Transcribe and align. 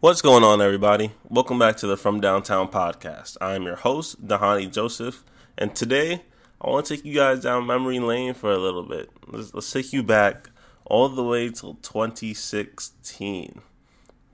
What's 0.00 0.22
going 0.22 0.44
on, 0.44 0.62
everybody? 0.62 1.10
Welcome 1.28 1.58
back 1.58 1.76
to 1.78 1.88
the 1.88 1.96
From 1.96 2.20
Downtown 2.20 2.68
podcast. 2.68 3.36
I 3.40 3.56
am 3.56 3.64
your 3.64 3.74
host, 3.74 4.24
Dhani 4.24 4.72
Joseph, 4.72 5.24
and 5.58 5.74
today 5.74 6.22
I 6.60 6.70
want 6.70 6.86
to 6.86 6.94
take 6.96 7.04
you 7.04 7.16
guys 7.16 7.42
down 7.42 7.66
memory 7.66 7.98
lane 7.98 8.34
for 8.34 8.52
a 8.52 8.58
little 8.58 8.84
bit. 8.84 9.10
Let's, 9.26 9.52
let's 9.52 9.72
take 9.72 9.92
you 9.92 10.04
back 10.04 10.50
all 10.84 11.08
the 11.08 11.24
way 11.24 11.50
till 11.50 11.74
2016. 11.82 13.60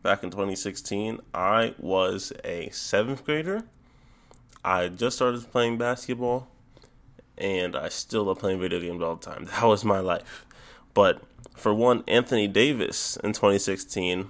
Back 0.02 0.22
in 0.22 0.28
2016, 0.28 1.20
I 1.32 1.74
was 1.78 2.30
a 2.44 2.68
seventh 2.68 3.24
grader. 3.24 3.62
I 4.62 4.88
just 4.88 5.16
started 5.16 5.50
playing 5.50 5.78
basketball, 5.78 6.46
and 7.38 7.74
I 7.74 7.88
still 7.88 8.24
love 8.24 8.38
playing 8.38 8.60
video 8.60 8.80
games 8.80 9.02
all 9.02 9.16
the 9.16 9.24
time. 9.24 9.46
That 9.50 9.64
was 9.64 9.82
my 9.82 10.00
life. 10.00 10.44
But 10.92 11.22
for 11.56 11.72
one, 11.72 12.04
Anthony 12.06 12.48
Davis 12.48 13.16
in 13.24 13.32
2016, 13.32 14.28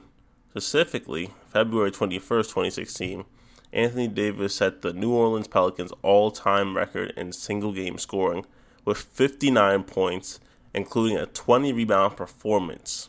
specifically 0.55 1.31
February 1.49 1.91
21st, 1.91 2.45
2016, 2.45 3.25
Anthony 3.73 4.07
Davis 4.07 4.55
set 4.55 4.83
the 4.83 4.93
New 4.93 5.13
Orleans 5.13 5.49
Pelicans 5.49 5.93
all 6.03 6.31
time 6.31 6.77
record 6.77 7.13
in 7.17 7.33
single 7.33 7.73
game 7.73 7.99
scoring 7.99 8.47
with 8.85 8.99
59 8.99 9.83
points, 9.83 10.39
including 10.73 11.17
a 11.17 11.27
20 11.27 11.73
rebound 11.73 12.17
performance. 12.17 13.09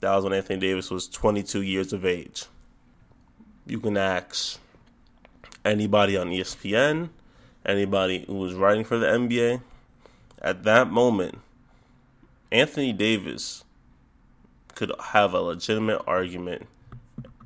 That 0.00 0.16
was 0.16 0.24
when 0.24 0.32
Anthony 0.32 0.58
Davis 0.58 0.90
was 0.90 1.06
22 1.06 1.62
years 1.62 1.92
of 1.92 2.04
age. 2.04 2.46
You 3.64 3.78
can 3.78 3.96
ask 3.96 4.58
anybody 5.64 6.16
on 6.16 6.30
ESPN, 6.30 7.10
anybody 7.64 8.24
who 8.26 8.34
was 8.34 8.54
writing 8.54 8.82
for 8.82 8.98
the 8.98 9.06
NBA. 9.06 9.62
At 10.42 10.64
that 10.64 10.90
moment, 10.90 11.38
Anthony 12.50 12.92
Davis 12.92 13.62
could 14.78 14.92
have 15.06 15.34
a 15.34 15.40
legitimate 15.40 16.00
argument 16.06 16.64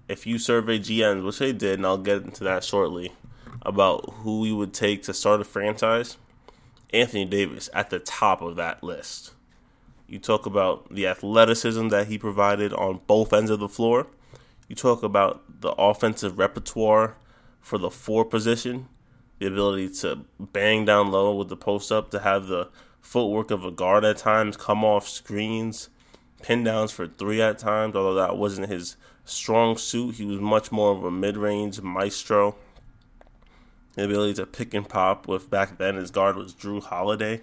if 0.07 0.27
you 0.27 0.39
survey 0.39 0.79
GMs, 0.79 1.25
which 1.25 1.39
they 1.39 1.51
did, 1.51 1.79
and 1.79 1.87
I'll 1.87 1.97
get 1.97 2.23
into 2.23 2.45
that 2.45 2.63
shortly, 2.63 3.13
about 3.63 4.13
who 4.19 4.45
you 4.45 4.55
would 4.57 4.75
take 4.75 5.03
to 5.05 5.15
start 5.15 5.41
a 5.41 5.45
franchise, 5.45 6.19
Anthony 6.93 7.25
Davis 7.25 7.71
at 7.73 7.89
the 7.89 8.01
top 8.01 8.43
of 8.43 8.57
that 8.57 8.85
list. 8.85 9.33
You 10.07 10.19
talk 10.19 10.45
about 10.45 10.95
the 10.95 11.07
athleticism 11.07 11.89
that 11.89 12.09
he 12.09 12.19
provided 12.19 12.75
on 12.75 13.01
both 13.07 13.33
ends 13.33 13.51
of 13.51 13.61
the 13.61 13.69
floor. 13.69 14.09
You 14.69 14.77
talk 14.77 15.03
about 15.03 15.63
the 15.63 15.73
offensive 15.73 16.39
repertoire 16.39 17.17
for 17.63 17.79
the 17.79 17.91
four 17.91 18.27
position, 18.27 18.89
the 19.39 19.47
ability 19.47 19.89
to 20.01 20.27
bang 20.39 20.85
down 20.85 21.11
low 21.11 21.35
with 21.35 21.49
the 21.49 21.57
post 21.57 21.91
up, 21.91 22.11
to 22.11 22.19
have 22.19 22.49
the 22.49 22.69
footwork 23.01 23.51
of 23.51 23.65
a 23.65 23.71
guard 23.71 24.05
at 24.05 24.19
times, 24.19 24.59
come 24.59 24.85
off 24.85 25.09
screens, 25.09 25.89
pin 26.43 26.65
downs 26.65 26.93
for 26.93 27.07
three 27.07 27.41
at 27.41 27.59
times, 27.59 27.95
although 27.95 28.15
that 28.15 28.37
wasn't 28.37 28.69
his 28.69 28.97
strong 29.25 29.77
suit. 29.77 30.17
He 30.17 30.25
was 30.25 30.41
much 30.41 30.73
more 30.73 30.93
of 30.93 31.05
a 31.05 31.11
mid 31.11 31.37
range 31.37 31.81
maestro. 31.81 32.57
The 33.95 34.05
ability 34.05 34.35
to 34.35 34.47
pick 34.47 34.75
and 34.75 34.89
pop 34.89 35.29
with 35.29 35.51
back 35.51 35.79
then 35.79 35.97
his 35.97 36.11
guard 36.11 36.37
was 36.37 36.55
Jrue 36.55 36.83
Holiday. 36.83 37.43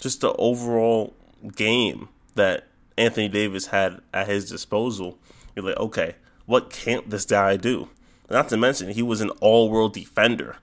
Just 0.00 0.20
the 0.20 0.32
overall 0.34 1.14
game 1.56 2.08
that 2.34 2.68
Anthony 2.96 3.28
Davis 3.28 3.66
had 3.66 4.00
at 4.14 4.28
his 4.28 4.48
disposal. 4.48 5.18
You're 5.54 5.64
like, 5.64 5.78
okay, 5.78 6.16
what 6.44 6.70
can't 6.70 7.10
this 7.10 7.24
guy 7.24 7.56
do? 7.56 7.88
Not 8.30 8.48
to 8.50 8.56
mention, 8.56 8.90
he 8.90 9.02
was 9.02 9.20
an 9.20 9.30
all 9.40 9.70
world 9.70 9.94
defender 9.94 10.56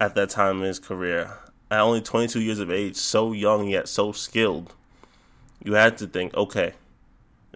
at 0.00 0.14
that 0.14 0.30
time 0.30 0.58
in 0.58 0.64
his 0.64 0.78
career. 0.78 1.38
At 1.70 1.80
only 1.80 2.00
22 2.00 2.40
years 2.40 2.58
of 2.58 2.70
age, 2.70 2.96
so 2.96 3.32
young 3.32 3.68
yet 3.68 3.88
so 3.88 4.12
skilled. 4.12 4.74
You 5.64 5.72
had 5.72 5.96
to 5.98 6.06
think, 6.06 6.34
okay, 6.34 6.74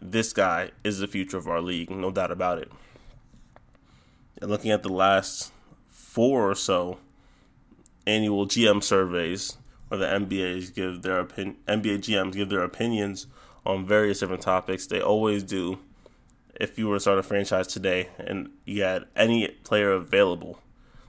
this 0.00 0.32
guy 0.32 0.70
is 0.82 0.98
the 0.98 1.06
future 1.06 1.36
of 1.36 1.46
our 1.46 1.60
league, 1.60 1.90
no 1.90 2.10
doubt 2.10 2.30
about 2.30 2.58
it. 2.58 2.72
And 4.40 4.50
looking 4.50 4.70
at 4.70 4.82
the 4.82 4.88
last 4.88 5.52
four 5.88 6.50
or 6.50 6.54
so 6.54 6.98
annual 8.06 8.46
GM 8.46 8.82
surveys, 8.82 9.58
where 9.88 9.98
the 9.98 10.06
NBA's 10.06 10.70
give 10.70 11.02
their 11.02 11.22
NBA 11.24 11.98
GMs 11.98 12.32
give 12.32 12.48
their 12.48 12.64
opinions 12.64 13.26
on 13.66 13.86
various 13.86 14.20
different 14.20 14.42
topics, 14.42 14.86
they 14.86 15.02
always 15.02 15.42
do. 15.42 15.78
If 16.54 16.78
you 16.78 16.88
were 16.88 16.96
to 16.96 17.00
start 17.00 17.18
a 17.18 17.22
franchise 17.22 17.66
today 17.66 18.08
and 18.18 18.50
you 18.64 18.82
had 18.82 19.04
any 19.14 19.48
player 19.64 19.92
available 19.92 20.58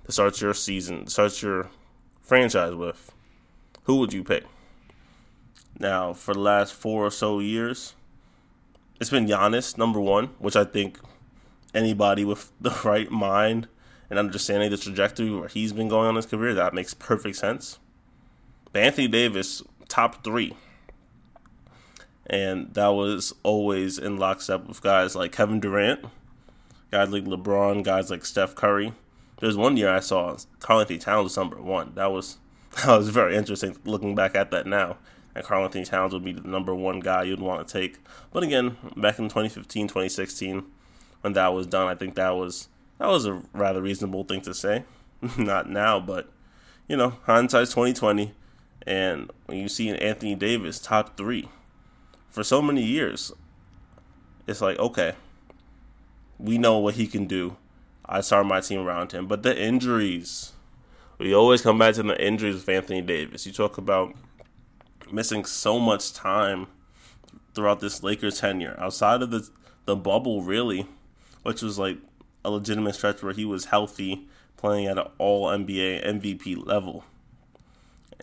to 0.05 0.11
start 0.11 0.41
your 0.41 0.53
season, 0.53 1.07
start 1.07 1.41
your 1.41 1.69
franchise 2.21 2.75
with, 2.75 3.11
who 3.83 3.95
would 3.97 4.11
you 4.11 4.23
pick? 4.23 4.43
Now, 5.79 6.11
for 6.11 6.33
the 6.33 6.41
last 6.41 6.73
four 6.73 7.05
or 7.05 7.11
so 7.11 7.39
years, 7.39 7.95
it's 8.99 9.09
been 9.09 9.27
Giannis 9.27 9.77
number 9.77 10.01
one, 10.01 10.27
which 10.37 10.57
I 10.57 10.65
think 10.65 10.99
anybody 11.73 12.25
with 12.25 12.51
the 12.61 12.77
right 12.83 13.09
mind 13.09 13.67
and 14.09 14.19
understanding 14.19 14.69
the 14.69 14.77
trajectory 14.77 15.31
where 15.31 15.47
he's 15.47 15.71
been 15.71 15.87
going 15.87 16.07
on 16.07 16.15
his 16.15 16.25
career, 16.25 16.53
that 16.53 16.73
makes 16.73 16.93
perfect 16.93 17.37
sense. 17.37 17.79
But 18.73 18.83
Anthony 18.83 19.07
Davis, 19.07 19.63
top 19.87 20.23
three. 20.23 20.55
And 22.25 22.73
that 22.73 22.89
was 22.89 23.33
always 23.41 23.97
in 23.97 24.17
lockstep 24.17 24.67
with 24.67 24.81
guys 24.81 25.15
like 25.15 25.31
Kevin 25.31 25.59
Durant, 25.59 26.05
guys 26.91 27.09
like 27.09 27.23
LeBron, 27.23 27.83
guys 27.83 28.11
like 28.11 28.25
Steph 28.25 28.53
Curry. 28.53 28.93
There's 29.39 29.57
one 29.57 29.77
year 29.77 29.89
I 29.89 29.99
saw 29.99 30.37
Karl-Anthony 30.59 30.99
Towns 30.99 31.23
was 31.23 31.37
number 31.37 31.59
one. 31.61 31.93
That 31.95 32.11
was 32.11 32.37
that 32.85 32.97
was 32.97 33.09
very 33.09 33.35
interesting 33.35 33.77
looking 33.85 34.13
back 34.13 34.35
at 34.35 34.51
that 34.51 34.67
now 34.67 34.97
and 35.35 35.43
Karl-Anthony 35.43 35.85
Towns 35.85 36.13
would 36.13 36.23
be 36.23 36.31
the 36.31 36.47
number 36.47 36.73
one 36.73 36.99
guy 36.99 37.23
you'd 37.23 37.39
want 37.39 37.67
to 37.67 37.71
take. 37.71 37.97
But 38.31 38.43
again, 38.43 38.77
back 38.95 39.19
in 39.19 39.25
2015, 39.25 39.87
2016, 39.87 40.65
when 41.21 41.33
that 41.33 41.53
was 41.53 41.67
done, 41.67 41.87
I 41.87 41.95
think 41.95 42.15
that 42.15 42.31
was 42.31 42.67
that 42.97 43.07
was 43.07 43.25
a 43.25 43.41
rather 43.53 43.81
reasonable 43.81 44.23
thing 44.23 44.41
to 44.41 44.53
say. 44.53 44.83
Not 45.37 45.69
now, 45.69 45.99
but 45.99 46.29
you 46.87 46.97
know, 46.97 47.15
hindsight's 47.23 47.71
2020, 47.71 48.33
and 48.87 49.31
when 49.45 49.57
you 49.57 49.69
see 49.69 49.89
an 49.89 49.97
Anthony 49.97 50.35
Davis 50.35 50.79
top 50.79 51.17
three 51.17 51.49
for 52.29 52.43
so 52.43 52.61
many 52.61 52.83
years, 52.83 53.31
it's 54.47 54.61
like 54.61 54.79
okay, 54.79 55.13
we 56.37 56.57
know 56.57 56.77
what 56.79 56.95
he 56.95 57.07
can 57.07 57.25
do. 57.25 57.57
I 58.05 58.21
start 58.21 58.47
my 58.47 58.61
team 58.61 58.79
around 58.79 59.11
him, 59.11 59.27
but 59.27 59.43
the 59.43 59.57
injuries. 59.57 60.53
We 61.19 61.35
always 61.35 61.61
come 61.61 61.77
back 61.77 61.95
to 61.95 62.03
the 62.03 62.25
injuries 62.25 62.55
with 62.55 62.69
Anthony 62.69 63.01
Davis. 63.01 63.45
You 63.45 63.51
talk 63.51 63.77
about 63.77 64.15
missing 65.11 65.45
so 65.45 65.79
much 65.79 66.13
time 66.13 66.67
throughout 67.53 67.79
this 67.79 68.03
Lakers 68.03 68.39
tenure 68.39 68.75
outside 68.79 69.21
of 69.21 69.31
the 69.31 69.49
the 69.85 69.95
bubble, 69.95 70.43
really, 70.43 70.85
which 71.43 71.61
was 71.61 71.79
like 71.79 71.97
a 72.45 72.51
legitimate 72.51 72.93
stretch 72.93 73.23
where 73.23 73.33
he 73.33 73.43
was 73.43 73.65
healthy, 73.65 74.27
playing 74.55 74.85
at 74.85 74.97
an 74.97 75.07
All 75.17 75.47
NBA 75.47 76.05
MVP 76.05 76.65
level. 76.65 77.03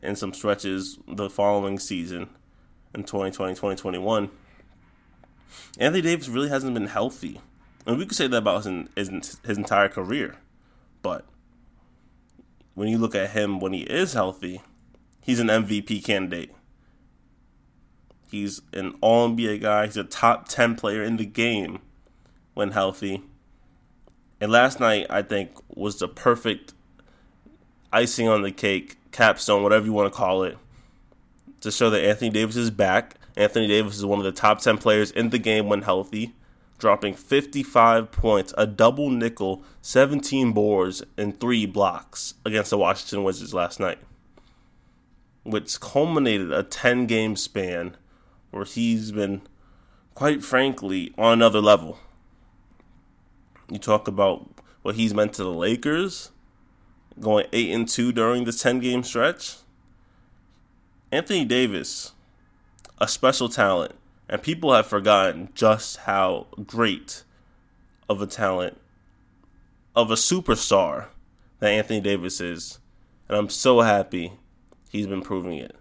In 0.03 0.15
some 0.15 0.33
stretches 0.33 0.99
the 1.09 1.29
following 1.29 1.79
season, 1.79 2.29
in 2.95 3.03
2020, 3.03 3.55
2021, 3.55 4.31
Anthony 5.79 6.03
Davis 6.03 6.29
really 6.29 6.49
hasn't 6.49 6.75
been 6.75 6.87
healthy. 6.87 7.41
And 7.85 7.99
we 7.99 8.07
could 8.07 8.17
say 8.17 8.27
that 8.27 8.37
about 8.37 8.65
his, 8.65 8.89
his, 8.97 9.41
his 9.45 9.59
entire 9.59 9.89
career. 9.89 10.37
But 11.03 11.25
when 12.75 12.89
you 12.89 12.99
look 12.99 13.15
at 13.15 13.31
him 13.31 13.61
when 13.61 13.73
he 13.73 13.83
is 13.83 14.13
healthy, 14.13 14.63
he's 15.21 15.41
an 15.41 15.49
MVP 15.49 16.05
candidate. 16.05 16.53
He's 18.41 18.61
an 18.75 18.95
all 19.01 19.31
NBA 19.31 19.63
guy. 19.63 19.87
He's 19.87 19.97
a 19.97 20.05
top 20.05 20.47
10 20.47 20.77
player 20.77 21.03
in 21.03 21.17
the 21.17 21.25
game 21.25 21.79
when 22.53 22.73
healthy. 22.73 23.23
And 24.43 24.53
last 24.53 24.79
night, 24.79 25.07
I 25.09 25.23
think, 25.23 25.53
was 25.75 25.99
the 25.99 26.07
perfect 26.07 26.75
icing 27.93 28.29
on 28.29 28.43
the 28.43 28.53
cake, 28.53 28.97
capstone, 29.11 29.63
whatever 29.63 29.87
you 29.87 29.95
want 29.95 30.13
to 30.13 30.17
call 30.17 30.43
it, 30.43 30.59
to 31.63 31.71
show 31.71 31.89
that 31.89 32.05
Anthony 32.05 32.31
Davis 32.31 32.57
is 32.57 32.71
back. 32.71 33.15
Anthony 33.39 33.69
Davis 33.69 33.97
is 33.97 34.05
one 34.05 34.19
of 34.19 34.27
the 34.27 34.33
top 34.33 34.61
10 34.61 34.77
players 34.77 35.11
in 35.11 35.31
the 35.31 35.39
game 35.39 35.67
when 35.67 35.83
healthy, 35.83 36.35
dropping 36.77 37.15
55 37.15 38.13
points, 38.13 38.53
a 38.59 38.67
double 38.67 39.09
nickel, 39.09 39.63
17 39.81 40.53
boards, 40.53 41.03
and 41.17 41.41
three 41.41 41.65
blocks 41.65 42.35
against 42.45 42.69
the 42.69 42.77
Washington 42.77 43.25
Wizards 43.25 43.55
last 43.55 43.81
night, 43.81 43.99
which 45.43 45.81
culminated 45.81 46.53
a 46.53 46.63
10 46.63 47.07
game 47.07 47.35
span 47.35 47.97
where 48.57 48.65
he's 48.65 49.13
been, 49.13 49.43
quite 50.15 50.43
frankly, 50.43 51.13
on 51.19 51.35
another 51.35 51.61
level. 51.61 51.99
You 53.71 53.79
talk 53.79 54.09
about 54.09 54.49
what 54.83 54.95
he's 54.95 55.15
meant 55.15 55.35
to 55.35 55.45
the 55.45 55.53
Lakers, 55.53 56.31
going 57.21 57.47
8 57.53 57.71
and 57.71 57.89
2 57.89 58.13
during 58.13 58.45
this 58.45 58.63
10 58.63 58.81
game 58.81 59.03
stretch. 59.03 59.57
Anthony 61.13 61.45
Davis, 61.45 62.13
a 62.99 63.07
special 63.07 63.49
talent, 63.49 63.95
and 64.29 64.43
people 64.43 64.73
have 64.73 64.87
forgotten 64.87 65.51
just 65.55 65.99
how 65.99 66.47
great 66.67 67.25
of 68.09 68.23
a 68.23 68.27
talent, 68.27 68.81
of 69.95 70.11
a 70.11 70.15
superstar 70.15 71.09
that 71.59 71.71
Anthony 71.71 72.01
Davis 72.01 72.41
is. 72.41 72.79
And 73.29 73.37
I'm 73.37 73.51
so 73.51 73.81
happy 73.83 74.33
he's 74.91 75.07
been 75.07 75.23
proving 75.23 75.59
it. 75.59 75.76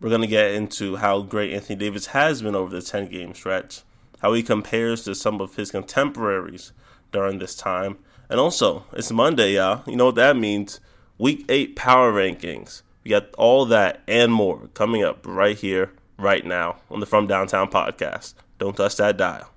We're 0.00 0.10
going 0.10 0.20
to 0.20 0.26
get 0.26 0.52
into 0.52 0.96
how 0.96 1.22
great 1.22 1.52
Anthony 1.52 1.76
Davis 1.76 2.06
has 2.06 2.42
been 2.42 2.54
over 2.54 2.70
the 2.70 2.82
10 2.82 3.08
game 3.08 3.34
stretch 3.34 3.82
how 4.20 4.32
he 4.32 4.42
compares 4.42 5.04
to 5.04 5.14
some 5.14 5.40
of 5.40 5.56
his 5.56 5.70
contemporaries 5.70 6.72
during 7.12 7.38
this 7.38 7.54
time. 7.54 7.98
And 8.28 8.38
also, 8.38 8.84
it's 8.92 9.10
Monday, 9.10 9.54
y'all. 9.54 9.82
You 9.86 9.96
know 9.96 10.06
what 10.06 10.16
that 10.16 10.36
means? 10.36 10.80
Week 11.18 11.44
8 11.48 11.76
power 11.76 12.12
rankings. 12.12 12.82
We 13.04 13.10
got 13.10 13.32
all 13.34 13.64
that 13.66 14.02
and 14.06 14.32
more 14.32 14.68
coming 14.74 15.02
up 15.02 15.24
right 15.26 15.56
here, 15.56 15.92
right 16.18 16.44
now 16.44 16.76
on 16.90 17.00
the 17.00 17.06
From 17.06 17.26
Downtown 17.26 17.68
podcast. 17.70 18.34
Don't 18.58 18.76
touch 18.76 18.96
that 18.96 19.16
dial. 19.16 19.50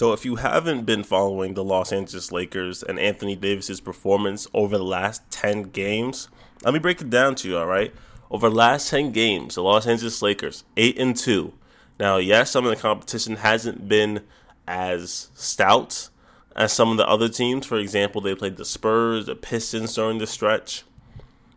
So, 0.00 0.14
if 0.14 0.24
you 0.24 0.36
haven't 0.36 0.86
been 0.86 1.04
following 1.04 1.52
the 1.52 1.62
Los 1.62 1.92
Angeles 1.92 2.32
Lakers 2.32 2.82
and 2.82 2.98
Anthony 2.98 3.36
Davis's 3.36 3.82
performance 3.82 4.48
over 4.54 4.78
the 4.78 4.82
last 4.82 5.30
10 5.30 5.64
games, 5.64 6.30
let 6.64 6.72
me 6.72 6.80
break 6.80 7.02
it 7.02 7.10
down 7.10 7.34
to 7.34 7.48
you, 7.50 7.58
all 7.58 7.66
right? 7.66 7.92
Over 8.30 8.48
the 8.48 8.54
last 8.54 8.88
10 8.88 9.12
games, 9.12 9.56
the 9.56 9.62
Los 9.62 9.86
Angeles 9.86 10.22
Lakers, 10.22 10.64
8 10.78 10.98
and 10.98 11.14
2. 11.14 11.52
Now, 11.98 12.16
yes, 12.16 12.50
some 12.50 12.64
of 12.64 12.70
the 12.70 12.80
competition 12.80 13.36
hasn't 13.36 13.90
been 13.90 14.22
as 14.66 15.28
stout 15.34 16.08
as 16.56 16.72
some 16.72 16.90
of 16.90 16.96
the 16.96 17.06
other 17.06 17.28
teams. 17.28 17.66
For 17.66 17.76
example, 17.76 18.22
they 18.22 18.34
played 18.34 18.56
the 18.56 18.64
Spurs, 18.64 19.26
the 19.26 19.36
Pistons 19.36 19.94
during 19.94 20.16
the 20.16 20.26
stretch. 20.26 20.84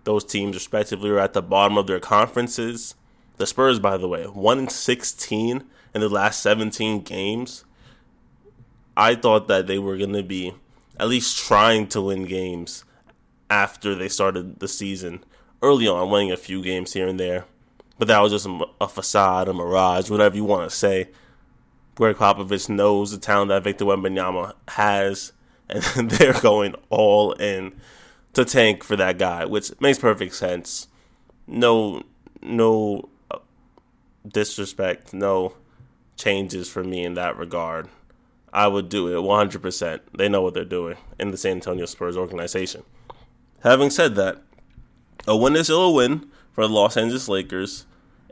Those 0.03 0.25
teams, 0.25 0.57
respectively, 0.57 1.11
are 1.11 1.19
at 1.19 1.31
the 1.31 1.41
bottom 1.41 1.77
of 1.77 1.87
their 1.87 2.01
conferences. 2.01 2.95
The 3.37 3.47
Spurs, 3.47 3.79
by 3.79 3.95
the 3.95 4.09
way, 4.09 4.25
1 4.25 4.59
and 4.59 4.69
16 4.69 5.63
in 5.95 6.01
the 6.01 6.09
last 6.09 6.43
17 6.43 7.03
games. 7.03 7.63
I 8.95 9.15
thought 9.15 9.47
that 9.47 9.67
they 9.67 9.79
were 9.79 9.97
going 9.97 10.13
to 10.13 10.23
be 10.23 10.53
at 10.99 11.07
least 11.07 11.37
trying 11.37 11.87
to 11.87 12.01
win 12.01 12.25
games 12.25 12.83
after 13.49 13.95
they 13.95 14.09
started 14.09 14.59
the 14.59 14.67
season. 14.67 15.23
Early 15.61 15.87
on, 15.87 16.09
winning 16.09 16.31
a 16.31 16.37
few 16.37 16.61
games 16.61 16.93
here 16.93 17.07
and 17.07 17.19
there. 17.19 17.45
But 17.97 18.07
that 18.07 18.19
was 18.19 18.31
just 18.31 18.47
a, 18.81 18.87
facade, 18.87 19.47
a 19.47 19.53
mirage, 19.53 20.09
whatever 20.09 20.35
you 20.35 20.43
want 20.43 20.69
to 20.69 20.75
say. 20.75 21.09
Gregg 21.95 22.15
Popovich 22.15 22.69
knows 22.69 23.11
the 23.11 23.17
talent 23.17 23.49
that 23.49 23.63
Victor 23.63 23.85
Wembanyama 23.85 24.53
has, 24.69 25.31
and 25.69 26.09
they're 26.11 26.39
going 26.41 26.75
all 26.89 27.33
in 27.33 27.73
to 28.33 28.43
tank 28.43 28.83
for 28.83 28.95
that 28.95 29.17
guy, 29.19 29.45
which 29.45 29.71
makes 29.79 29.99
perfect 29.99 30.35
sense. 30.35 30.87
No, 31.45 32.03
no 32.41 33.09
uh, 33.29 33.37
disrespect, 34.27 35.13
no 35.13 35.53
changes 36.17 36.67
for 36.67 36.83
me 36.83 37.03
in 37.03 37.13
that 37.13 37.37
regard. 37.37 37.87
I 38.53 38.67
would 38.67 38.87
do 38.87 39.07
it 39.07 39.21
100%. 39.21 39.99
They 40.15 40.29
know 40.29 40.43
what 40.43 40.53
they're 40.53 40.63
doing 40.63 40.97
in 41.19 41.31
the 41.31 41.37
San 41.37 41.53
Antonio 41.53 41.85
Spurs 41.85 42.15
organization. 42.15 42.83
Having 43.63 43.89
said 43.89 44.15
that, 44.15 44.41
a 45.27 45.35
win 45.35 45.55
is 45.55 45.65
still 45.65 45.81
a 45.81 45.91
win 45.91 46.29
for 46.51 46.67
the 46.67 46.73
Los 46.73 46.95
Angeles 46.95 47.27
Lakers. 47.27 47.85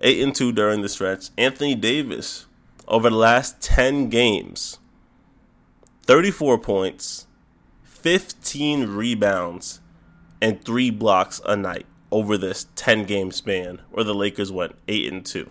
8 0.04 0.22
and 0.22 0.36
2 0.36 0.52
during 0.52 0.82
the 0.82 0.90
stretch. 0.90 1.30
Anthony 1.38 1.76
Davis, 1.76 2.48
over 2.88 3.10
the 3.10 3.16
last 3.16 3.62
10 3.62 4.10
games, 4.10 4.80
34 6.04 6.58
points, 6.60 7.28
15 7.84 8.88
rebounds, 8.88 9.80
and 10.42 10.64
3 10.64 10.90
blocks 10.90 11.40
a 11.46 11.56
night 11.56 11.86
over 12.12 12.38
this 12.38 12.68
10 12.76 13.06
game 13.06 13.32
span 13.32 13.82
where 13.92 14.04
the 14.04 14.16
Lakers 14.16 14.52
went 14.52 14.76
8 14.88 15.14
and 15.14 15.26
2. 15.26 15.50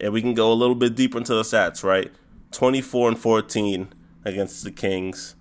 And 0.00 0.12
we 0.12 0.20
can 0.20 0.34
go 0.34 0.52
a 0.52 0.54
little 0.54 0.74
bit 0.74 0.96
deeper 0.96 1.18
into 1.18 1.34
the 1.34 1.42
stats, 1.42 1.84
right? 1.84 2.12
24 2.52 3.08
and 3.08 3.18
14 3.18 3.92
against 4.24 4.64
the 4.64 4.70
Kings, 4.70 5.34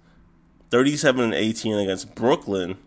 37 0.69 1.25
and 1.25 1.33
18 1.33 1.75
against 1.75 2.15
Brooklyn. 2.15 2.77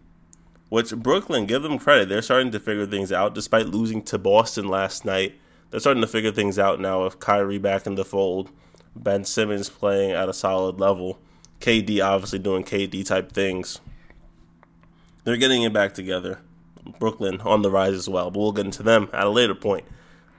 Which 0.70 0.94
Brooklyn, 0.96 1.46
give 1.46 1.62
them 1.62 1.78
credit, 1.78 2.08
they're 2.08 2.22
starting 2.22 2.50
to 2.50 2.58
figure 2.58 2.86
things 2.86 3.12
out 3.12 3.34
despite 3.34 3.66
losing 3.66 4.02
to 4.02 4.18
Boston 4.18 4.66
last 4.66 5.04
night. 5.04 5.34
They're 5.70 5.80
starting 5.80 6.00
to 6.00 6.08
figure 6.08 6.32
things 6.32 6.58
out 6.58 6.80
now 6.80 7.04
with 7.04 7.20
Kyrie 7.20 7.58
back 7.58 7.86
in 7.86 7.94
the 7.94 8.04
fold, 8.04 8.50
Ben 8.96 9.24
Simmons 9.24 9.68
playing 9.68 10.12
at 10.12 10.28
a 10.28 10.32
solid 10.32 10.80
level, 10.80 11.18
KD 11.60 12.04
obviously 12.04 12.38
doing 12.38 12.64
KD 12.64 13.06
type 13.06 13.32
things. 13.32 13.80
They're 15.24 15.36
getting 15.36 15.62
it 15.62 15.72
back 15.72 15.94
together. 15.94 16.40
Brooklyn 16.98 17.40
on 17.40 17.62
the 17.62 17.70
rise 17.70 17.94
as 17.94 18.08
well, 18.08 18.30
but 18.30 18.40
we'll 18.40 18.52
get 18.52 18.66
into 18.66 18.82
them 18.82 19.08
at 19.12 19.26
a 19.26 19.30
later 19.30 19.54
point. 19.54 19.84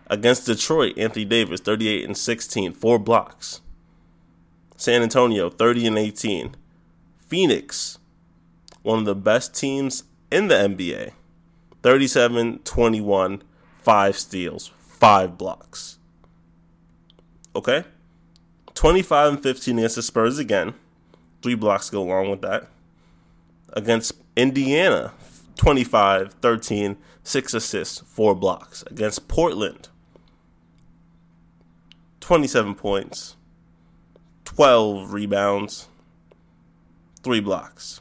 Against 0.07 0.45
Detroit, 0.45 0.97
Anthony 0.97 1.25
Davis, 1.25 1.61
38 1.61 2.05
and 2.05 2.17
16, 2.17 2.73
four 2.73 2.99
blocks. 2.99 3.61
San 4.77 5.01
Antonio 5.01 5.49
30 5.49 5.87
and 5.87 5.97
18. 5.97 6.55
Phoenix, 7.17 7.97
one 8.83 8.99
of 8.99 9.05
the 9.05 9.15
best 9.15 9.55
teams 9.55 10.03
in 10.31 10.47
the 10.47 10.55
NBA. 10.55 11.11
37 11.81 12.59
21, 12.59 13.43
5 13.81 14.17
steals, 14.17 14.71
5 14.77 15.37
blocks. 15.37 15.99
Okay? 17.55 17.83
25 18.73 19.33
and 19.33 19.43
15 19.43 19.77
against 19.77 19.95
the 19.95 20.01
Spurs 20.01 20.39
again. 20.39 20.73
3 21.41 21.55
blocks 21.55 21.89
go 21.89 22.03
along 22.03 22.29
with 22.29 22.41
that. 22.41 22.67
Against 23.73 24.13
Indiana, 24.35 25.13
25 25.55 26.33
13, 26.33 26.97
6 27.23 27.53
assists, 27.53 27.99
4 27.99 28.35
blocks. 28.35 28.83
Against 28.87 29.27
Portland, 29.27 29.89
27 32.19 32.75
points, 32.75 33.35
12 34.55 35.11
rebounds, 35.11 35.89
3 37.23 37.41
blocks. 37.41 37.99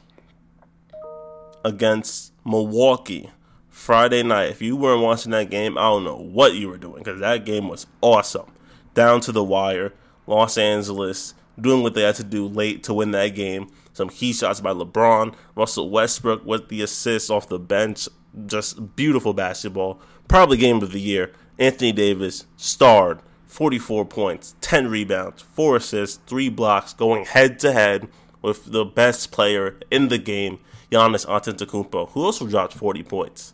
Against 1.65 2.31
Milwaukee 2.45 3.31
Friday 3.67 4.23
night. 4.23 4.51
If 4.51 4.61
you 4.61 4.77
weren't 4.77 5.01
watching 5.01 5.31
that 5.31 5.49
game, 5.49 5.77
I 5.77 5.81
don't 5.81 6.05
know 6.05 6.15
what 6.15 6.53
you 6.53 6.69
were 6.69 6.77
doing 6.77 7.03
because 7.03 7.19
that 7.19 7.43
game 7.43 7.67
was 7.67 7.87
awesome. 7.99 8.51
Down 8.93 9.19
to 9.21 9.33
the 9.33 9.43
wire. 9.43 9.91
Los 10.27 10.57
Angeles 10.57 11.33
doing 11.59 11.83
what 11.83 11.93
they 11.93 12.03
had 12.03 12.15
to 12.15 12.23
do 12.23 12.47
late 12.47 12.83
to 12.83 12.93
win 12.93 13.11
that 13.11 13.35
game. 13.35 13.69
Some 13.91 14.09
key 14.09 14.31
shots 14.31 14.61
by 14.61 14.71
LeBron, 14.71 15.35
Russell 15.55 15.89
Westbrook 15.89 16.45
with 16.45 16.69
the 16.69 16.81
assists 16.81 17.29
off 17.29 17.49
the 17.49 17.59
bench. 17.59 18.07
Just 18.45 18.95
beautiful 18.95 19.33
basketball. 19.33 19.99
Probably 20.29 20.55
game 20.55 20.81
of 20.81 20.93
the 20.93 21.01
year. 21.01 21.33
Anthony 21.59 21.91
Davis 21.91 22.45
starred 22.55 23.21
44 23.47 24.05
points, 24.05 24.55
10 24.61 24.87
rebounds, 24.89 25.41
4 25.41 25.77
assists, 25.77 26.19
3 26.27 26.49
blocks, 26.49 26.93
going 26.93 27.25
head 27.25 27.59
to 27.59 27.71
head 27.71 28.07
with 28.41 28.71
the 28.71 28.85
best 28.85 29.31
player 29.31 29.75
in 29.89 30.09
the 30.09 30.17
game, 30.17 30.59
Giannis 30.91 31.25
Antetokounmpo, 31.25 32.09
who 32.09 32.23
also 32.23 32.47
dropped 32.47 32.73
40 32.73 33.03
points. 33.03 33.53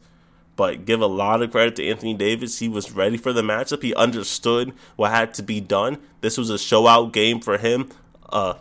But 0.55 0.85
give 0.85 1.01
a 1.01 1.07
lot 1.07 1.41
of 1.41 1.51
credit 1.51 1.77
to 1.77 1.87
Anthony 1.87 2.13
Davis. 2.13 2.59
He 2.59 2.67
was 2.67 2.91
ready 2.91 3.17
for 3.17 3.31
the 3.31 3.41
matchup. 3.41 3.81
He 3.81 3.95
understood 3.95 4.73
what 4.95 5.11
had 5.11 5.33
to 5.35 5.43
be 5.43 5.61
done. 5.61 5.97
This 6.19 6.37
was 6.37 6.49
a 6.49 6.59
show 6.59 6.87
out 6.87 7.13
game 7.13 7.39
for 7.39 7.57
him. 7.57 7.89
Uh, 8.29 8.55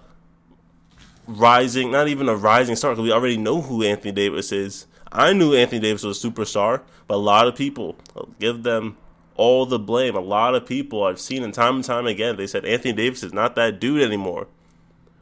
rising, 1.27 1.91
not 1.91 2.09
even 2.09 2.29
a 2.29 2.37
rising 2.37 2.77
star, 2.77 2.93
because 2.93 3.03
we 3.03 3.13
already 3.13 3.37
know 3.37 3.61
who 3.61 3.83
Anthony 3.83 4.13
Davis 4.13 4.53
is. 4.53 4.87
I 5.13 5.33
knew 5.33 5.55
Anthony 5.55 5.81
Davis 5.81 6.05
was 6.05 6.25
a 6.25 6.29
superstar, 6.29 6.83
but 7.09 7.17
a 7.17 7.17
lot 7.17 7.49
of 7.49 7.57
people 7.57 7.97
give 8.39 8.63
them 8.63 8.97
all 9.41 9.65
the 9.65 9.79
blame. 9.79 10.15
A 10.15 10.21
lot 10.21 10.55
of 10.55 10.67
people 10.67 11.03
I've 11.03 11.19
seen 11.19 11.43
and 11.43 11.55
time 11.55 11.77
and 11.77 11.85
time 11.85 12.07
again, 12.07 12.37
they 12.37 12.47
said 12.47 12.67
Anthony 12.67 12.93
Davis 12.93 13.23
is 13.23 13.33
not 13.33 13.55
that 13.55 13.81
dude 13.81 14.03
anymore, 14.03 14.49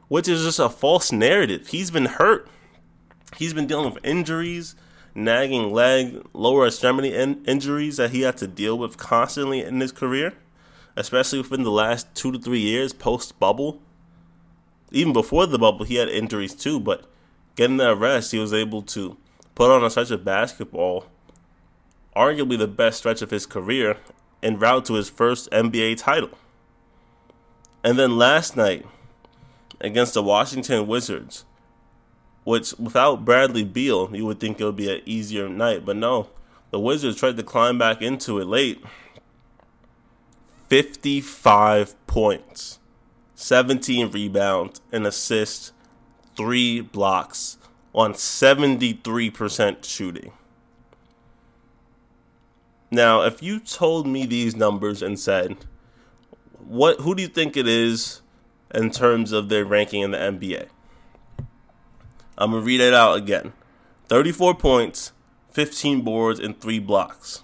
which 0.08 0.26
is 0.26 0.42
just 0.42 0.58
a 0.58 0.68
false 0.68 1.12
narrative. 1.12 1.68
He's 1.68 1.92
been 1.92 2.06
hurt. 2.06 2.48
He's 3.36 3.54
been 3.54 3.68
dealing 3.68 3.94
with 3.94 4.04
injuries, 4.04 4.74
nagging 5.14 5.72
leg, 5.72 6.20
lower 6.32 6.66
extremity 6.66 7.14
in- 7.14 7.44
injuries 7.44 7.98
that 7.98 8.10
he 8.10 8.22
had 8.22 8.36
to 8.38 8.48
deal 8.48 8.76
with 8.76 8.96
constantly 8.96 9.62
in 9.62 9.78
his 9.78 9.92
career, 9.92 10.34
especially 10.96 11.38
within 11.38 11.62
the 11.62 11.70
last 11.70 12.12
two 12.16 12.32
to 12.32 12.40
three 12.40 12.58
years 12.58 12.92
post 12.92 13.38
bubble. 13.38 13.80
Even 14.90 15.12
before 15.12 15.46
the 15.46 15.60
bubble, 15.60 15.84
he 15.84 15.94
had 15.94 16.08
injuries 16.08 16.56
too, 16.56 16.80
but 16.80 17.04
getting 17.54 17.76
that 17.76 17.94
rest, 17.94 18.32
he 18.32 18.40
was 18.40 18.52
able 18.52 18.82
to 18.82 19.16
put 19.54 19.70
on 19.70 19.84
a 19.84 19.90
stretch 19.90 20.10
of 20.10 20.24
basketball 20.24 21.04
arguably 22.18 22.58
the 22.58 22.66
best 22.66 22.98
stretch 22.98 23.22
of 23.22 23.30
his 23.30 23.46
career 23.46 23.96
en 24.42 24.58
route 24.58 24.84
to 24.86 24.94
his 24.94 25.08
first 25.08 25.48
NBA 25.52 25.98
title. 25.98 26.30
And 27.84 27.96
then 27.96 28.18
last 28.18 28.56
night 28.56 28.84
against 29.80 30.14
the 30.14 30.22
Washington 30.22 30.88
Wizards, 30.88 31.44
which 32.42 32.74
without 32.78 33.24
Bradley 33.24 33.62
Beal, 33.62 34.10
you 34.12 34.26
would 34.26 34.40
think 34.40 34.60
it 34.60 34.64
would 34.64 34.74
be 34.74 34.92
an 34.92 35.02
easier 35.06 35.48
night, 35.48 35.84
but 35.84 35.96
no. 35.96 36.30
The 36.70 36.80
Wizards 36.80 37.16
tried 37.16 37.36
to 37.36 37.42
climb 37.42 37.78
back 37.78 38.02
into 38.02 38.38
it 38.40 38.46
late. 38.46 38.82
55 40.68 41.94
points, 42.06 42.78
17 43.36 44.10
rebounds, 44.10 44.80
an 44.92 45.06
assist, 45.06 45.72
3 46.36 46.80
blocks 46.80 47.58
on 47.94 48.12
73% 48.12 49.84
shooting. 49.84 50.32
Now, 52.90 53.22
if 53.22 53.42
you 53.42 53.60
told 53.60 54.06
me 54.06 54.24
these 54.24 54.56
numbers 54.56 55.02
and 55.02 55.18
said, 55.18 55.56
"What 56.58 57.00
who 57.00 57.14
do 57.14 57.22
you 57.22 57.28
think 57.28 57.56
it 57.56 57.68
is 57.68 58.22
in 58.74 58.90
terms 58.90 59.32
of 59.32 59.48
their 59.48 59.64
ranking 59.64 60.02
in 60.02 60.10
the 60.12 60.18
NBA?" 60.18 60.68
I'm 62.38 62.52
to 62.52 62.60
read 62.60 62.80
it 62.80 62.94
out 62.94 63.16
again. 63.16 63.52
34 64.08 64.54
points, 64.54 65.12
15 65.50 66.02
boards 66.02 66.40
and 66.40 66.58
3 66.58 66.78
blocks. 66.78 67.42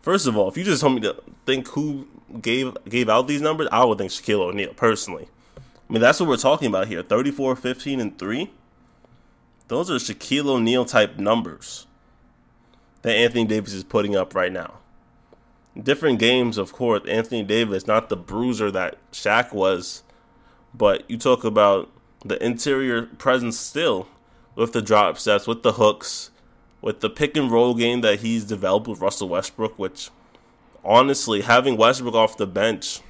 First 0.00 0.26
of 0.26 0.36
all, 0.36 0.48
if 0.48 0.56
you 0.56 0.64
just 0.64 0.80
told 0.80 0.94
me 0.94 1.00
to 1.00 1.16
think 1.44 1.68
who 1.68 2.06
gave 2.40 2.76
gave 2.88 3.08
out 3.08 3.28
these 3.28 3.42
numbers, 3.42 3.68
I 3.70 3.84
would 3.84 3.98
think 3.98 4.10
Shaquille 4.10 4.40
O'Neal 4.40 4.72
personally. 4.74 5.28
I 5.56 5.92
mean, 5.92 6.00
that's 6.00 6.18
what 6.18 6.28
we're 6.28 6.36
talking 6.36 6.68
about 6.68 6.88
here. 6.88 7.02
34, 7.02 7.56
15 7.56 8.00
and 8.00 8.18
3. 8.18 8.50
Those 9.68 9.90
are 9.90 9.96
Shaquille 9.96 10.48
O'Neal 10.48 10.84
type 10.84 11.18
numbers 11.18 11.85
that 13.06 13.14
Anthony 13.14 13.44
Davis 13.44 13.72
is 13.72 13.84
putting 13.84 14.16
up 14.16 14.34
right 14.34 14.50
now. 14.50 14.78
Different 15.80 16.18
games, 16.18 16.58
of 16.58 16.72
course. 16.72 17.02
Anthony 17.06 17.44
Davis, 17.44 17.86
not 17.86 18.08
the 18.08 18.16
bruiser 18.16 18.68
that 18.72 18.98
Shaq 19.12 19.52
was, 19.52 20.02
but 20.74 21.08
you 21.08 21.16
talk 21.16 21.44
about 21.44 21.88
the 22.24 22.44
interior 22.44 23.02
presence 23.06 23.60
still 23.60 24.08
with 24.56 24.72
the 24.72 24.82
drop 24.82 25.18
steps, 25.18 25.46
with 25.46 25.62
the 25.62 25.74
hooks, 25.74 26.32
with 26.82 26.98
the 26.98 27.08
pick 27.08 27.36
and 27.36 27.48
roll 27.48 27.74
game 27.74 28.00
that 28.00 28.22
he's 28.22 28.44
developed 28.44 28.88
with 28.88 29.00
Russell 29.00 29.28
Westbrook, 29.28 29.78
which 29.78 30.10
honestly, 30.84 31.42
having 31.42 31.76
Westbrook 31.76 32.16
off 32.16 32.36
the 32.36 32.44
bench 32.44 33.02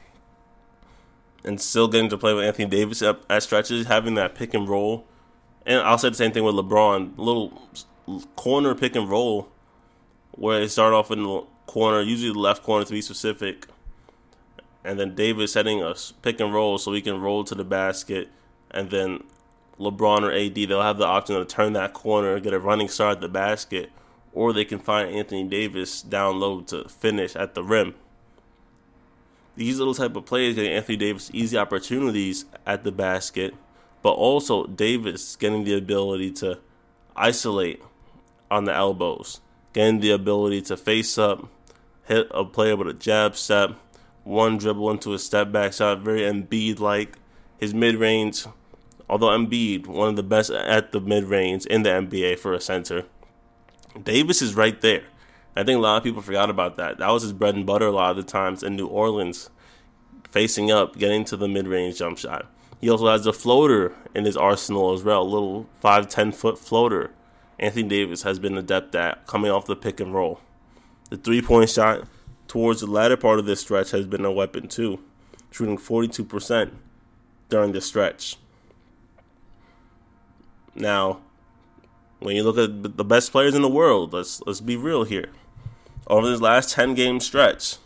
and 1.43 1.59
still 1.59 1.89
getting 1.89 2.11
to 2.11 2.19
play 2.19 2.35
with 2.35 2.45
Anthony 2.45 2.69
Davis 2.69 3.01
at, 3.01 3.19
at 3.31 3.45
stretches, 3.45 3.87
having 3.87 4.13
that 4.17 4.35
pick 4.35 4.53
and 4.53 4.69
roll, 4.69 5.07
and 5.65 5.81
I'll 5.81 5.97
say 5.97 6.11
the 6.11 6.17
same 6.17 6.33
thing 6.33 6.45
with 6.45 6.55
LeBron, 6.55 7.17
little 7.17 7.63
corner 8.37 8.75
pick 8.75 8.95
and 8.95 9.09
roll 9.09 9.49
where 10.37 10.61
they 10.61 10.69
start 10.69 10.93
off 10.93 11.11
in 11.11 11.23
the 11.23 11.43
corner, 11.67 12.01
usually 12.01 12.33
the 12.33 12.39
left 12.39 12.63
corner 12.63 12.85
to 12.85 12.93
be 12.93 13.03
specific, 13.03 13.67
and 14.85 15.01
then 15.01 15.15
Davis 15.15 15.53
setting 15.53 15.83
a 15.83 15.95
pick 16.23 16.39
and 16.41 16.55
roll 16.55 16.79
so 16.79 16.93
he 16.93 17.03
can 17.03 17.21
roll 17.21 17.43
to 17.45 17.55
the 17.55 17.65
basket, 17.65 18.29
and 18.71 18.91
then 18.91 19.25
LeBron 19.81 20.23
or 20.23 20.33
AD 20.33 20.55
they'll 20.55 20.83
have 20.83 20.99
the 20.99 21.07
option 21.07 21.37
to 21.37 21.45
turn 21.45 21.73
that 21.73 21.93
corner, 21.93 22.39
get 22.39 22.55
a 22.55 22.61
running 22.61 22.89
start 22.89 23.17
at 23.17 23.21
the 23.21 23.29
basket, 23.29 23.91
or 24.33 24.53
they 24.53 24.65
can 24.65 24.79
find 24.79 25.11
Anthony 25.11 25.45
Davis 25.45 26.03
down 26.03 26.39
low 26.39 26.61
to 26.63 26.89
finish 26.89 27.35
at 27.35 27.55
the 27.55 27.65
rim. 27.65 27.95
These 29.57 29.79
little 29.79 29.95
type 29.95 30.15
of 30.17 30.27
plays 30.27 30.55
getting 30.55 30.73
Anthony 30.73 30.99
Davis 30.99 31.31
easy 31.33 31.57
opportunities 31.57 32.45
at 32.67 32.85
the 32.85 32.93
basket, 32.93 33.55
but 34.03 34.13
also 34.13 34.67
Davis 34.67 35.35
getting 35.35 35.65
the 35.65 35.75
ability 35.75 36.31
to 36.33 36.59
isolate 37.17 37.83
on 38.51 38.67
the 38.67 38.75
elbows 38.75 39.41
Getting 39.77 40.01
the 40.01 40.13
ability 40.13 40.63
to 40.63 40.77
face 40.79 41.19
up, 41.19 41.51
hit 42.05 42.29
a 42.31 42.47
player 42.47 42.77
with 42.77 42.89
a 42.89 42.95
jab 42.95 43.37
step, 43.37 43.73
one 44.25 44.57
dribble 44.57 44.91
into 44.91 45.13
a 45.13 45.19
step 45.19 45.53
back 45.53 45.75
shot, 45.75 45.99
very 45.99 46.21
Embiid 46.21 46.81
like. 46.81 47.19
His 47.59 47.75
mid 47.75 47.97
range, 47.97 48.47
although 49.07 49.37
Embiid, 49.37 49.87
one 49.87 50.09
of 50.09 50.17
the 50.17 50.23
best 50.23 50.51
at 50.51 50.93
the 50.93 51.01
mid 51.03 51.25
range 51.25 51.67
in 51.67 51.83
the 51.83 51.91
NBA 51.91 52.39
for 52.39 52.55
a 52.55 52.61
center. 52.63 53.05
Davis 54.03 54.41
is 54.41 54.55
right 54.55 54.81
there. 54.81 55.03
I 55.55 55.63
think 55.63 55.77
a 55.77 55.83
lot 55.83 55.99
of 55.99 56.05
people 56.05 56.23
forgot 56.23 56.49
about 56.49 56.77
that. 56.77 56.97
That 56.97 57.11
was 57.11 57.25
his 57.25 57.35
bread 57.35 57.55
and 57.55 57.67
butter 57.67 57.89
a 57.89 57.93
lot 57.93 58.13
of 58.13 58.17
the 58.17 58.23
times 58.23 58.63
in 58.63 58.77
New 58.77 58.87
Orleans, 58.87 59.51
facing 60.31 60.71
up, 60.71 60.97
getting 60.97 61.23
to 61.27 61.37
the 61.37 61.49
mid 61.49 61.69
range 61.69 61.99
jump 61.99 62.17
shot. 62.17 62.47
He 62.81 62.89
also 62.89 63.09
has 63.09 63.27
a 63.27 63.33
floater 63.35 63.95
in 64.15 64.25
his 64.25 64.39
arsenal 64.39 64.95
as 64.95 65.05
well, 65.05 65.21
a 65.21 65.25
little 65.25 65.67
5'10 65.85 66.35
foot 66.35 66.59
floater 66.59 67.11
Anthony 67.59 67.89
Davis 67.89 68.23
has 68.23 68.39
been 68.39 68.57
adept 68.57 68.95
at 68.95 69.27
coming 69.27 69.51
off 69.51 69.67
the 69.67 69.77
pick 69.77 70.01
and 70.01 70.13
roll. 70.13 70.41
The 71.11 71.17
three 71.17 71.41
point 71.41 71.71
shot 71.71 72.07
towards 72.49 72.81
the 72.81 72.87
latter 72.87 73.17
part 73.17 73.39
of 73.39 73.47
this 73.47 73.61
stretch 73.61 73.91
has 73.93 74.07
been 74.07 74.25
a 74.25 74.33
weapon 74.33 74.69
too, 74.69 75.01
shooting 75.51 75.79
42% 75.79 76.73
during 77.49 77.73
the 77.73 77.81
stretch. 77.81 78.37
Now, 80.75 81.21
when 82.19 82.37
you 82.37 82.43
look 82.43 82.59
at 82.59 82.97
the 82.97 83.05
best 83.05 83.33
players 83.33 83.55
in 83.55 83.63
the 83.63 83.69
world, 83.69 84.13
let's 84.13 84.43
let's 84.47 84.61
be 84.61 84.77
real 84.77 85.05
here. 85.05 85.31
Over 86.07 86.29
this 86.29 86.41
last 86.41 86.73
10 86.73 86.95
game 86.95 87.21
stretch, 87.21 87.77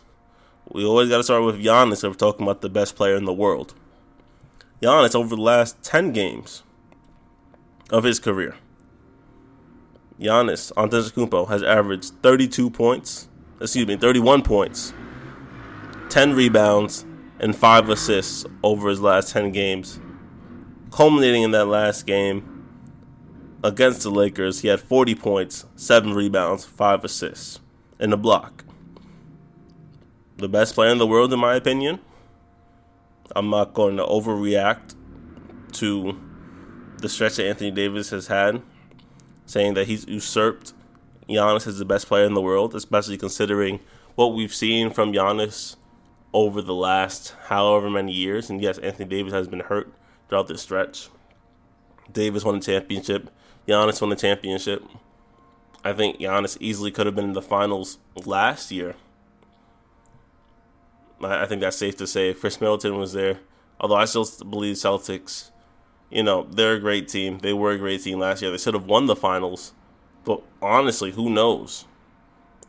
we 0.69 0.85
always 0.85 1.09
got 1.09 1.17
to 1.17 1.23
start 1.23 1.43
with 1.43 1.63
Giannis 1.63 2.03
if 2.03 2.11
we're 2.11 2.13
talking 2.13 2.45
about 2.45 2.61
the 2.61 2.69
best 2.69 2.95
player 2.95 3.15
in 3.15 3.25
the 3.25 3.33
world. 3.33 3.73
Giannis, 4.81 5.15
over 5.15 5.35
the 5.35 5.41
last 5.41 5.81
10 5.83 6.11
games 6.11 6.63
of 7.89 8.03
his 8.03 8.19
career, 8.19 8.55
Giannis 10.21 10.71
Antetokounmpo 10.73 11.47
has 11.49 11.63
averaged 11.63 12.13
32 12.21 12.69
points, 12.69 13.27
excuse 13.59 13.87
me, 13.87 13.97
31 13.97 14.43
points, 14.43 14.93
10 16.09 16.33
rebounds, 16.33 17.05
and 17.39 17.55
5 17.55 17.89
assists 17.89 18.45
over 18.63 18.89
his 18.89 19.01
last 19.01 19.33
10 19.33 19.51
games. 19.51 19.99
Culminating 20.91 21.41
in 21.41 21.51
that 21.51 21.65
last 21.65 22.05
game 22.05 22.67
against 23.63 24.03
the 24.03 24.11
Lakers, 24.11 24.61
he 24.61 24.67
had 24.67 24.79
40 24.79 25.15
points, 25.15 25.65
7 25.75 26.13
rebounds, 26.13 26.65
5 26.65 27.03
assists, 27.03 27.59
and 27.99 28.13
a 28.13 28.17
block. 28.17 28.63
The 30.37 30.49
best 30.49 30.75
player 30.75 30.91
in 30.91 30.99
the 30.99 31.07
world, 31.07 31.33
in 31.33 31.39
my 31.39 31.55
opinion. 31.55 31.99
I'm 33.35 33.49
not 33.49 33.73
going 33.73 33.97
to 33.97 34.03
overreact 34.03 34.93
to 35.73 36.19
the 36.97 37.09
stretch 37.09 37.37
that 37.37 37.47
Anthony 37.47 37.71
Davis 37.71 38.11
has 38.11 38.27
had 38.27 38.61
saying 39.51 39.73
that 39.73 39.87
he's 39.87 40.07
usurped 40.07 40.71
Giannis 41.27 41.67
as 41.67 41.77
the 41.77 41.85
best 41.85 42.07
player 42.07 42.25
in 42.25 42.33
the 42.33 42.41
world, 42.41 42.73
especially 42.73 43.17
considering 43.17 43.81
what 44.15 44.33
we've 44.33 44.53
seen 44.53 44.91
from 44.91 45.11
Giannis 45.11 45.75
over 46.33 46.61
the 46.61 46.73
last 46.73 47.35
however 47.47 47.89
many 47.89 48.13
years. 48.13 48.49
And 48.49 48.61
yes, 48.61 48.77
Anthony 48.77 49.09
Davis 49.09 49.33
has 49.33 49.49
been 49.49 49.59
hurt 49.59 49.91
throughout 50.29 50.47
this 50.47 50.61
stretch. 50.61 51.09
Davis 52.11 52.45
won 52.45 52.59
the 52.59 52.65
championship. 52.65 53.29
Giannis 53.67 53.99
won 53.99 54.09
the 54.09 54.15
championship. 54.15 54.83
I 55.83 55.91
think 55.91 56.19
Giannis 56.19 56.57
easily 56.61 56.91
could 56.91 57.05
have 57.05 57.15
been 57.15 57.25
in 57.25 57.33
the 57.33 57.41
finals 57.41 57.97
last 58.25 58.71
year. 58.71 58.95
I 61.21 61.45
think 61.45 61.61
that's 61.61 61.77
safe 61.77 61.97
to 61.97 62.07
say. 62.07 62.33
Khris 62.33 62.61
Middleton 62.61 62.97
was 62.97 63.13
there. 63.13 63.39
Although 63.79 63.95
I 63.95 64.05
still 64.05 64.27
believe 64.49 64.77
Celtics 64.77 65.50
you 66.11 66.23
know, 66.23 66.45
they're 66.51 66.75
a 66.75 66.79
great 66.79 67.07
team. 67.07 67.39
They 67.39 67.53
were 67.53 67.71
a 67.71 67.77
great 67.77 68.03
team 68.03 68.19
last 68.19 68.41
year. 68.41 68.51
They 68.51 68.57
should 68.57 68.73
have 68.73 68.85
won 68.85 69.05
the 69.05 69.15
finals. 69.15 69.73
But 70.25 70.41
honestly, 70.61 71.11
who 71.11 71.29
knows? 71.29 71.85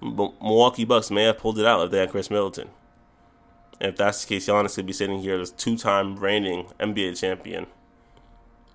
Milwaukee 0.01 0.85
Bucks 0.85 1.11
may 1.11 1.25
have 1.25 1.39
pulled 1.39 1.59
it 1.59 1.67
out 1.67 1.85
if 1.85 1.91
they 1.91 1.99
had 1.99 2.11
Khris 2.11 2.31
Middleton. 2.31 2.71
And 3.81 3.91
if 3.91 3.97
that's 3.97 4.23
the 4.23 4.29
case, 4.29 4.49
Giannis 4.49 4.77
could 4.77 4.87
be 4.87 4.93
sitting 4.93 5.21
here 5.21 5.41
as 5.41 5.51
two-time 5.51 6.17
reigning 6.17 6.67
NBA 6.79 7.19
champion. 7.19 7.67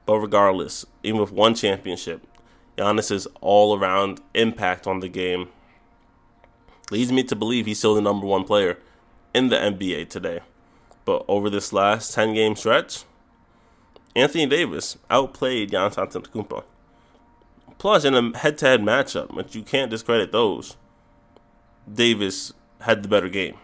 But 0.06 0.20
regardless, 0.20 0.86
even 1.04 1.20
with 1.20 1.32
one 1.32 1.56
championship, 1.56 2.26
Giannis's 2.78 3.28
all-around 3.42 4.22
impact 4.34 4.86
on 4.86 5.00
the 5.00 5.10
game 5.10 5.50
leads 6.92 7.12
me 7.12 7.24
to 7.24 7.36
believe 7.36 7.66
he's 7.66 7.80
still 7.80 7.96
the 7.96 8.02
number 8.02 8.26
one 8.26 8.44
player 8.44 8.80
in 9.34 9.50
the 9.50 9.58
NBA 9.58 10.10
today. 10.10 10.42
But 11.04 11.26
over 11.28 11.50
this 11.50 11.74
last 11.74 12.16
10-game 12.16 12.56
stretch, 12.56 13.04
Anthony 14.18 14.48
Davis 14.48 14.98
outplayed 15.12 15.70
Giannis 15.70 15.94
Antetokounmpo. 15.94 16.64
Plus, 17.78 18.04
in 18.04 18.16
a 18.16 18.36
head-to-head 18.36 18.82
matchup, 18.82 19.36
but 19.36 19.54
you 19.54 19.62
can't 19.62 19.92
discredit 19.92 20.32
those, 20.32 20.76
Davis 21.92 22.52
had 22.82 23.04
the 23.04 23.08
better 23.08 23.30
game. 23.30 23.56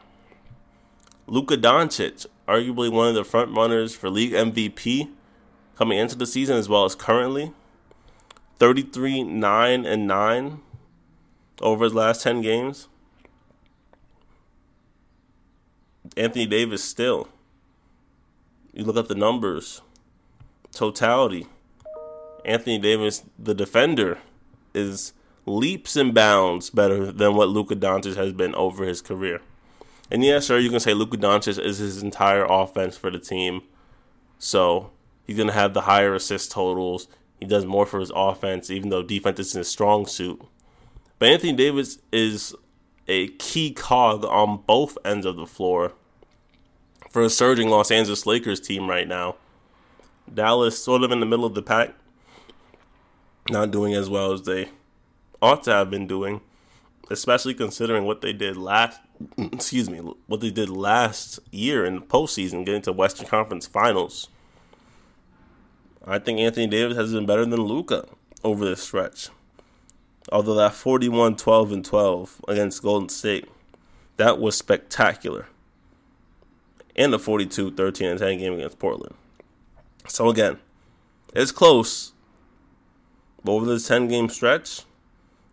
Luka 1.25 1.57
Doncic, 1.57 2.27
arguably 2.47 2.91
one 2.91 3.07
of 3.07 3.15
the 3.15 3.23
front 3.23 3.57
runners 3.57 3.95
for 3.95 4.11
league 4.11 4.33
MVP 4.33 5.09
coming 5.75 5.97
into 5.97 6.15
the 6.15 6.27
season 6.27 6.55
as 6.55 6.69
well 6.69 6.85
as 6.85 6.93
currently. 6.93 7.51
33 8.59 9.23
9 9.23 9.85
and 9.87 10.07
9 10.07 10.59
over 11.61 11.85
his 11.85 11.95
last 11.95 12.21
10 12.21 12.41
games. 12.41 12.87
Anthony 16.15 16.45
Davis 16.45 16.83
still. 16.83 17.27
You 18.71 18.83
look 18.83 18.97
at 18.97 19.07
the 19.07 19.15
numbers 19.15 19.81
totality. 20.73 21.47
Anthony 22.45 22.77
Davis, 22.77 23.23
the 23.39 23.53
defender, 23.53 24.17
is 24.73 25.13
leaps 25.45 25.95
and 25.95 26.13
bounds 26.13 26.69
better 26.69 27.11
than 27.11 27.35
what 27.35 27.49
Luka 27.49 27.75
Doncic 27.75 28.15
has 28.15 28.33
been 28.33 28.55
over 28.55 28.85
his 28.85 29.01
career. 29.01 29.41
And 30.11 30.23
yeah, 30.23 30.39
sure, 30.39 30.59
you 30.59 30.69
can 30.69 30.79
say 30.79 30.93
Luka 30.93 31.17
Doncic 31.17 31.59
is 31.63 31.77
his 31.77 32.03
entire 32.03 32.45
offense 32.45 32.97
for 32.97 33.09
the 33.09 33.19
team. 33.19 33.61
So 34.37 34.91
he's 35.25 35.37
going 35.37 35.47
to 35.47 35.53
have 35.53 35.73
the 35.73 35.81
higher 35.81 36.13
assist 36.13 36.51
totals. 36.51 37.07
He 37.39 37.45
does 37.45 37.65
more 37.65 37.85
for 37.85 37.99
his 37.99 38.11
offense, 38.15 38.69
even 38.69 38.89
though 38.89 39.03
defense 39.03 39.39
is 39.39 39.53
his 39.53 39.69
strong 39.69 40.05
suit. 40.05 40.41
But 41.19 41.29
Anthony 41.29 41.53
Davis 41.53 41.99
is 42.11 42.55
a 43.07 43.29
key 43.29 43.71
cog 43.71 44.25
on 44.25 44.63
both 44.65 44.97
ends 45.03 45.25
of 45.25 45.35
the 45.35 45.45
floor 45.45 45.93
for 47.09 47.21
a 47.21 47.29
surging 47.29 47.69
Los 47.69 47.91
Angeles 47.91 48.25
Lakers 48.25 48.59
team 48.59 48.89
right 48.89 49.07
now. 49.07 49.35
Dallas 50.31 50.81
sort 50.81 51.03
of 51.03 51.11
in 51.11 51.19
the 51.19 51.25
middle 51.25 51.45
of 51.45 51.55
the 51.55 51.61
pack, 51.61 51.93
not 53.49 53.71
doing 53.71 53.93
as 53.93 54.09
well 54.09 54.31
as 54.31 54.43
they 54.43 54.69
ought 55.41 55.63
to 55.63 55.71
have 55.71 55.89
been 55.89 56.07
doing, 56.07 56.41
especially 57.09 57.53
considering 57.53 58.05
what 58.05 58.21
they 58.21 58.33
did 58.33 58.57
last 58.57 58.99
excuse 59.37 59.89
me, 59.89 59.99
what 60.27 60.41
they 60.41 60.51
did 60.51 60.69
last 60.69 61.39
year 61.51 61.85
in 61.85 61.95
the 61.95 62.01
postseason, 62.01 62.65
getting 62.65 62.81
to 62.81 62.91
Western 62.91 63.27
Conference 63.27 63.67
Finals. 63.67 64.29
I 66.05 66.19
think 66.19 66.39
Anthony 66.39 66.67
Davis 66.67 66.97
has 66.97 67.13
been 67.13 67.25
better 67.25 67.45
than 67.45 67.61
Luka 67.61 68.07
over 68.43 68.65
this 68.65 68.83
stretch. 68.83 69.29
Although 70.31 70.55
that 70.55 70.73
41 70.73 71.35
12 71.35 71.71
and 71.71 71.85
12 71.85 72.41
against 72.47 72.81
Golden 72.81 73.09
State, 73.09 73.49
that 74.17 74.39
was 74.39 74.57
spectacular. 74.57 75.47
And 76.95 77.11
the 77.11 77.19
42 77.19 77.71
13 77.71 78.07
and 78.09 78.19
10 78.19 78.37
game 78.37 78.53
against 78.53 78.79
Portland. 78.79 79.15
So 80.07 80.29
again, 80.29 80.59
it's 81.33 81.51
close. 81.51 82.13
But 83.43 83.53
over 83.53 83.65
this 83.65 83.87
10 83.87 84.07
game 84.07 84.29
stretch, 84.29 84.81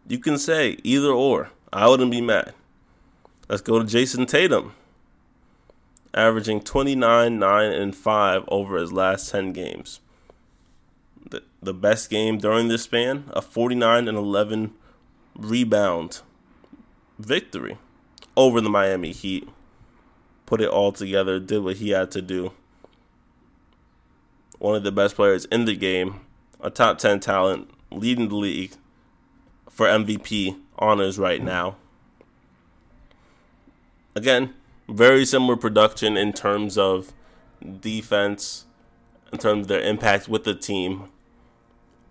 you 0.07 0.19
can 0.19 0.39
say 0.39 0.79
either 0.83 1.11
or. 1.11 1.51
I 1.73 1.89
wouldn't 1.89 2.11
be 2.11 2.21
mad. 2.21 2.55
Let's 3.49 3.63
go 3.63 3.79
to 3.79 3.85
Jayson 3.85 4.27
Tatum, 4.27 4.75
averaging 6.15 6.61
29, 6.61 7.39
9, 7.39 7.73
and 7.73 7.97
5 7.97 8.45
over 8.49 8.77
his 8.77 8.93
last 8.93 9.31
10 9.31 9.53
games. 9.53 10.01
The, 11.29 11.43
the 11.63 11.75
best 11.75 12.11
game 12.11 12.39
during 12.39 12.69
this 12.69 12.83
span, 12.83 13.25
a 13.31 13.43
49 13.43 14.09
and 14.09 14.17
11 14.17 14.73
rebound 15.37 16.21
victory 17.19 17.79
over 18.37 18.61
the 18.61 18.71
Miami 18.71 19.13
Heat. 19.13 19.49
Put 20.47 20.61
it 20.61 20.69
all 20.69 20.93
together, 20.93 21.39
did 21.39 21.63
what 21.63 21.77
he 21.77 21.91
had 21.91 22.11
to 22.13 22.23
do. 22.23 22.53
One 24.61 24.75
of 24.75 24.83
the 24.83 24.93
best 24.93 25.17
players 25.17 25.47
in 25.47 25.65
the 25.65 25.75
game, 25.75 26.21
a 26.61 26.69
top 26.69 26.99
10 26.99 27.21
talent, 27.21 27.71
leading 27.91 28.29
the 28.29 28.37
league 28.37 28.75
for 29.71 29.87
MVP 29.87 30.61
honors 30.79 31.19
right 31.19 31.43
now. 31.43 31.77
Again, 34.15 34.53
very 34.87 35.25
similar 35.25 35.57
production 35.57 36.19
in 36.19 36.35
terms 36.35 36.77
of 36.77 37.15
defense, 37.81 38.67
in 39.33 39.39
terms 39.39 39.63
of 39.63 39.69
their 39.69 39.81
impact 39.81 40.29
with 40.29 40.45
the 40.45 40.55
team, 40.55 41.05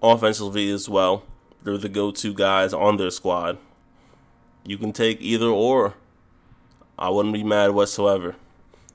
offensively 0.01 0.71
as 0.71 0.89
well. 0.89 1.21
They're 1.61 1.77
the 1.77 1.87
go 1.87 2.09
to 2.09 2.33
guys 2.33 2.73
on 2.73 2.97
their 2.97 3.11
squad. 3.11 3.59
You 4.65 4.79
can 4.79 4.91
take 4.91 5.21
either 5.21 5.49
or. 5.49 5.93
I 6.97 7.09
wouldn't 7.09 7.35
be 7.35 7.43
mad 7.43 7.71
whatsoever. 7.71 8.35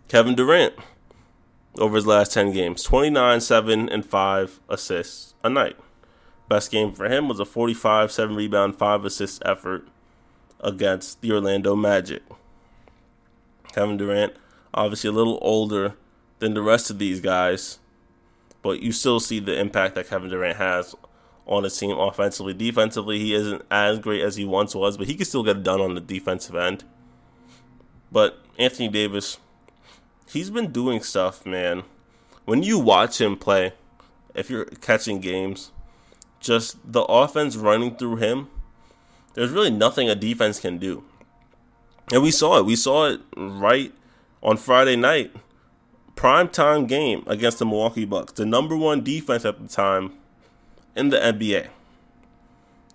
Kevin 0.08 0.34
Durant, 0.34 0.74
over 1.78 1.96
his 1.96 2.06
last 2.06 2.32
10 2.32 2.52
games, 2.52 2.82
29, 2.82 3.40
7, 3.40 3.88
and 3.88 4.04
5 4.04 4.60
assists 4.68 5.34
a 5.42 5.50
night. 5.50 5.76
Best 6.48 6.70
game 6.70 6.92
for 6.92 7.08
him 7.08 7.28
was 7.28 7.40
a 7.40 7.44
45, 7.44 8.12
7 8.12 8.36
rebound, 8.36 8.76
5 8.76 9.04
assist 9.04 9.42
effort 9.44 9.88
against 10.60 11.20
the 11.20 11.32
Orlando 11.32 11.74
Magic. 11.74 12.22
Kevin 13.72 13.96
Durant, 13.96 14.34
obviously 14.72 15.08
a 15.08 15.12
little 15.12 15.38
older 15.42 15.94
than 16.38 16.54
the 16.54 16.62
rest 16.62 16.90
of 16.90 16.98
these 16.98 17.20
guys, 17.20 17.78
but 18.62 18.80
you 18.80 18.92
still 18.92 19.20
see 19.20 19.40
the 19.40 19.58
impact 19.58 19.94
that 19.94 20.08
Kevin 20.08 20.30
Durant 20.30 20.58
has 20.58 20.94
on 21.46 21.64
his 21.64 21.76
team 21.76 21.98
offensively. 21.98 22.54
Defensively, 22.54 23.18
he 23.18 23.34
isn't 23.34 23.62
as 23.70 23.98
great 23.98 24.22
as 24.22 24.36
he 24.36 24.44
once 24.44 24.74
was, 24.74 24.96
but 24.96 25.06
he 25.06 25.14
can 25.14 25.26
still 25.26 25.42
get 25.42 25.56
it 25.56 25.62
done 25.62 25.80
on 25.80 25.94
the 25.94 26.00
defensive 26.00 26.54
end. 26.54 26.84
But 28.12 28.38
Anthony 28.58 28.88
Davis, 28.88 29.38
he's 30.30 30.50
been 30.50 30.72
doing 30.72 31.02
stuff, 31.02 31.44
man. 31.46 31.82
When 32.44 32.62
you 32.62 32.78
watch 32.78 33.20
him 33.20 33.36
play, 33.36 33.72
if 34.34 34.50
you're 34.50 34.66
catching 34.66 35.20
games, 35.20 35.70
just 36.40 36.76
the 36.84 37.02
offense 37.02 37.56
running 37.56 37.96
through 37.96 38.16
him, 38.16 38.48
there's 39.34 39.50
really 39.50 39.70
nothing 39.70 40.08
a 40.08 40.14
defense 40.14 40.60
can 40.60 40.78
do. 40.78 41.04
And 42.12 42.22
we 42.22 42.30
saw 42.30 42.58
it. 42.58 42.66
We 42.66 42.76
saw 42.76 43.06
it 43.06 43.20
right 43.36 43.92
on 44.42 44.56
Friday 44.56 44.96
night. 44.96 45.34
Prime 46.16 46.48
time 46.48 46.86
game 46.86 47.24
against 47.26 47.58
the 47.58 47.66
Milwaukee 47.66 48.04
Bucks. 48.04 48.34
The 48.34 48.46
number 48.46 48.76
one 48.76 49.02
defense 49.02 49.44
at 49.44 49.60
the 49.60 49.68
time 49.68 50.12
in 50.94 51.08
the 51.08 51.16
NBA. 51.16 51.68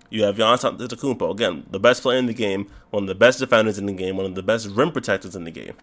You 0.08 0.24
have 0.24 0.36
Giannis 0.36 0.68
Antetokounmpo, 0.68 1.30
again, 1.30 1.66
the 1.70 1.78
best 1.78 2.02
player 2.02 2.18
in 2.18 2.26
the 2.26 2.34
game, 2.34 2.68
one 2.90 3.04
of 3.04 3.06
the 3.06 3.14
best 3.14 3.38
defenders 3.38 3.78
in 3.78 3.86
the 3.86 3.92
game, 3.92 4.16
one 4.16 4.26
of 4.26 4.34
the 4.34 4.42
best 4.42 4.66
rim 4.68 4.90
protectors 4.90 5.36
in 5.36 5.44
the 5.44 5.52
game. 5.52 5.74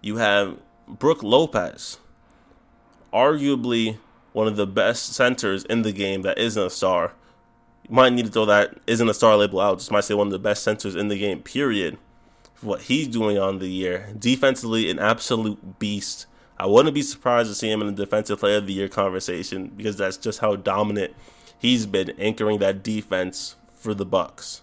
You 0.00 0.16
have 0.16 0.56
Brook 0.88 1.22
Lopez, 1.22 1.98
arguably 3.12 3.98
one 4.32 4.46
of 4.46 4.56
the 4.56 4.66
best 4.66 5.14
centers 5.14 5.64
in 5.64 5.82
the 5.82 5.92
game 5.92 6.22
that 6.22 6.38
isn't 6.38 6.66
a 6.66 6.70
star. 6.70 7.12
You 7.88 7.94
might 7.94 8.12
need 8.12 8.26
to 8.26 8.32
throw 8.32 8.46
that 8.46 8.78
isn't 8.86 9.08
a 9.08 9.14
star 9.14 9.36
label 9.36 9.60
out. 9.60 9.78
Just 9.78 9.90
might 9.90 10.04
say 10.04 10.14
one 10.14 10.28
of 10.28 10.32
the 10.32 10.38
best 10.38 10.62
centers 10.62 10.94
in 10.94 11.08
the 11.08 11.18
game, 11.18 11.42
period 11.42 11.98
what 12.62 12.82
he's 12.82 13.08
doing 13.08 13.38
on 13.38 13.58
the 13.58 13.68
year. 13.68 14.12
Defensively, 14.18 14.90
an 14.90 14.98
absolute 14.98 15.78
beast. 15.78 16.26
I 16.58 16.66
wouldn't 16.66 16.94
be 16.94 17.02
surprised 17.02 17.48
to 17.50 17.54
see 17.54 17.70
him 17.70 17.80
in 17.80 17.94
the 17.94 18.04
defensive 18.04 18.40
player 18.40 18.58
of 18.58 18.66
the 18.66 18.72
year 18.72 18.88
conversation 18.88 19.68
because 19.76 19.96
that's 19.96 20.16
just 20.16 20.40
how 20.40 20.56
dominant 20.56 21.14
he's 21.58 21.86
been 21.86 22.10
anchoring 22.18 22.58
that 22.58 22.82
defense 22.82 23.56
for 23.74 23.94
the 23.94 24.04
Bucks. 24.04 24.62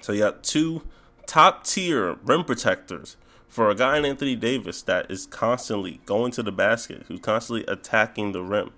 So 0.00 0.12
you 0.12 0.20
got 0.20 0.44
two 0.44 0.82
top 1.26 1.64
tier 1.64 2.14
rim 2.24 2.44
protectors 2.44 3.16
for 3.50 3.68
a 3.68 3.74
guy 3.74 3.98
in 3.98 4.04
Anthony 4.04 4.36
Davis 4.36 4.80
that 4.82 5.10
is 5.10 5.26
constantly 5.26 6.00
going 6.06 6.30
to 6.32 6.42
the 6.42 6.52
basket, 6.52 7.02
who's 7.08 7.18
constantly 7.18 7.66
attacking 7.66 8.30
the 8.30 8.42
rim, 8.42 8.70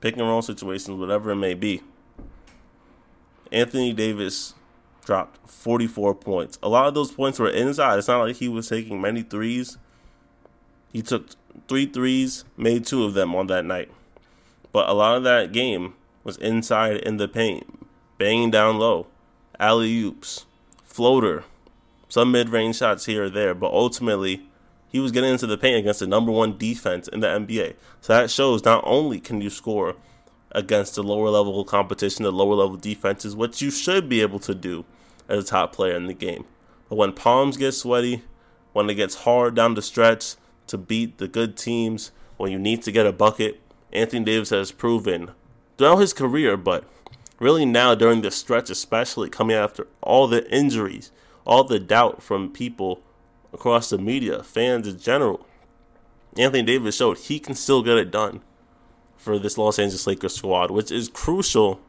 pick 0.00 0.16
and 0.16 0.22
roll 0.22 0.40
situations, 0.40 0.98
whatever 0.98 1.30
it 1.30 1.36
may 1.36 1.52
be. 1.52 1.82
Anthony 3.52 3.92
Davis 3.92 4.54
dropped 5.04 5.46
44 5.48 6.14
points. 6.14 6.58
A 6.62 6.70
lot 6.70 6.88
of 6.88 6.94
those 6.94 7.12
points 7.12 7.38
were 7.38 7.50
inside. 7.50 7.98
It's 7.98 8.08
not 8.08 8.22
like 8.22 8.36
he 8.36 8.48
was 8.48 8.70
taking 8.70 8.98
many 8.98 9.22
threes. 9.22 9.76
He 10.90 11.02
took 11.02 11.28
three 11.68 11.84
threes, 11.84 12.44
made 12.56 12.86
two 12.86 13.04
of 13.04 13.12
them 13.12 13.34
on 13.34 13.48
that 13.48 13.66
night. 13.66 13.90
But 14.72 14.88
a 14.88 14.94
lot 14.94 15.18
of 15.18 15.22
that 15.24 15.52
game 15.52 15.94
was 16.24 16.38
inside 16.38 16.96
in 16.96 17.18
the 17.18 17.28
paint, 17.28 17.86
banging 18.16 18.50
down 18.50 18.78
low, 18.78 19.06
alley 19.60 20.00
oops, 20.00 20.46
floater, 20.82 21.44
some 22.08 22.32
mid 22.32 22.48
range 22.48 22.76
shots 22.76 23.06
here 23.06 23.24
or 23.24 23.30
there. 23.30 23.54
But 23.54 23.72
ultimately, 23.72 24.48
he 24.88 25.00
was 25.00 25.12
getting 25.12 25.32
into 25.32 25.46
the 25.46 25.58
paint 25.58 25.78
against 25.78 26.00
the 26.00 26.06
number 26.06 26.30
one 26.30 26.56
defense 26.56 27.08
in 27.08 27.20
the 27.20 27.26
NBA. 27.26 27.74
So 28.00 28.12
that 28.12 28.30
shows 28.30 28.64
not 28.64 28.84
only 28.86 29.20
can 29.20 29.40
you 29.40 29.50
score 29.50 29.96
against 30.52 30.94
the 30.94 31.02
lower 31.02 31.30
level 31.30 31.64
competition, 31.64 32.22
the 32.22 32.30
lower 32.30 32.54
level 32.54 32.76
defenses, 32.76 33.34
what 33.34 33.60
you 33.60 33.70
should 33.70 34.08
be 34.08 34.20
able 34.20 34.38
to 34.38 34.54
do 34.54 34.84
as 35.28 35.44
a 35.44 35.46
top 35.46 35.72
player 35.72 35.96
in 35.96 36.06
the 36.06 36.14
game. 36.14 36.44
But 36.88 36.96
when 36.96 37.12
palms 37.12 37.56
get 37.56 37.72
sweaty, 37.72 38.22
when 38.72 38.88
it 38.88 38.94
gets 38.94 39.16
hard 39.16 39.54
down 39.54 39.74
the 39.74 39.82
stretch 39.82 40.36
to 40.68 40.78
beat 40.78 41.18
the 41.18 41.28
good 41.28 41.56
teams, 41.56 42.12
when 42.36 42.52
you 42.52 42.58
need 42.58 42.82
to 42.82 42.92
get 42.92 43.06
a 43.06 43.12
bucket, 43.12 43.60
Anthony 43.92 44.24
Davis 44.24 44.50
has 44.50 44.72
proven 44.72 45.30
throughout 45.76 45.96
his 45.96 46.12
career, 46.12 46.56
but 46.56 46.84
really 47.38 47.64
now 47.64 47.94
during 47.94 48.22
the 48.22 48.30
stretch, 48.30 48.70
especially 48.70 49.28
coming 49.28 49.56
after 49.56 49.86
all 50.02 50.26
the 50.26 50.48
injuries, 50.54 51.10
all 51.46 51.64
the 51.64 51.78
doubt 51.78 52.22
from 52.22 52.50
people 52.50 53.02
across 53.52 53.90
the 53.90 53.98
media, 53.98 54.42
fans 54.42 54.86
in 54.86 54.98
general. 54.98 55.46
Anthony 56.36 56.62
Davis 56.62 56.96
showed 56.96 57.18
he 57.18 57.38
can 57.38 57.54
still 57.54 57.82
get 57.82 57.98
it 57.98 58.10
done 58.10 58.40
for 59.16 59.38
this 59.38 59.56
Los 59.56 59.78
Angeles 59.78 60.06
Lakers 60.06 60.34
squad, 60.34 60.70
which 60.70 60.90
is 60.90 61.08
crucial 61.08 61.80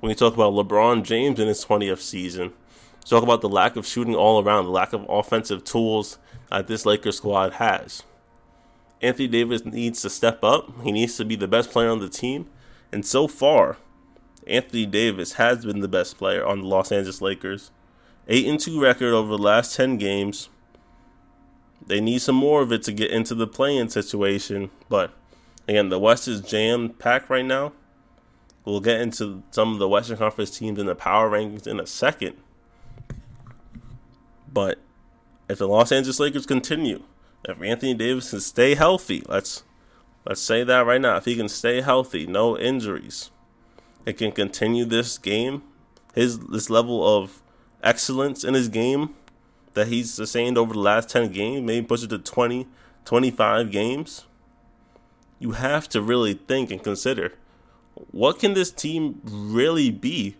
when 0.00 0.10
you 0.10 0.16
talk 0.16 0.34
about 0.34 0.52
LeBron 0.52 1.02
James 1.02 1.38
in 1.38 1.48
his 1.48 1.64
20th 1.64 1.98
season. 1.98 2.52
Talk 3.04 3.22
about 3.22 3.40
the 3.40 3.48
lack 3.48 3.76
of 3.76 3.86
shooting 3.86 4.14
all 4.14 4.42
around, 4.42 4.64
the 4.64 4.70
lack 4.70 4.92
of 4.92 5.04
offensive 5.08 5.64
tools 5.64 6.18
that 6.50 6.68
this 6.68 6.86
Lakers 6.86 7.16
squad 7.16 7.54
has. 7.54 8.04
Anthony 9.02 9.28
Davis 9.28 9.64
needs 9.64 10.02
to 10.02 10.10
step 10.10 10.44
up. 10.44 10.82
He 10.82 10.92
needs 10.92 11.16
to 11.16 11.24
be 11.24 11.34
the 11.34 11.48
best 11.48 11.70
player 11.70 11.90
on 11.90 12.00
the 12.00 12.08
team. 12.08 12.46
And 12.92 13.04
so 13.04 13.26
far, 13.26 13.78
Anthony 14.46 14.86
Davis 14.86 15.34
has 15.34 15.64
been 15.64 15.80
the 15.80 15.88
best 15.88 16.18
player 16.18 16.44
on 16.46 16.60
the 16.60 16.66
Los 16.66 16.92
Angeles 16.92 17.22
Lakers. 17.22 17.70
8 18.30 18.46
and 18.46 18.58
2 18.58 18.80
record 18.80 19.12
over 19.12 19.28
the 19.28 19.42
last 19.42 19.76
10 19.76 19.98
games. 19.98 20.48
They 21.86 22.00
need 22.00 22.20
some 22.20 22.36
more 22.36 22.62
of 22.62 22.72
it 22.72 22.82
to 22.84 22.92
get 22.92 23.10
into 23.10 23.34
the 23.34 23.46
playing 23.46 23.90
situation, 23.90 24.70
but 24.88 25.12
Again, 25.70 25.88
the 25.88 26.00
West 26.00 26.26
is 26.26 26.40
jam 26.40 26.88
packed 26.88 27.30
right 27.30 27.44
now. 27.44 27.72
We'll 28.64 28.80
get 28.80 29.00
into 29.00 29.44
some 29.52 29.72
of 29.72 29.78
the 29.78 29.88
Western 29.88 30.16
Conference 30.16 30.58
teams 30.58 30.80
in 30.80 30.86
the 30.86 30.96
power 30.96 31.30
rankings 31.30 31.68
in 31.68 31.78
a 31.78 31.86
second. 31.86 32.36
But 34.52 34.80
if 35.48 35.58
the 35.58 35.68
Los 35.68 35.92
Angeles 35.92 36.18
Lakers 36.18 36.44
continue, 36.44 37.04
if 37.44 37.62
Anthony 37.62 37.94
Davis 37.94 38.30
can 38.30 38.40
stay 38.40 38.74
healthy, 38.74 39.22
let's 39.28 39.62
let's 40.26 40.40
say 40.40 40.64
that 40.64 40.86
right 40.86 41.00
now. 41.00 41.16
If 41.16 41.24
he 41.24 41.36
can 41.36 41.48
stay 41.48 41.82
healthy, 41.82 42.26
no 42.26 42.58
injuries, 42.58 43.30
and 44.04 44.18
can 44.18 44.32
continue 44.32 44.84
this 44.84 45.18
game, 45.18 45.62
his 46.16 46.40
this 46.40 46.68
level 46.68 47.06
of 47.06 47.42
excellence 47.82 48.44
in 48.44 48.54
his 48.54 48.68
game 48.68 49.14
that 49.74 49.88
he's 49.88 50.12
sustained 50.12 50.58
over 50.58 50.74
the 50.74 50.80
last 50.80 51.08
10 51.08 51.32
games, 51.32 51.64
maybe 51.66 51.86
push 51.86 52.02
it 52.02 52.10
to 52.10 52.18
20, 52.18 52.66
25 53.04 53.70
games, 53.70 54.24
you 55.38 55.52
have 55.52 55.88
to 55.88 56.02
really 56.02 56.34
think 56.34 56.70
and 56.70 56.82
consider 56.82 57.34
what 58.10 58.38
can 58.38 58.54
this 58.54 58.70
team 58.70 59.20
really 59.24 59.90
be 59.90 60.36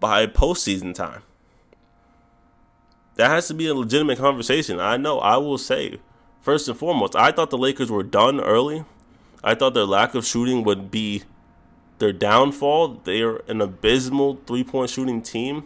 by 0.00 0.26
postseason 0.26 0.94
time? 0.94 1.22
That 3.16 3.28
has 3.28 3.46
to 3.48 3.54
be 3.54 3.68
a 3.68 3.74
legitimate 3.74 4.18
conversation. 4.18 4.80
I 4.80 4.96
know 4.96 5.20
I 5.20 5.36
will 5.36 5.58
say, 5.58 6.00
first 6.40 6.68
and 6.68 6.76
foremost, 6.76 7.14
I 7.14 7.30
thought 7.30 7.50
the 7.50 7.58
Lakers 7.58 7.90
were 7.90 8.02
done 8.02 8.40
early. 8.40 8.84
I 9.42 9.54
thought 9.54 9.74
their 9.74 9.84
lack 9.84 10.14
of 10.14 10.26
shooting 10.26 10.64
would 10.64 10.90
be 10.90 11.22
their 11.98 12.12
downfall. 12.12 13.00
They 13.04 13.22
are 13.22 13.36
an 13.46 13.60
abysmal 13.60 14.40
three 14.46 14.64
point 14.64 14.90
shooting 14.90 15.22
team. 15.22 15.64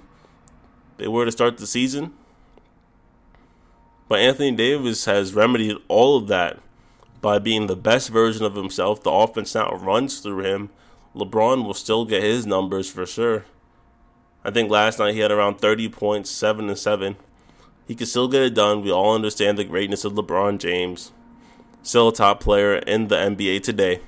They 0.98 1.08
were 1.08 1.24
to 1.24 1.32
start 1.32 1.56
the 1.56 1.66
season. 1.66 2.12
But 4.08 4.20
Anthony 4.20 4.52
Davis 4.52 5.04
has 5.04 5.34
remedied 5.34 5.76
all 5.88 6.16
of 6.16 6.28
that 6.28 6.58
by 7.20 7.38
being 7.38 7.66
the 7.66 7.76
best 7.76 8.10
version 8.10 8.44
of 8.44 8.54
himself. 8.54 9.02
The 9.02 9.10
offense 9.10 9.54
now 9.54 9.70
runs 9.70 10.20
through 10.20 10.44
him. 10.44 10.70
LeBron 11.14 11.64
will 11.64 11.74
still 11.74 12.04
get 12.04 12.22
his 12.22 12.46
numbers 12.46 12.90
for 12.90 13.06
sure. 13.06 13.44
I 14.44 14.50
think 14.50 14.70
last 14.70 14.98
night 14.98 15.14
he 15.14 15.20
had 15.20 15.32
around 15.32 15.60
30 15.60 15.88
points, 15.88 16.30
7 16.30 16.68
and 16.68 16.78
7. 16.78 17.16
He 17.86 17.94
can 17.94 18.06
still 18.06 18.28
get 18.28 18.42
it 18.42 18.54
done. 18.54 18.82
We 18.82 18.90
all 18.90 19.14
understand 19.14 19.58
the 19.58 19.64
greatness 19.64 20.04
of 20.04 20.12
LeBron 20.12 20.58
James. 20.58 21.12
Still 21.82 22.08
a 22.08 22.14
top 22.14 22.40
player 22.40 22.76
in 22.76 23.08
the 23.08 23.16
NBA 23.16 23.62
today. 23.62 24.00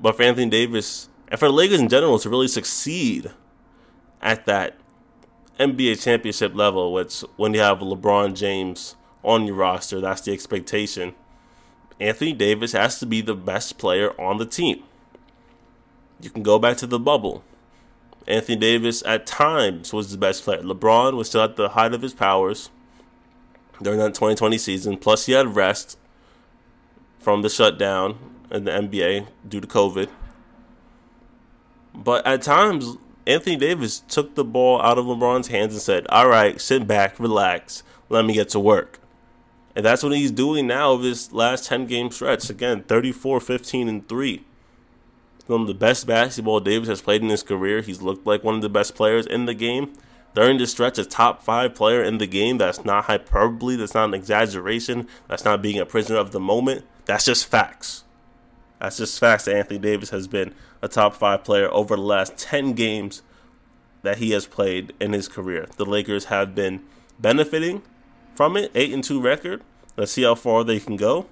But 0.00 0.16
for 0.16 0.22
Anthony 0.22 0.50
Davis 0.50 1.08
and 1.28 1.38
for 1.38 1.48
the 1.48 1.54
Lakers 1.54 1.80
in 1.80 1.88
general 1.88 2.18
to 2.18 2.28
really 2.28 2.48
succeed 2.48 3.30
at 4.20 4.46
that 4.46 4.78
NBA 5.58 6.02
championship 6.02 6.54
level, 6.54 6.92
which 6.92 7.20
when 7.36 7.54
you 7.54 7.60
have 7.60 7.78
LeBron 7.78 8.34
James 8.34 8.96
on 9.22 9.46
your 9.46 9.56
roster, 9.56 10.00
that's 10.00 10.22
the 10.22 10.32
expectation. 10.32 11.14
Anthony 12.00 12.32
Davis 12.32 12.72
has 12.72 12.98
to 12.98 13.06
be 13.06 13.20
the 13.20 13.34
best 13.34 13.78
player 13.78 14.18
on 14.20 14.38
the 14.38 14.46
team. 14.46 14.82
You 16.20 16.30
can 16.30 16.42
go 16.42 16.58
back 16.58 16.76
to 16.78 16.86
the 16.86 16.98
bubble. 16.98 17.44
Anthony 18.26 18.56
Davis 18.56 19.02
at 19.04 19.26
times 19.26 19.92
was 19.92 20.10
the 20.10 20.18
best 20.18 20.44
player. 20.44 20.62
LeBron 20.62 21.14
was 21.14 21.28
still 21.28 21.42
at 21.42 21.56
the 21.56 21.70
height 21.70 21.92
of 21.92 22.02
his 22.02 22.14
powers 22.14 22.70
during 23.82 23.98
that 23.98 24.14
2020 24.14 24.56
season. 24.58 24.96
Plus, 24.96 25.26
he 25.26 25.32
had 25.32 25.54
rest 25.54 25.98
from 27.18 27.42
the 27.42 27.48
shutdown 27.48 28.18
in 28.50 28.64
the 28.64 28.70
NBA 28.70 29.26
due 29.48 29.60
to 29.60 29.66
COVID. 29.66 30.08
But 31.94 32.26
at 32.26 32.42
times, 32.42 32.96
Anthony 33.26 33.56
Davis 33.56 34.00
took 34.00 34.34
the 34.34 34.44
ball 34.44 34.80
out 34.82 34.98
of 34.98 35.06
LeBron's 35.06 35.48
hands 35.48 35.72
and 35.72 35.82
said, 35.82 36.06
All 36.08 36.28
right, 36.28 36.60
sit 36.60 36.86
back, 36.86 37.18
relax, 37.18 37.82
let 38.08 38.24
me 38.24 38.34
get 38.34 38.50
to 38.50 38.60
work. 38.60 39.00
And 39.76 39.84
that's 39.84 40.02
what 40.02 40.12
he's 40.12 40.30
doing 40.30 40.66
now 40.66 40.92
of 40.92 41.02
his 41.02 41.32
last 41.32 41.66
10 41.66 41.86
game 41.86 42.10
stretch. 42.10 42.48
Again, 42.48 42.82
34, 42.84 43.40
15, 43.40 43.88
and 43.88 44.08
3. 44.08 44.44
One 45.46 45.62
of 45.62 45.66
the 45.66 45.74
best 45.74 46.06
basketball 46.06 46.60
Davis 46.60 46.88
has 46.88 47.02
played 47.02 47.22
in 47.22 47.28
his 47.28 47.42
career. 47.42 47.82
He's 47.82 48.00
looked 48.00 48.26
like 48.26 48.44
one 48.44 48.54
of 48.54 48.62
the 48.62 48.68
best 48.68 48.94
players 48.94 49.26
in 49.26 49.46
the 49.46 49.54
game. 49.54 49.92
During 50.34 50.58
this 50.58 50.70
stretch, 50.70 50.98
a 50.98 51.04
top 51.04 51.42
five 51.42 51.74
player 51.74 52.02
in 52.02 52.18
the 52.18 52.26
game. 52.26 52.58
That's 52.58 52.84
not 52.84 53.04
hyperbole. 53.04 53.76
That's 53.76 53.94
not 53.94 54.06
an 54.06 54.14
exaggeration. 54.14 55.06
That's 55.28 55.44
not 55.44 55.62
being 55.62 55.78
a 55.78 55.86
prisoner 55.86 56.16
of 56.16 56.32
the 56.32 56.40
moment. 56.40 56.84
That's 57.04 57.24
just 57.24 57.46
facts. 57.46 58.04
That's 58.80 58.98
just 58.98 59.18
facts 59.18 59.48
Anthony 59.48 59.78
Davis 59.78 60.10
has 60.10 60.26
been 60.26 60.54
a 60.82 60.88
top 60.88 61.14
five 61.14 61.44
player 61.44 61.70
over 61.70 61.96
the 61.96 62.02
last 62.02 62.36
10 62.36 62.74
games 62.74 63.22
that 64.02 64.18
he 64.18 64.32
has 64.32 64.46
played 64.46 64.92
in 65.00 65.12
his 65.12 65.28
career. 65.28 65.66
The 65.76 65.86
Lakers 65.86 66.26
have 66.26 66.54
been 66.54 66.82
benefiting 67.18 67.82
from 68.34 68.56
it, 68.56 68.70
8 68.74 68.92
and 68.92 69.04
2 69.04 69.20
record. 69.20 69.62
Let's 69.96 70.12
see 70.12 70.24
how 70.24 70.34
far 70.34 70.64
they 70.64 70.80
can 70.80 70.96
go. 70.96 71.26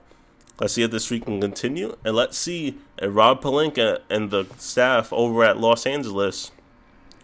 Let's 0.60 0.74
see 0.74 0.82
if 0.82 0.90
the 0.90 1.00
streak 1.00 1.24
can 1.24 1.40
continue. 1.40 1.96
And 2.04 2.14
let's 2.14 2.38
see 2.38 2.78
if 2.98 3.14
Rob 3.14 3.42
Pelinka 3.42 4.00
and 4.08 4.30
the 4.30 4.46
staff 4.58 5.12
over 5.12 5.44
at 5.44 5.58
Los 5.58 5.86
Angeles 5.86 6.52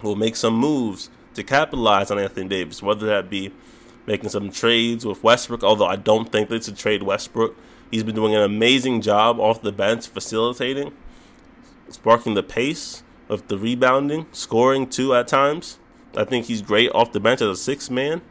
will 0.02 0.16
make 0.16 0.36
some 0.36 0.54
moves 0.54 1.08
to 1.34 1.44
capitalize 1.44 2.10
on 2.10 2.18
Anthony 2.18 2.48
Davis, 2.48 2.82
whether 2.82 3.06
that 3.06 3.30
be 3.30 3.52
making 4.06 4.30
some 4.30 4.50
trades 4.50 5.06
with 5.06 5.22
Westbrook, 5.22 5.62
although 5.62 5.86
I 5.86 5.96
don't 5.96 6.32
think 6.32 6.48
they 6.48 6.60
should 6.60 6.76
trade 6.76 7.02
Westbrook. 7.02 7.56
He's 7.90 8.04
been 8.04 8.14
doing 8.14 8.34
an 8.34 8.42
amazing 8.42 9.00
job 9.00 9.40
off 9.40 9.62
the 9.62 9.72
bench 9.72 10.08
facilitating, 10.08 10.92
sparking 11.88 12.34
the 12.34 12.42
pace 12.42 13.02
of 13.28 13.48
the 13.48 13.58
rebounding, 13.58 14.26
scoring 14.32 14.86
too 14.86 15.14
at 15.14 15.28
times. 15.28 15.78
I 16.16 16.24
think 16.24 16.46
he's 16.46 16.62
great 16.62 16.90
off 16.92 17.12
the 17.12 17.20
bench 17.20 17.40
as 17.40 17.48
a 17.48 17.56
six 17.56 17.90
man. 17.90 18.22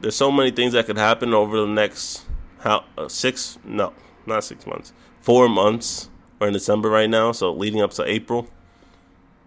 There's 0.00 0.16
so 0.16 0.30
many 0.30 0.50
things 0.50 0.74
that 0.74 0.86
could 0.86 0.98
happen 0.98 1.32
over 1.32 1.58
the 1.60 1.66
next 1.66 2.24
how 2.64 2.84
uh, 2.96 3.08
six 3.08 3.58
no 3.62 3.92
not 4.26 4.42
six 4.42 4.66
months 4.66 4.92
four 5.20 5.48
months 5.48 6.08
we're 6.38 6.46
in 6.46 6.52
December 6.54 6.88
right 6.88 7.10
now 7.10 7.30
so 7.30 7.52
leading 7.52 7.82
up 7.82 7.90
to 7.90 8.04
April 8.04 8.48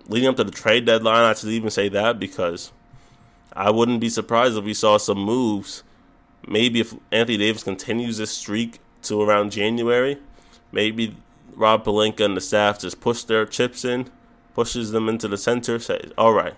leading 0.07 0.29
up 0.29 0.35
to 0.35 0.43
the 0.43 0.51
trade 0.51 0.85
deadline 0.85 1.23
I 1.23 1.33
should 1.33 1.49
even 1.49 1.71
say 1.71 1.89
that 1.89 2.19
because 2.19 2.71
I 3.53 3.71
wouldn't 3.71 3.99
be 3.99 4.09
surprised 4.09 4.55
if 4.55 4.63
we 4.63 4.75
saw 4.75 4.97
some 4.97 5.17
moves 5.17 5.83
maybe 6.45 6.79
if 6.79 6.93
Anthony 7.11 7.37
Davis 7.37 7.63
continues 7.63 8.17
this 8.17 8.31
streak 8.31 8.79
to 9.03 9.21
around 9.21 9.51
January, 9.51 10.17
maybe 10.71 11.15
Rob 11.55 11.85
Pelinka 11.85 12.25
and 12.25 12.37
the 12.37 12.41
staff 12.41 12.79
just 12.79 12.99
push 12.99 13.23
their 13.23 13.45
chips 13.45 13.83
in, 13.83 14.09
pushes 14.53 14.91
them 14.91 15.09
into 15.09 15.27
the 15.27 15.37
center, 15.37 15.79
says, 15.79 16.11
all 16.17 16.33
right, 16.33 16.53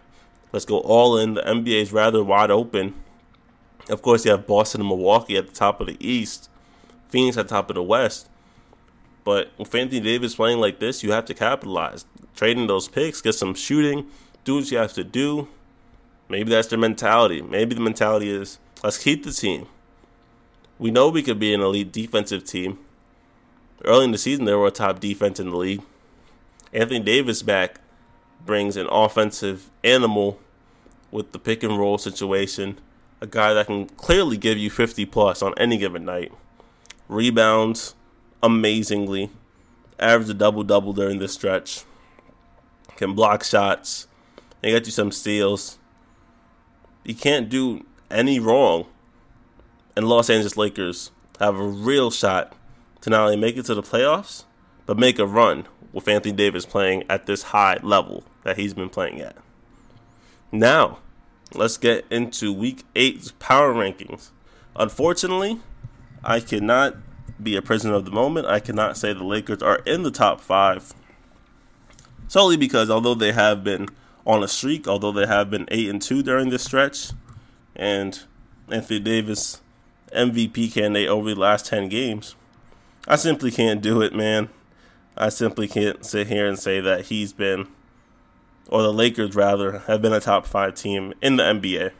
let's 0.52 0.65
go 0.65 0.80
all 0.80 1.18
in. 1.18 1.36
The 1.36 1.42
NBA 1.42 1.82
is 1.82 1.94
rather 1.94 2.24
wide 2.24 2.52
open. 2.52 2.96
Of 3.89 4.02
course, 4.02 4.26
you 4.26 4.32
have 4.32 4.46
Boston 4.46 4.82
and 4.82 4.88
Milwaukee 4.88 5.38
at 5.38 5.48
the 5.48 5.54
top 5.54 5.80
of 5.80 5.88
the 5.88 5.98
East, 6.06 6.50
Phoenix 7.10 7.38
at 7.38 7.48
the 7.48 7.56
top 7.56 7.70
of 7.70 7.76
the 7.76 7.84
West. 7.84 8.30
But 9.24 9.52
with 9.58 9.74
Anthony 9.74 10.02
Davis 10.02 10.36
playing 10.36 10.60
like 10.60 10.80
this, 10.80 11.04
you 11.04 11.12
have 11.12 11.26
to 11.26 11.34
capitalize. 11.34 12.06
Trading 12.36 12.68
those 12.68 12.88
picks, 12.88 13.22
get 13.22 13.34
some 13.34 13.54
shooting, 13.54 14.08
do 14.44 14.56
what 14.56 14.72
you 14.72 14.78
have 14.78 14.94
to 14.94 15.04
do. 15.04 15.48
Maybe 16.30 16.50
that's 16.50 16.68
their 16.68 16.80
mentality. 16.80 17.42
Maybe 17.42 17.76
the 17.76 17.82
mentality 17.82 18.30
is 18.30 18.60
let's 18.84 18.98
keep 18.98 19.24
the 19.24 19.32
team. 19.32 19.68
We 20.78 20.92
know 20.92 21.10
we 21.10 21.24
could 21.24 21.39
be 21.39 21.54
an 21.54 21.62
elite 21.62 21.92
defensive 21.92 22.44
team. 22.44 22.80
Early 23.84 24.06
in 24.06 24.12
the 24.12 24.18
season, 24.18 24.46
they 24.46 24.54
were 24.54 24.68
a 24.68 24.72
top 24.72 25.00
defense 25.00 25.39
in 25.39 25.50
the 25.50 25.58
league. 25.58 25.82
Anthony 26.74 27.00
Davis 27.00 27.42
back 27.42 27.80
brings 28.46 28.78
an 28.78 28.88
offensive 28.89 29.70
animal 29.84 30.39
with 31.12 31.32
the 31.32 31.39
pick 31.39 31.63
and 31.63 31.78
roll 31.78 31.98
situation. 31.98 32.80
A 33.22 33.28
guy 33.28 33.54
that 33.54 33.65
can 33.68 33.88
clearly 33.88 34.38
give 34.38 34.58
you 34.58 34.70
50 34.70 35.06
plus 35.06 35.42
on 35.42 35.54
any 35.58 35.78
given 35.78 36.06
night. 36.06 36.32
Rebounds 37.08 37.96
amazingly. 38.42 39.30
Average 40.00 40.30
a 40.30 40.34
double 40.34 40.63
double 40.63 40.94
during 40.94 41.20
this 41.20 41.34
stretch. 41.34 41.84
Can 42.96 43.13
block 43.13 43.44
shots. 43.44 44.08
And 44.62 44.72
get 44.72 44.86
you 44.86 44.92
some 44.92 45.12
steals. 45.12 45.78
You 47.04 47.15
can't 47.15 47.50
do 47.50 47.86
any 48.12 48.39
wrong 48.39 48.86
and 49.95 50.08
Los 50.08 50.30
Angeles 50.30 50.58
Lakers 50.58 51.12
have 51.39 51.60
a 51.60 51.63
real 51.63 52.12
shot 52.12 52.54
to 53.02 53.10
not 53.10 53.22
only 53.22 53.36
make 53.36 53.58
it 53.58 53.65
to 53.65 53.76
the 53.76 53.84
playoffs, 53.84 54.45
but 54.86 54.98
make 54.98 55.19
a 55.19 55.26
run 55.26 55.67
with 55.91 56.08
Anthony 56.08 56.34
Davis 56.34 56.65
playing 56.65 57.04
at 57.10 57.26
this 57.26 57.43
high 57.43 57.80
level 57.84 58.24
that 58.43 58.58
he's 58.58 58.74
been 58.74 58.89
playing 58.89 59.22
at. 59.22 59.36
Now, 60.52 61.00
let's 61.54 61.78
get 61.78 62.06
into 62.10 62.54
week 62.54 62.84
eight's 62.95 63.34
power 63.39 63.74
rankings. 63.74 64.30
Unfortunately, 64.76 65.60
I 66.24 66.39
cannot 66.39 66.95
be 67.41 67.56
a 67.56 67.62
prisoner 67.62 67.93
of 67.93 68.06
the 68.06 68.12
moment. 68.12 68.48
I 68.48 68.60
cannot 68.60 68.98
say 68.98 69.13
the 69.13 69.24
Lakers 69.24 69.62
are 69.62 69.78
in 69.86 70.04
the 70.04 70.12
top 70.12 70.41
five. 70.41 70.93
Solely 72.28 72.58
because 72.58 72.89
although 72.89 73.15
they 73.15 73.32
have 73.32 73.63
been 73.63 73.88
on 74.26 74.43
a 74.43 74.48
streak, 74.48 74.88
although 74.88 75.12
they 75.12 75.26
have 75.26 75.50
been 75.50 75.65
eight 75.69 75.89
and 75.89 76.02
two 76.02 76.22
during 76.22 76.50
this 76.50 76.63
stretch, 76.63 77.12
and 77.80 78.24
Anthony 78.70 79.00
Davis 79.00 79.62
MVP 80.13 80.74
candidate 80.74 81.08
over 81.08 81.34
the 81.34 81.39
last 81.39 81.65
10 81.68 81.88
games. 81.88 82.36
I 83.08 83.15
simply 83.15 83.52
can't 83.52 83.82
do 83.82 84.02
it, 84.02 84.13
man. 84.13 84.50
I 85.18 85.30
simply 85.30 85.68
can't 85.68 86.06
sit 86.06 86.28
here 86.28 86.48
and 86.48 86.60
say 86.60 86.82
that 86.82 87.06
he's 87.06 87.32
been, 87.32 87.68
or 88.68 88.84
the 88.84 88.94
Lakers 88.94 89.34
rather, 89.34 89.80
have 89.80 90.02
been 90.02 90.13
a 90.13 90.20
top 90.20 90.46
five 90.46 90.76
team 90.76 91.13
in 91.22 91.38
the 91.38 91.44
NBA. 91.44 91.92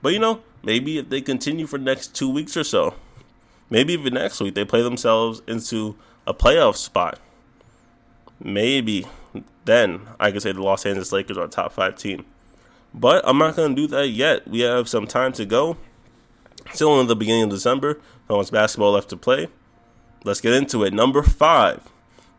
But 0.00 0.12
you 0.12 0.20
know, 0.20 0.40
maybe 0.62 0.98
if 0.98 1.10
they 1.10 1.20
continue 1.20 1.66
for 1.66 1.78
the 1.78 1.84
next 1.84 2.14
two 2.14 2.30
weeks 2.30 2.56
or 2.56 2.64
so, 2.64 2.94
maybe 3.70 3.92
even 3.94 4.14
next 4.14 4.40
week 4.40 4.54
they 4.54 4.64
play 4.64 4.82
themselves 4.82 5.42
into 5.48 5.96
a 6.26 6.32
playoff 6.32 6.76
spot. 6.76 7.18
Maybe 8.40 9.06
then 9.64 10.02
I 10.18 10.30
could 10.30 10.42
say 10.42 10.52
the 10.52 10.62
Los 10.62 10.86
Angeles 10.86 11.12
Lakers 11.12 11.38
are 11.38 11.44
a 11.44 11.48
top 11.48 11.72
five 11.72 11.96
team. 11.96 12.24
But 12.94 13.26
I'm 13.26 13.38
not 13.38 13.56
going 13.56 13.74
to 13.74 13.82
do 13.82 13.86
that 13.88 14.08
yet. 14.08 14.46
We 14.46 14.60
have 14.60 14.88
some 14.88 15.06
time 15.06 15.32
to 15.32 15.44
go. 15.44 15.76
Still 16.72 17.00
in 17.00 17.06
the 17.06 17.16
beginning 17.16 17.44
of 17.44 17.50
December, 17.50 18.00
so 18.28 18.36
much 18.36 18.50
basketball 18.50 18.92
left 18.92 19.08
to 19.10 19.16
play. 19.16 19.48
Let's 20.24 20.40
get 20.40 20.52
into 20.52 20.84
it. 20.84 20.92
Number 20.92 21.22
five, 21.22 21.90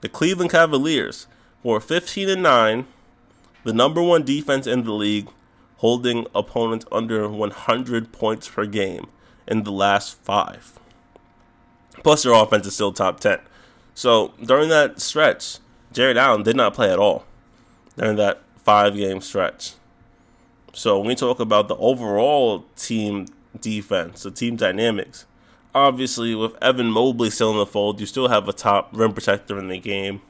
The 0.02 0.10
Cleveland 0.10 0.52
Cavaliers 0.52 1.28
were 1.62 1.80
15 1.80 2.30
and 2.30 2.44
9, 2.44 2.88
the 3.64 3.74
number 3.74 4.02
one 4.02 4.24
defense 4.24 4.68
in 4.68 4.84
the 4.84 4.92
league, 4.94 5.30
holding 5.78 6.28
opponents 6.34 6.86
under 6.92 7.28
100 7.28 8.12
points 8.12 8.48
per 8.48 8.66
game 8.66 9.08
in 9.48 9.64
the 9.64 9.72
last 9.72 10.18
five. 10.24 10.80
Plus, 12.04 12.24
their 12.24 12.34
offense 12.34 12.66
is 12.66 12.74
still 12.74 12.94
top 12.94 13.20
10. 13.20 13.40
So 13.94 14.34
during 14.44 14.70
that 14.70 15.00
stretch, 15.00 15.58
Jarrett 15.92 16.18
Allen 16.18 16.44
did 16.44 16.56
not 16.56 16.74
play 16.74 16.92
at 16.92 17.00
all 17.00 17.26
during 17.98 18.16
that 18.18 18.42
five 18.58 18.96
game 18.96 19.22
stretch. 19.22 19.74
So 20.76 20.98
when 20.98 21.10
we 21.10 21.16
talk 21.16 21.40
about 21.40 21.68
the 21.68 21.76
overall 21.78 22.66
team 22.76 23.28
defense, 23.62 24.24
the 24.24 24.32
team 24.32 24.56
dynamics, 24.56 25.28
obviously 25.76 26.34
with 26.34 26.56
Evan 26.64 26.90
Mobley 26.90 27.30
still 27.30 27.52
in 27.52 27.58
the 27.58 27.66
fold, 27.68 28.00
you 28.00 28.08
still 28.08 28.28
have 28.30 28.50
a 28.50 28.54
top 28.54 28.90
rim 28.92 29.14
protector 29.14 29.60
in 29.60 29.68
the 29.68 29.78
game. 29.78 30.22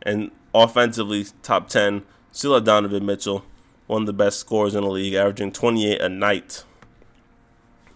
And 0.00 0.30
offensively, 0.54 1.26
top 1.42 1.68
10, 1.68 2.02
still 2.32 2.54
have 2.54 2.64
Donovan 2.64 3.04
Mitchell, 3.04 3.44
one 3.86 4.02
of 4.02 4.06
the 4.06 4.14
best 4.14 4.40
scorers 4.40 4.74
in 4.74 4.84
the 4.84 4.90
league, 4.90 5.12
averaging 5.12 5.52
28 5.52 6.00
a 6.00 6.08
night. 6.08 6.64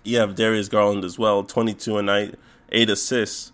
You 0.05 0.19
have 0.19 0.35
Darius 0.35 0.69
Garland 0.69 1.05
as 1.05 1.19
well, 1.19 1.43
22 1.43 1.97
a 1.97 2.03
night, 2.03 2.35
8 2.71 2.91
assists. 2.91 3.53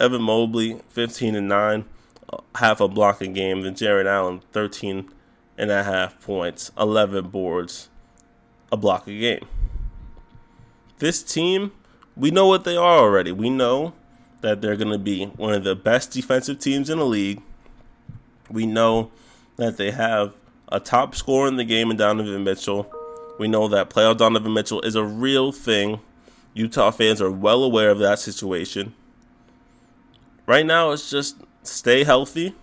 Evan 0.00 0.22
Mobley, 0.22 0.80
15 0.88 1.36
and 1.36 1.48
9, 1.48 1.84
uh, 2.32 2.38
half 2.56 2.80
a 2.80 2.88
block 2.88 3.20
a 3.20 3.26
game. 3.26 3.60
Then 3.60 3.76
Jarrett 3.76 4.06
Allen, 4.06 4.40
13 4.52 5.08
and 5.56 5.70
a 5.70 5.84
half 5.84 6.20
points, 6.20 6.70
11 6.78 7.28
boards, 7.28 7.88
a 8.72 8.76
block 8.76 9.06
a 9.06 9.18
game. 9.18 9.46
This 10.98 11.22
team, 11.22 11.72
we 12.16 12.30
know 12.30 12.46
what 12.46 12.64
they 12.64 12.76
are 12.76 12.98
already. 12.98 13.32
We 13.32 13.50
know 13.50 13.94
that 14.40 14.60
they're 14.60 14.76
going 14.76 14.92
to 14.92 14.98
be 14.98 15.26
one 15.26 15.54
of 15.54 15.64
the 15.64 15.74
best 15.74 16.10
defensive 16.10 16.58
teams 16.58 16.90
in 16.90 16.98
the 16.98 17.06
league. 17.06 17.40
We 18.50 18.66
know 18.66 19.10
that 19.56 19.76
they 19.76 19.90
have 19.90 20.34
a 20.68 20.80
top 20.80 21.14
scorer 21.14 21.48
in 21.48 21.56
the 21.56 21.64
game 21.64 21.90
in 21.90 21.96
Donovan 21.96 22.44
Mitchell. 22.44 22.92
We 23.38 23.48
know 23.48 23.68
that 23.68 23.90
playoff 23.90 24.18
Donovan 24.18 24.52
Mitchell 24.52 24.80
is 24.82 24.94
a 24.94 25.04
real 25.04 25.50
thing. 25.50 26.00
Utah 26.52 26.90
fans 26.90 27.20
are 27.20 27.30
well 27.30 27.64
aware 27.64 27.90
of 27.90 27.98
that 27.98 28.18
situation. 28.18 28.94
Right 30.46 30.66
now, 30.66 30.90
it's 30.90 31.10
just 31.10 31.36
stay 31.62 32.04
healthy, 32.04 32.54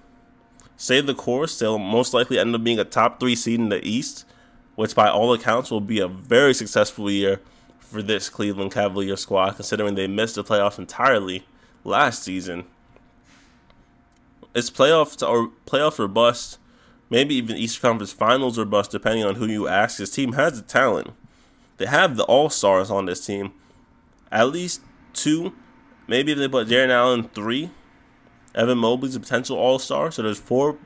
stay 0.81 1.01
the 1.01 1.13
course. 1.13 1.59
They'll 1.59 1.77
most 1.77 2.13
likely 2.13 2.39
end 2.39 2.55
up 2.55 2.63
being 2.63 2.79
a 2.79 2.85
top 2.85 3.19
three 3.19 3.35
seed 3.35 3.59
in 3.59 3.69
the 3.69 3.85
East, 3.85 4.25
which 4.75 4.95
by 4.95 5.09
all 5.09 5.33
accounts 5.33 5.69
will 5.69 5.81
be 5.81 5.99
a 5.99 6.07
very 6.07 6.53
successful 6.53 7.11
year 7.11 7.39
for 7.79 8.01
this 8.01 8.29
Cleveland 8.29 8.71
Cavalier 8.71 9.17
squad, 9.17 9.55
considering 9.55 9.95
they 9.95 10.07
missed 10.07 10.35
the 10.35 10.43
playoffs 10.43 10.79
entirely 10.79 11.45
last 11.83 12.23
season. 12.23 12.65
It's 14.55 14.69
playoffs 14.69 15.27
or 15.27 15.51
playoffs 15.65 15.99
or 15.99 16.07
bust, 16.07 16.57
maybe 17.09 17.35
even 17.35 17.57
Eastern 17.57 17.91
Conference 17.91 18.11
Finals 18.11 18.57
or 18.57 18.65
bust, 18.65 18.91
depending 18.91 19.23
on 19.23 19.35
who 19.35 19.45
you 19.45 19.67
ask. 19.67 19.97
This 19.97 20.11
team 20.11 20.33
has 20.33 20.61
the 20.61 20.67
talent. 20.67 21.11
They 21.77 21.85
have 21.85 22.15
the 22.15 22.23
all 22.23 22.49
stars 22.49 22.89
on 22.89 23.05
this 23.05 23.25
team. 23.25 23.53
At 24.31 24.49
least 24.49 24.81
two 25.13 25.53
Maybe 26.11 26.33
if 26.33 26.37
they 26.37 26.49
put 26.49 26.67
Jarrett 26.67 26.89
Allen 26.89 27.29
three, 27.33 27.69
Evan 28.53 28.77
Mobley's 28.77 29.15
a 29.15 29.19
potential 29.19 29.57
All 29.57 29.79
Star. 29.79 30.11
So 30.11 30.21
there's 30.21 30.39
four 30.39 30.77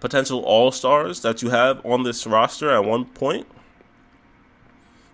potential 0.00 0.40
All 0.40 0.72
Stars 0.72 1.20
that 1.22 1.42
you 1.42 1.50
have 1.50 1.84
on 1.84 2.02
this 2.02 2.26
roster 2.26 2.70
at 2.70 2.84
one 2.84 3.04
point. 3.04 3.46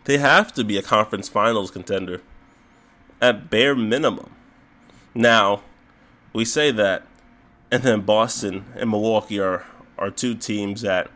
They 0.05 0.19
have 0.19 0.53
to 0.55 0.65
be 0.65 0.79
a 0.79 0.83
conference 0.83 1.29
finals 1.29 1.71
contender 1.71 2.23
at 3.21 3.51
bare 3.51 3.75
minimum. 3.75 4.31
Now, 5.15 5.63
we 6.33 6.45
say 6.45 6.71
that, 6.71 7.07
and 7.73 7.83
then 7.83 8.03
Boston 8.03 8.67
and 8.77 8.91
Milwaukee 8.91 9.41
are, 9.41 9.65
are 9.99 10.11
two 10.11 10.35
teams 10.35 10.83
that 10.83 11.11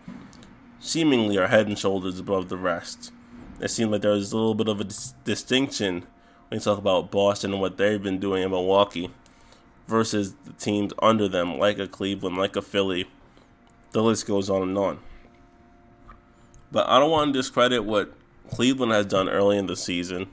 seemingly 0.81 1.39
are 1.39 1.47
head 1.47 1.69
and 1.69 1.79
shoulders 1.79 2.19
above 2.19 2.49
the 2.49 2.57
rest. 2.57 3.13
It 3.61 3.71
seems 3.71 3.93
like 3.93 4.03
there's 4.03 4.33
a 4.33 4.37
little 4.37 4.55
bit 4.55 4.69
of 4.69 4.81
a 4.81 4.85
dis- 4.85 5.15
distinction 5.25 6.07
when 6.49 6.59
you 6.59 6.65
talk 6.65 6.79
about 6.79 7.13
Boston 7.13 7.53
and 7.53 7.61
what 7.61 7.77
they've 7.77 8.03
been 8.03 8.19
doing 8.19 8.43
in 8.43 8.51
Milwaukee 8.51 9.11
versus 9.91 10.35
the 10.45 10.53
teams 10.55 10.93
under 11.03 11.29
them, 11.29 11.59
like 11.59 11.79
a 11.79 11.87
Cleveland, 11.87 12.39
like 12.39 12.57
a 12.57 12.63
Philly. 12.63 13.07
The 13.93 14.03
list 14.03 14.27
goes 14.27 14.49
on 14.49 14.63
and 14.63 14.79
on. 14.79 15.01
But 16.73 16.89
I 16.89 16.99
don't 16.99 17.11
want 17.11 17.35
to 17.35 17.39
discredit 17.39 17.85
what 17.85 18.13
Cleveland 18.51 18.93
has 18.93 19.07
done 19.07 19.29
early 19.29 19.59
in 19.59 19.67
the 19.67 19.77
season 19.77 20.29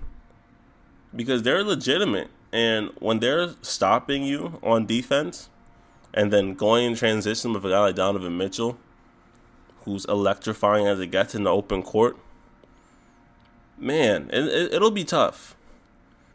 because 1.15 1.43
they're 1.43 1.63
legitimate. 1.63 2.29
And 2.53 2.91
when 2.99 3.19
they're 3.19 3.49
stopping 3.61 4.23
you 4.23 4.59
on 4.63 4.85
defense 4.85 5.49
and 6.13 6.31
then 6.31 6.53
going 6.53 6.85
in 6.85 6.95
transition 6.95 7.51
with 7.51 7.65
a 7.65 7.69
guy 7.69 7.79
like 7.79 7.95
Donovan 7.95 8.37
Mitchell, 8.37 8.77
who's 9.83 10.05
electrifying 10.05 10.87
as 10.87 10.99
it 10.99 11.07
gets 11.07 11.33
in 11.35 11.43
the 11.43 11.51
open 11.51 11.81
court, 11.81 12.17
man, 13.77 14.29
it, 14.31 14.73
it, 14.73 14.81
will 14.81 14.91
be 14.91 15.03
tough 15.03 15.57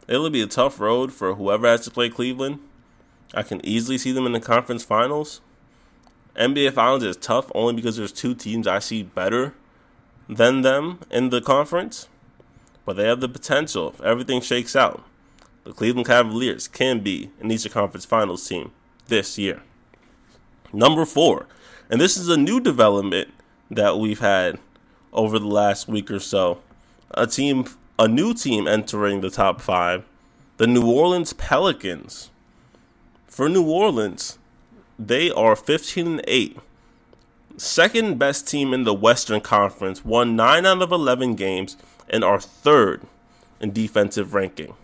it'll 0.07 0.29
be 0.29 0.41
a 0.41 0.47
tough 0.47 0.79
road 0.79 1.13
for 1.13 1.35
whoever 1.35 1.67
has 1.67 1.81
to 1.81 1.91
play 1.91 2.09
Cleveland. 2.09 2.59
I 3.33 3.43
can 3.43 3.65
easily 3.65 3.97
see 3.97 4.11
them 4.11 4.25
in 4.25 4.31
the 4.31 4.39
conference 4.39 4.83
finals. 4.83 5.41
NBA 6.35 6.73
Finals 6.73 7.03
is 7.03 7.17
tough 7.17 7.51
only 7.53 7.73
because 7.73 7.97
there's 7.97 8.11
two 8.11 8.33
teams 8.33 8.67
I 8.67 8.79
see 8.79 9.03
better 9.03 9.53
than 10.27 10.61
them 10.61 10.99
in 11.11 11.29
the 11.29 11.41
conference, 11.41 12.07
but 12.85 12.95
they 12.95 13.07
have 13.07 13.21
the 13.21 13.29
potential 13.29 13.89
if 13.89 14.01
everything 14.01 14.41
shakes 14.41 14.75
out. 14.75 15.03
The 15.63 15.73
Cleveland 15.73 16.07
Cavaliers 16.07 16.67
can 16.67 16.99
be 16.99 17.29
an 17.39 17.51
Eastern 17.51 17.71
Conference 17.71 18.05
Finals 18.05 18.47
team 18.47 18.71
this 19.07 19.37
year. 19.37 19.61
Number 20.71 21.05
four, 21.05 21.45
and 21.89 22.01
this 22.01 22.17
is 22.17 22.29
a 22.29 22.37
new 22.37 22.59
development 22.59 23.29
that 23.69 23.97
we've 23.97 24.19
had 24.19 24.59
over 25.11 25.37
the 25.37 25.47
last 25.47 25.87
week 25.87 26.09
or 26.09 26.19
so. 26.19 26.59
A 27.11 27.27
team 27.27 27.65
a 27.99 28.07
new 28.07 28.33
team 28.33 28.67
entering 28.67 29.21
the 29.21 29.29
top 29.29 29.61
five, 29.61 30.03
the 30.57 30.65
New 30.65 30.89
Orleans 30.89 31.33
Pelicans. 31.33 32.31
For 33.33 33.49
New 33.49 33.67
Orleans, 33.67 34.37
they 34.99 35.31
are 35.31 35.55
15 35.55 36.05
and 36.05 36.21
8. 36.27 36.55
Second 37.57 38.19
best 38.19 38.47
team 38.47 38.75
in 38.75 38.83
the 38.83 38.93
Western 38.93 39.41
Conference, 39.41 40.05
won 40.05 40.35
9 40.35 40.67
out 40.67 40.83
of 40.83 40.91
11 40.91 41.33
games, 41.33 41.75
and 42.07 42.23
are 42.23 42.39
third 42.39 43.01
in 43.59 43.73
defensive 43.73 44.35
ranking. 44.35 44.75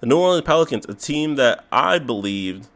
The 0.00 0.06
New 0.06 0.18
Orleans 0.18 0.44
Pelicans, 0.44 0.84
a 0.86 0.94
team 0.94 1.36
that 1.36 1.64
I 1.70 2.00
believed 2.00 2.66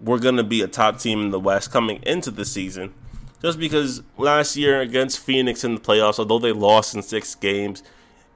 were 0.00 0.20
going 0.20 0.36
to 0.36 0.44
be 0.44 0.62
a 0.62 0.68
top 0.68 1.00
team 1.00 1.20
in 1.20 1.30
the 1.30 1.40
West 1.40 1.72
coming 1.72 1.98
into 2.04 2.30
the 2.30 2.44
season, 2.44 2.94
just 3.42 3.58
because 3.58 4.00
last 4.16 4.56
year 4.56 4.80
against 4.80 5.18
Phoenix 5.18 5.64
in 5.64 5.74
the 5.74 5.80
playoffs, 5.80 6.20
although 6.20 6.38
they 6.38 6.52
lost 6.52 6.94
in 6.94 7.02
six 7.02 7.34
games, 7.34 7.82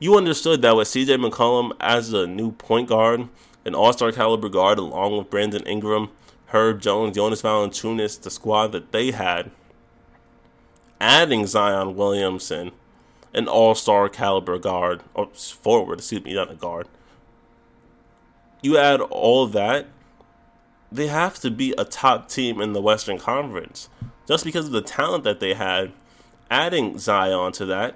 you 0.01 0.17
understood 0.17 0.61
that 0.63 0.75
with 0.75 0.89
CJ 0.89 1.25
McCollum 1.25 1.71
as 1.79 2.13
a 2.13 2.27
new 2.27 2.51
point 2.51 2.89
guard, 2.89 3.29
an 3.65 3.75
all 3.75 3.93
star 3.93 4.13
caliber 4.13 4.49
guard, 4.49 4.79
along 4.79 5.17
with 5.17 5.31
Brandon 5.31 5.63
Ingram, 5.67 6.11
Herb 6.47 6.81
Jones, 6.81 7.17
Jonas 7.17 7.43
Valanciunas, 7.43 8.21
the 8.21 8.31
squad 8.31 8.73
that 8.73 8.93
they 8.93 9.11
had, 9.11 9.51
adding 11.01 11.47
Zion 11.47 11.97
Williamson, 11.97 12.73
an 13.33 13.49
all 13.49 13.75
star 13.75 14.09
caliber 14.09 14.59
guard, 14.59 15.03
or 15.15 15.27
forward, 15.29 15.99
excuse 15.99 16.25
me, 16.25 16.35
not 16.35 16.51
a 16.51 16.55
guard. 16.55 16.89
You 18.63 18.77
add 18.77 19.01
all 19.01 19.47
that, 19.49 19.87
they 20.91 21.09
have 21.09 21.39
to 21.41 21.51
be 21.51 21.75
a 21.79 21.85
top 21.85 22.29
team 22.29 22.61
in 22.61 22.75
the 22.75 22.83
Western 22.83 23.19
Conference 23.19 23.89
just 24.29 24.45
because 24.45 24.67
of 24.67 24.73
the 24.73 24.83
talent 24.83 25.25
that 25.25 25.41
they 25.41 25.55
had, 25.55 25.93
adding 26.51 26.99
Zion 26.99 27.53
to 27.53 27.67
that, 27.67 27.95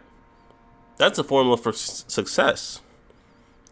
that's 0.96 1.18
a 1.18 1.24
formula 1.24 1.56
for 1.56 1.72
success. 1.72 2.80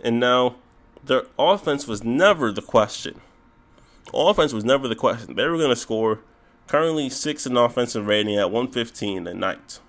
And 0.02 0.20
now, 0.20 0.57
their 1.06 1.24
offense 1.38 1.86
was 1.86 2.02
never 2.02 2.52
the 2.52 2.62
question. 2.62 3.20
Offense 4.12 4.52
was 4.52 4.64
never 4.64 4.88
the 4.88 4.94
question. 4.94 5.34
They 5.34 5.46
were 5.46 5.56
going 5.56 5.70
to 5.70 5.76
score 5.76 6.20
currently 6.66 7.10
six 7.10 7.46
in 7.46 7.56
offensive 7.56 8.06
rating 8.06 8.36
at 8.36 8.50
115 8.50 9.26
at 9.26 9.36
night. 9.36 9.80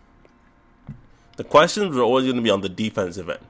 The 1.37 1.43
questions 1.43 1.95
were 1.95 2.01
always 2.01 2.25
going 2.25 2.37
to 2.37 2.41
be 2.41 2.49
on 2.49 2.61
the 2.61 2.69
defensive 2.69 3.29
end. 3.29 3.45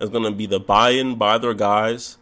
It's 0.00 0.10
going 0.10 0.24
to 0.24 0.30
be 0.30 0.46
the 0.46 0.60
buy 0.60 0.90
in 0.90 1.16
by 1.16 1.38
their 1.38 1.54
guys 1.54 2.18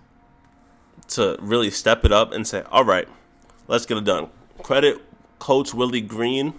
to 1.08 1.36
really 1.40 1.70
step 1.70 2.04
it 2.04 2.12
up 2.12 2.32
and 2.32 2.46
say, 2.46 2.62
all 2.70 2.84
right, 2.84 3.08
let's 3.68 3.86
get 3.86 3.98
it 3.98 4.04
done. 4.04 4.28
Credit 4.62 5.00
Coach 5.38 5.74
Willie 5.74 6.00
Green. 6.00 6.54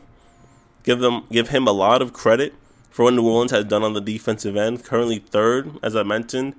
Give 0.84 1.00
them 1.00 1.26
give 1.32 1.50
him 1.50 1.68
a 1.68 1.72
lot 1.72 2.02
of 2.04 2.14
credit 2.14 2.54
for 2.92 3.04
what 3.04 3.14
New 3.16 3.28
Orleans 3.28 3.52
has 3.52 3.66
done 3.66 3.84
on 3.84 3.94
the 3.94 4.02
defensive 4.02 4.56
end. 4.56 4.84
Currently 4.84 5.20
third, 5.20 5.80
as 5.82 5.96
I 5.96 6.04
mentioned, 6.04 6.56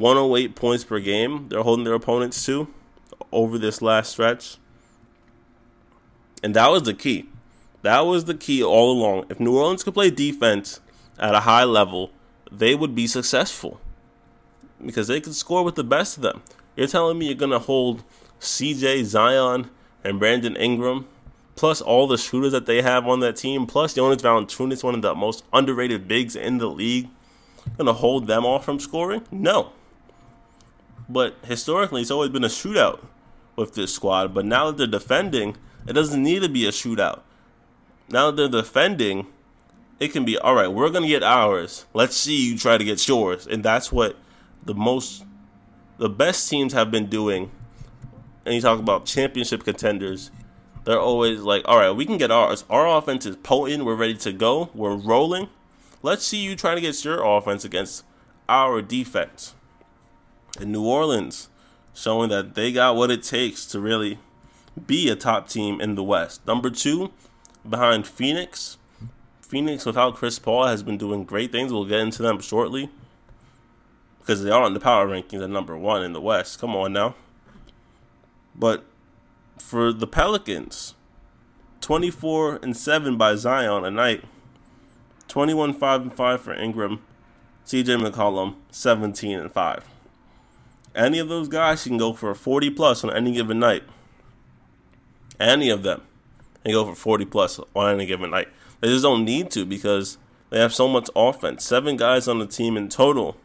108 0.00 0.54
points 0.54 0.84
per 0.84 1.00
game. 1.00 1.48
They're 1.48 1.62
holding 1.62 1.84
their 1.84 1.94
opponents 1.94 2.44
to 2.46 2.68
over 3.32 3.58
this 3.58 3.82
last 3.82 4.12
stretch. 4.12 4.56
And 6.42 6.54
that 6.54 6.70
was 6.70 6.82
the 6.84 6.94
key. 6.94 7.26
That 7.82 8.00
was 8.00 8.24
the 8.24 8.34
key 8.34 8.62
all 8.62 8.92
along. 8.92 9.26
If 9.30 9.40
New 9.40 9.56
Orleans 9.56 9.84
could 9.84 9.94
play 9.94 10.10
defense 10.10 10.80
at 11.18 11.34
a 11.34 11.40
high 11.40 11.64
level, 11.64 12.10
they 12.50 12.74
would 12.74 12.94
be 12.94 13.06
successful 13.06 13.80
because 14.84 15.08
they 15.08 15.20
could 15.20 15.34
score 15.34 15.64
with 15.64 15.74
the 15.74 15.84
best 15.84 16.16
of 16.16 16.22
them. 16.22 16.42
You're 16.76 16.86
telling 16.86 17.18
me 17.18 17.26
you're 17.26 17.34
going 17.34 17.50
to 17.52 17.58
hold 17.58 18.04
CJ, 18.40 19.04
Zion, 19.04 19.70
and 20.04 20.18
Brandon 20.18 20.56
Ingram, 20.56 21.06
plus 21.56 21.80
all 21.80 22.06
the 22.06 22.18
shooters 22.18 22.52
that 22.52 22.66
they 22.66 22.82
have 22.82 23.06
on 23.06 23.20
that 23.20 23.36
team, 23.36 23.66
plus 23.66 23.94
Jonas 23.94 24.22
Valanciunas, 24.22 24.84
one 24.84 24.94
of 24.94 25.02
the 25.02 25.14
most 25.14 25.44
underrated 25.52 26.06
bigs 26.06 26.36
in 26.36 26.58
the 26.58 26.68
league, 26.68 27.08
gonna 27.76 27.92
hold 27.92 28.26
them 28.26 28.44
off 28.44 28.64
from 28.64 28.78
scoring? 28.78 29.22
No. 29.30 29.72
But 31.08 31.36
historically, 31.44 32.02
it's 32.02 32.10
always 32.10 32.30
been 32.30 32.44
a 32.44 32.48
shootout 32.48 33.04
with 33.54 33.74
this 33.74 33.94
squad. 33.94 34.34
But 34.34 34.44
now 34.44 34.66
that 34.66 34.76
they're 34.76 34.86
defending, 34.86 35.56
it 35.86 35.92
doesn't 35.92 36.22
need 36.22 36.42
to 36.42 36.48
be 36.48 36.66
a 36.66 36.70
shootout. 36.70 37.20
Now 38.08 38.30
that 38.30 38.36
they're 38.36 38.62
defending, 38.62 39.26
it 39.98 40.12
can 40.12 40.24
be 40.24 40.38
all 40.38 40.54
right. 40.54 40.68
We're 40.68 40.90
gonna 40.90 41.08
get 41.08 41.22
ours. 41.22 41.86
Let's 41.94 42.16
see 42.16 42.50
you 42.50 42.58
try 42.58 42.78
to 42.78 42.84
get 42.84 43.06
yours, 43.08 43.46
and 43.46 43.64
that's 43.64 43.90
what 43.90 44.16
the 44.64 44.74
most, 44.74 45.24
the 45.98 46.08
best 46.08 46.48
teams 46.48 46.72
have 46.72 46.90
been 46.90 47.06
doing. 47.06 47.50
And 48.44 48.54
you 48.54 48.60
talk 48.60 48.78
about 48.78 49.06
championship 49.06 49.64
contenders. 49.64 50.30
They're 50.84 51.00
always 51.00 51.40
like, 51.40 51.62
all 51.66 51.78
right, 51.78 51.90
we 51.90 52.06
can 52.06 52.16
get 52.16 52.30
ours. 52.30 52.64
Our 52.70 52.86
offense 52.86 53.26
is 53.26 53.34
potent. 53.34 53.84
We're 53.84 53.96
ready 53.96 54.14
to 54.18 54.32
go. 54.32 54.70
We're 54.72 54.94
rolling. 54.94 55.48
Let's 56.00 56.24
see 56.24 56.36
you 56.36 56.54
trying 56.54 56.76
to 56.76 56.80
get 56.80 57.04
your 57.04 57.24
offense 57.24 57.64
against 57.64 58.04
our 58.48 58.80
defense. 58.82 59.55
In 60.60 60.72
New 60.72 60.84
Orleans, 60.84 61.48
showing 61.94 62.30
that 62.30 62.54
they 62.54 62.72
got 62.72 62.96
what 62.96 63.10
it 63.10 63.22
takes 63.22 63.66
to 63.66 63.80
really 63.80 64.18
be 64.86 65.08
a 65.08 65.16
top 65.16 65.48
team 65.48 65.80
in 65.80 65.94
the 65.94 66.02
West. 66.02 66.46
Number 66.46 66.70
two, 66.70 67.12
behind 67.68 68.06
Phoenix. 68.06 68.78
Phoenix 69.40 69.86
without 69.86 70.16
Chris 70.16 70.38
Paul 70.38 70.66
has 70.66 70.82
been 70.82 70.98
doing 70.98 71.24
great 71.24 71.52
things. 71.52 71.72
We'll 71.72 71.84
get 71.84 72.00
into 72.00 72.22
them 72.22 72.40
shortly 72.40 72.90
because 74.18 74.42
they 74.42 74.50
are 74.50 74.66
in 74.66 74.74
the 74.74 74.80
power 74.80 75.06
rankings 75.06 75.42
at 75.42 75.50
number 75.50 75.76
one 75.78 76.02
in 76.02 76.12
the 76.12 76.20
West. 76.20 76.58
Come 76.58 76.74
on 76.74 76.92
now. 76.92 77.14
But 78.56 78.84
for 79.58 79.92
the 79.92 80.06
Pelicans, 80.06 80.94
24 81.80 82.56
and 82.62 82.76
7 82.76 83.16
by 83.16 83.36
Zion 83.36 83.84
a 83.84 83.90
night, 83.90 84.24
21 85.28 85.74
5 85.74 86.02
and 86.02 86.12
5 86.12 86.40
for 86.40 86.54
Ingram, 86.54 87.02
CJ 87.64 88.04
McCollum 88.04 88.56
17 88.70 89.38
and 89.38 89.52
5. 89.52 89.84
Any 90.96 91.18
of 91.18 91.28
those 91.28 91.48
guys 91.48 91.84
can 91.84 91.98
go 91.98 92.14
for 92.14 92.34
40 92.34 92.70
plus 92.70 93.04
on 93.04 93.14
any 93.14 93.32
given 93.32 93.60
night. 93.60 93.84
Any 95.38 95.68
of 95.68 95.82
them 95.82 96.00
can 96.64 96.72
go 96.72 96.86
for 96.86 96.94
40 96.94 97.26
plus 97.26 97.60
on 97.74 97.94
any 97.94 98.06
given 98.06 98.30
night. 98.30 98.48
They 98.80 98.88
just 98.88 99.02
don't 99.02 99.24
need 99.24 99.50
to 99.50 99.66
because 99.66 100.16
they 100.48 100.58
have 100.58 100.72
so 100.72 100.88
much 100.88 101.10
offense. 101.14 101.64
Seven 101.64 101.96
guys 101.96 102.26
on 102.26 102.38
the 102.38 102.46
team 102.46 102.78
in 102.78 102.88
total, 102.88 103.36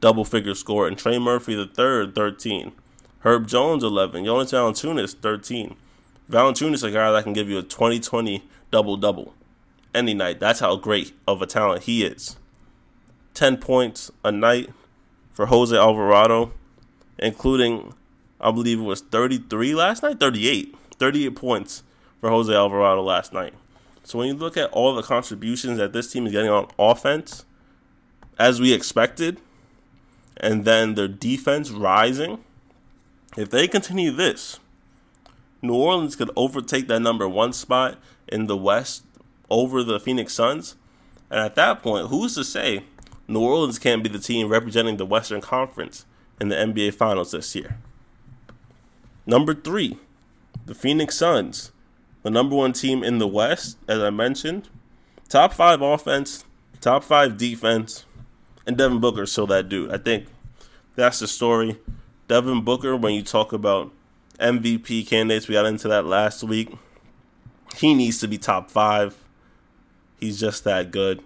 double 0.00 0.24
figure 0.24 0.54
score, 0.54 0.88
and 0.88 0.98
Trey 0.98 1.18
Murphy 1.18 1.54
the 1.54 1.66
third, 1.66 2.14
13. 2.14 2.72
Herb 3.20 3.46
Jones, 3.46 3.84
11. 3.84 4.24
Jonas 4.24 4.50
Valanciunas, 4.50 5.14
13. 5.14 5.76
Valanciunas, 6.28 6.82
a 6.82 6.90
guy 6.90 7.12
that 7.12 7.22
can 7.22 7.32
give 7.32 7.48
you 7.48 7.58
a 7.58 7.62
20-20 7.62 8.42
double-double 8.70 9.34
any 9.94 10.14
night. 10.14 10.40
That's 10.40 10.60
how 10.60 10.74
great 10.76 11.12
of 11.28 11.40
a 11.42 11.46
talent 11.46 11.84
he 11.84 12.02
is. 12.02 12.36
10 13.34 13.58
points 13.58 14.10
a 14.24 14.32
night 14.32 14.70
for 15.32 15.46
Jose 15.46 15.76
Alvarado, 15.76 16.52
including, 17.20 17.94
I 18.40 18.50
believe 18.50 18.80
it 18.80 18.84
was 18.84 19.02
33 19.02 19.74
last 19.74 20.02
night? 20.02 20.18
38. 20.18 20.74
38 20.98 21.36
points 21.36 21.82
for 22.20 22.30
Jose 22.30 22.52
Alvarado 22.52 23.02
last 23.02 23.32
night. 23.32 23.54
So 24.02 24.18
when 24.18 24.28
you 24.28 24.34
look 24.34 24.56
at 24.56 24.70
all 24.72 24.94
the 24.94 25.02
contributions 25.02 25.78
that 25.78 25.92
this 25.92 26.10
team 26.10 26.26
is 26.26 26.32
getting 26.32 26.50
on 26.50 26.68
offense, 26.78 27.44
as 28.38 28.60
we 28.60 28.72
expected, 28.72 29.38
and 30.36 30.64
then 30.64 30.94
their 30.94 31.08
defense 31.08 31.70
rising, 31.70 32.42
if 33.36 33.50
they 33.50 33.68
continue 33.68 34.10
this, 34.10 34.58
New 35.62 35.74
Orleans 35.74 36.16
could 36.16 36.30
overtake 36.36 36.88
that 36.88 37.00
number 37.00 37.28
one 37.28 37.52
spot 37.52 37.98
in 38.26 38.46
the 38.46 38.56
West 38.56 39.04
over 39.50 39.82
the 39.82 40.00
Phoenix 40.00 40.32
Suns. 40.32 40.74
And 41.30 41.40
at 41.40 41.54
that 41.56 41.82
point, 41.82 42.08
who's 42.08 42.34
to 42.34 42.44
say 42.44 42.84
New 43.28 43.40
Orleans 43.40 43.78
can't 43.78 44.02
be 44.02 44.08
the 44.08 44.18
team 44.18 44.48
representing 44.48 44.96
the 44.96 45.06
Western 45.06 45.40
Conference 45.40 46.04
in 46.40 46.48
the 46.48 46.56
NBA 46.56 46.94
Finals 46.94 47.32
this 47.32 47.54
year? 47.54 47.78
Number 49.26 49.54
three, 49.54 49.98
the 50.66 50.74
Phoenix 50.74 51.16
Suns, 51.16 51.72
the 52.22 52.30
number 52.30 52.56
one 52.56 52.72
team 52.72 53.02
in 53.04 53.18
the 53.18 53.28
West, 53.28 53.76
as 53.88 54.00
I 54.00 54.10
mentioned. 54.10 54.68
Top 55.28 55.52
five 55.52 55.80
offense, 55.80 56.44
top 56.80 57.04
five 57.04 57.36
defense, 57.36 58.04
and 58.66 58.76
Devin 58.76 59.00
Booker 59.00 59.26
still 59.26 59.46
that 59.48 59.68
dude. 59.68 59.92
I 59.92 59.98
think 59.98 60.26
that's 60.96 61.20
the 61.20 61.28
story. 61.28 61.78
Devin 62.28 62.62
Booker, 62.62 62.96
when 62.96 63.14
you 63.14 63.22
talk 63.22 63.52
about 63.52 63.92
MVP 64.38 65.06
candidates, 65.06 65.48
we 65.48 65.54
got 65.54 65.66
into 65.66 65.88
that 65.88 66.04
last 66.06 66.42
week. 66.42 66.72
He 67.76 67.94
needs 67.94 68.18
to 68.18 68.28
be 68.28 68.38
top 68.38 68.70
five. 68.70 69.16
He's 70.18 70.40
just 70.40 70.64
that 70.64 70.90
good. 70.90 71.22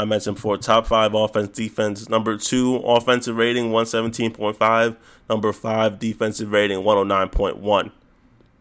I 0.00 0.06
mentioned 0.06 0.36
before, 0.36 0.56
top 0.56 0.86
five 0.86 1.12
offense, 1.12 1.50
defense. 1.50 2.08
Number 2.08 2.38
two, 2.38 2.76
offensive 2.76 3.36
rating, 3.36 3.70
117.5. 3.70 4.96
Number 5.28 5.52
five, 5.52 5.98
defensive 5.98 6.50
rating, 6.50 6.78
109.1. 6.78 7.90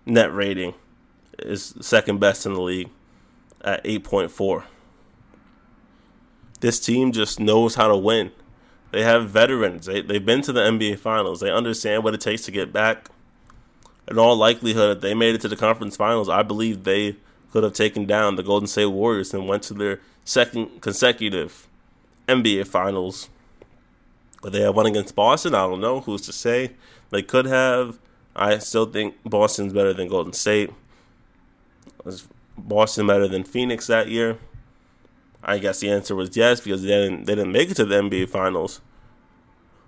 Net 0.06 0.34
rating 0.34 0.74
is 1.38 1.76
second 1.80 2.20
best 2.20 2.46
in 2.46 2.56
the 2.56 2.62
league 2.62 2.90
at 3.62 3.82
8.4. 3.86 4.66
This 6.60 6.78
team 6.78 7.14
just 7.14 7.40
knows 7.40 7.76
how 7.76 7.88
to 7.88 7.96
win. 7.96 8.32
They 8.92 9.04
have 9.04 9.30
veterans. 9.30 9.86
They, 9.86 10.02
they've 10.02 10.26
been 10.26 10.42
to 10.42 10.52
the 10.52 10.60
NBA 10.60 11.00
Finals. 11.00 11.40
They 11.40 11.52
understand 11.52 12.04
what 12.04 12.14
it 12.14 12.20
takes 12.20 12.42
to 12.44 12.52
get 12.52 12.74
back. 12.74 13.08
In 14.10 14.20
all 14.20 14.36
likelihood, 14.36 14.98
if 14.98 15.02
they 15.02 15.14
made 15.14 15.36
it 15.36 15.42
to 15.42 15.48
the 15.48 15.56
conference 15.56 15.96
finals, 15.96 16.28
I 16.28 16.44
believe 16.44 16.84
they 16.84 17.16
could 17.54 17.64
have 17.64 17.74
taken 17.74 18.06
down 18.06 18.36
the 18.36 18.44
Golden 18.44 18.68
State 18.68 18.88
Warriors 18.88 19.34
and 19.34 19.48
went 19.48 19.64
to 19.64 19.74
their 19.74 20.02
second 20.30 20.82
consecutive 20.82 21.68
NBA 22.28 22.68
Finals. 22.68 23.30
But 24.44 24.54
they 24.54 24.62
have 24.62 24.76
one 24.76 24.86
against 24.86 25.16
Boston. 25.16 25.56
I 25.56 25.68
don't 25.68 25.82
know 25.82 26.02
who's 26.02 26.22
to 26.28 26.32
say. 26.32 26.72
They 27.10 27.24
could 27.24 27.46
have. 27.46 27.98
I 28.36 28.60
still 28.60 28.86
think 28.86 29.16
Boston's 29.24 29.74
better 29.74 29.94
than 29.94 30.08
Golden 30.08 30.34
State. 30.34 30.72
Was 32.06 32.28
Boston 32.58 33.08
better 33.08 33.28
than 33.28 33.44
Phoenix 33.44 33.88
that 33.88 34.08
year? 34.08 34.38
I 35.44 35.58
guess 35.58 35.80
the 35.80 35.90
answer 35.90 36.16
was 36.16 36.38
yes 36.38 36.62
because 36.62 36.84
they 36.84 36.90
didn't 36.90 37.26
they 37.26 37.34
didn't 37.34 37.52
make 37.52 37.72
it 37.72 37.76
to 37.76 37.86
the 37.86 37.96
NBA 37.96 38.30
Finals. 38.30 38.82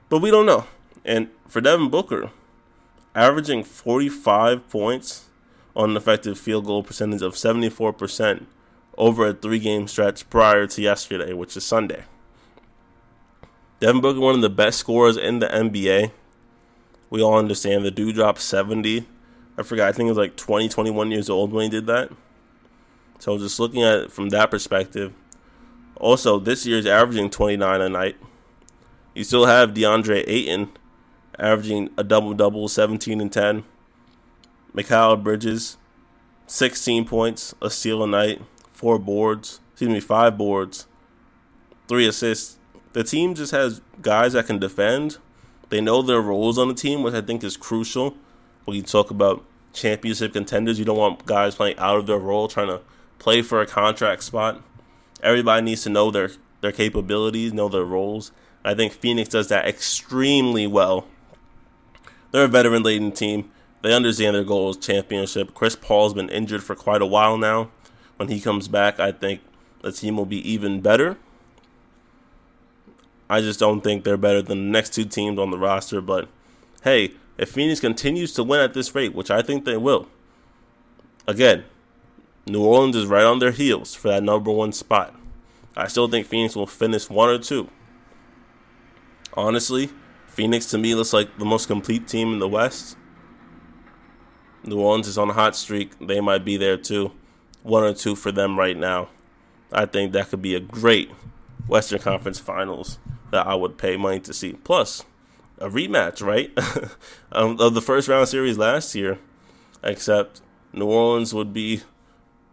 But 0.09 0.19
we 0.19 0.31
don't 0.31 0.47
know. 0.47 0.65
And 1.05 1.29
for 1.47 1.61
Devin 1.61 1.89
Booker, 1.89 2.31
averaging 3.13 3.63
45 3.63 4.67
points 4.69 5.29
on 5.75 5.91
an 5.91 5.97
effective 5.97 6.37
field 6.37 6.65
goal 6.65 6.83
percentage 6.83 7.21
of 7.21 7.33
74% 7.35 8.45
over 8.97 9.27
a 9.27 9.33
three 9.33 9.59
game 9.59 9.87
stretch 9.87 10.29
prior 10.29 10.67
to 10.67 10.81
yesterday, 10.81 11.33
which 11.33 11.55
is 11.57 11.65
Sunday. 11.65 12.03
Devin 13.79 14.01
Booker, 14.01 14.19
one 14.19 14.35
of 14.35 14.41
the 14.41 14.49
best 14.49 14.79
scorers 14.79 15.17
in 15.17 15.39
the 15.39 15.47
NBA. 15.47 16.11
We 17.09 17.21
all 17.21 17.37
understand 17.37 17.83
the 17.83 17.91
dude 17.91 18.15
dropped 18.15 18.41
70. 18.41 19.07
I 19.57 19.63
forgot, 19.63 19.89
I 19.89 19.91
think 19.91 20.07
it 20.07 20.11
was 20.11 20.17
like 20.17 20.37
20, 20.37 20.69
21 20.69 21.11
years 21.11 21.29
old 21.29 21.51
when 21.51 21.63
he 21.63 21.69
did 21.69 21.87
that. 21.87 22.11
So 23.19 23.37
just 23.37 23.59
looking 23.59 23.83
at 23.83 23.99
it 23.99 24.11
from 24.11 24.29
that 24.29 24.51
perspective. 24.51 25.13
Also, 25.95 26.39
this 26.39 26.65
year's 26.65 26.85
averaging 26.85 27.29
29 27.29 27.81
a 27.81 27.89
night. 27.89 28.15
You 29.13 29.23
still 29.23 29.45
have 29.45 29.73
DeAndre 29.73 30.23
Ayton 30.25 30.71
averaging 31.37 31.89
a 31.97 32.03
double 32.03 32.33
double, 32.33 32.67
17 32.67 33.19
and 33.19 33.31
10. 33.31 33.63
Mikal 34.75 35.21
Bridges, 35.21 35.77
16 36.47 37.05
points, 37.05 37.53
a 37.61 37.69
steal 37.69 38.03
a 38.03 38.07
night, 38.07 38.41
four 38.81 38.97
boards, 38.97 39.59
excuse 39.71 39.91
me, 39.91 39.99
five 39.99 40.39
boards, 40.39 40.87
three 41.87 42.07
assists. 42.07 42.57
The 42.93 43.03
team 43.03 43.35
just 43.35 43.51
has 43.51 43.79
guys 44.01 44.33
that 44.33 44.47
can 44.47 44.57
defend. 44.57 45.19
They 45.69 45.81
know 45.81 46.01
their 46.01 46.19
roles 46.19 46.57
on 46.57 46.67
the 46.67 46.73
team, 46.73 47.03
which 47.03 47.13
I 47.13 47.21
think 47.21 47.43
is 47.43 47.55
crucial. 47.55 48.17
When 48.65 48.75
you 48.75 48.81
talk 48.81 49.11
about 49.11 49.45
championship 49.71 50.33
contenders, 50.33 50.79
you 50.79 50.85
don't 50.85 50.97
want 50.97 51.27
guys 51.27 51.53
playing 51.53 51.77
out 51.77 51.97
of 51.97 52.07
their 52.07 52.17
role, 52.17 52.47
trying 52.47 52.69
to 52.69 52.81
play 53.19 53.43
for 53.43 53.61
a 53.61 53.67
contract 53.67 54.23
spot. 54.23 54.63
Everybody 55.21 55.63
needs 55.63 55.83
to 55.83 55.89
know 55.89 56.09
their 56.09 56.31
their 56.61 56.71
capabilities, 56.71 57.53
know 57.53 57.69
their 57.69 57.85
roles. 57.85 58.31
I 58.65 58.73
think 58.73 58.93
Phoenix 58.93 59.29
does 59.29 59.47
that 59.49 59.67
extremely 59.67 60.65
well. 60.65 61.05
They're 62.31 62.45
a 62.45 62.47
veteran 62.47 62.81
laden 62.81 63.11
team. 63.11 63.51
They 63.83 63.93
understand 63.93 64.35
their 64.35 64.43
goal 64.43 64.71
is 64.71 64.77
championship. 64.77 65.53
Chris 65.53 65.75
Paul's 65.75 66.15
been 66.15 66.29
injured 66.29 66.63
for 66.63 66.75
quite 66.75 67.01
a 67.01 67.05
while 67.05 67.37
now. 67.37 67.69
When 68.21 68.29
he 68.29 68.39
comes 68.39 68.67
back, 68.67 68.99
I 68.99 69.11
think 69.11 69.41
the 69.81 69.91
team 69.91 70.15
will 70.15 70.27
be 70.27 70.47
even 70.47 70.79
better. 70.79 71.17
I 73.27 73.41
just 73.41 73.59
don't 73.59 73.81
think 73.81 74.03
they're 74.03 74.15
better 74.15 74.43
than 74.43 74.59
the 74.59 74.71
next 74.71 74.93
two 74.93 75.05
teams 75.05 75.39
on 75.39 75.49
the 75.49 75.57
roster. 75.57 76.01
But 76.01 76.29
hey, 76.83 77.13
if 77.39 77.49
Phoenix 77.49 77.79
continues 77.79 78.31
to 78.33 78.43
win 78.43 78.59
at 78.59 78.75
this 78.75 78.93
rate, 78.93 79.15
which 79.15 79.31
I 79.31 79.41
think 79.41 79.65
they 79.65 79.75
will, 79.75 80.07
again, 81.27 81.63
New 82.45 82.63
Orleans 82.63 82.95
is 82.95 83.07
right 83.07 83.23
on 83.23 83.39
their 83.39 83.49
heels 83.49 83.95
for 83.95 84.09
that 84.09 84.21
number 84.21 84.51
one 84.51 84.71
spot. 84.71 85.15
I 85.75 85.87
still 85.87 86.07
think 86.07 86.27
Phoenix 86.27 86.55
will 86.55 86.67
finish 86.67 87.09
one 87.09 87.29
or 87.29 87.39
two. 87.39 87.71
Honestly, 89.33 89.89
Phoenix 90.27 90.67
to 90.67 90.77
me 90.77 90.93
looks 90.93 91.11
like 91.11 91.39
the 91.39 91.45
most 91.45 91.65
complete 91.65 92.07
team 92.07 92.33
in 92.33 92.37
the 92.37 92.47
West. 92.47 92.95
New 94.63 94.79
Orleans 94.79 95.07
is 95.07 95.17
on 95.17 95.31
a 95.31 95.33
hot 95.33 95.55
streak. 95.55 95.97
They 95.97 96.21
might 96.21 96.45
be 96.45 96.55
there 96.55 96.77
too. 96.77 97.13
One 97.63 97.83
or 97.83 97.93
two 97.93 98.15
for 98.15 98.31
them 98.31 98.57
right 98.57 98.77
now. 98.77 99.09
I 99.71 99.85
think 99.85 100.11
that 100.13 100.29
could 100.29 100.41
be 100.41 100.55
a 100.55 100.59
great 100.59 101.11
Western 101.67 101.99
Conference 101.99 102.39
Finals 102.39 102.97
that 103.31 103.47
I 103.47 103.55
would 103.55 103.77
pay 103.77 103.97
money 103.97 104.19
to 104.21 104.33
see. 104.33 104.53
Plus, 104.53 105.05
a 105.57 105.69
rematch, 105.69 106.25
right? 106.25 106.51
um, 107.31 107.59
of 107.59 107.73
the 107.73 107.81
first 107.81 108.07
round 108.07 108.27
series 108.27 108.57
last 108.57 108.93
year, 108.95 109.19
except 109.83 110.41
New 110.73 110.87
Orleans 110.87 111.33
would 111.33 111.53
be 111.53 111.81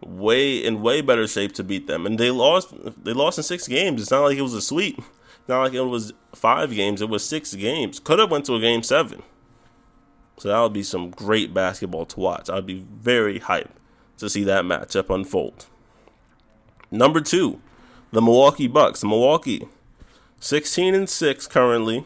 way 0.01 0.63
in 0.63 0.81
way 0.81 1.01
better 1.01 1.27
shape 1.27 1.53
to 1.53 1.63
beat 1.63 1.87
them. 1.87 2.05
And 2.05 2.17
they 2.17 2.31
lost 2.31 2.73
they 3.03 3.13
lost 3.13 3.37
in 3.37 3.43
six 3.43 3.67
games. 3.67 4.01
It's 4.01 4.11
not 4.11 4.23
like 4.23 4.37
it 4.37 4.43
was 4.43 4.53
a 4.53 4.61
sweep. 4.61 5.01
Not 5.47 5.63
like 5.63 5.73
it 5.73 5.81
was 5.81 6.13
five 6.33 6.71
games. 6.71 7.01
It 7.01 7.09
was 7.09 7.25
six 7.25 7.55
games. 7.55 7.99
Could 7.99 8.19
have 8.19 8.31
went 8.31 8.45
to 8.45 8.55
a 8.55 8.59
game 8.59 8.83
seven. 8.83 9.23
So 10.37 10.47
that 10.47 10.59
would 10.61 10.73
be 10.73 10.83
some 10.83 11.09
great 11.09 11.53
basketball 11.53 12.05
to 12.05 12.19
watch. 12.19 12.49
I'd 12.49 12.65
be 12.65 12.85
very 12.89 13.41
hyped 13.41 13.71
to 14.19 14.29
see 14.29 14.43
that 14.43 14.63
matchup 14.65 15.13
unfold. 15.13 15.65
Number 16.91 17.21
two, 17.21 17.61
the 18.11 18.21
Milwaukee 18.21 18.67
Bucks. 18.67 19.03
Milwaukee, 19.03 19.67
16 20.39 20.95
and 20.95 21.09
6 21.09 21.47
currently. 21.47 22.05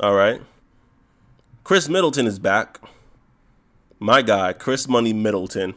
All 0.00 0.14
right. 0.14 0.42
Khris 1.64 1.88
Middleton 1.88 2.26
is 2.26 2.38
back. 2.38 2.80
My 3.98 4.22
guy, 4.22 4.52
Khris 4.52 4.86
Money 4.88 5.12
Middleton, 5.12 5.74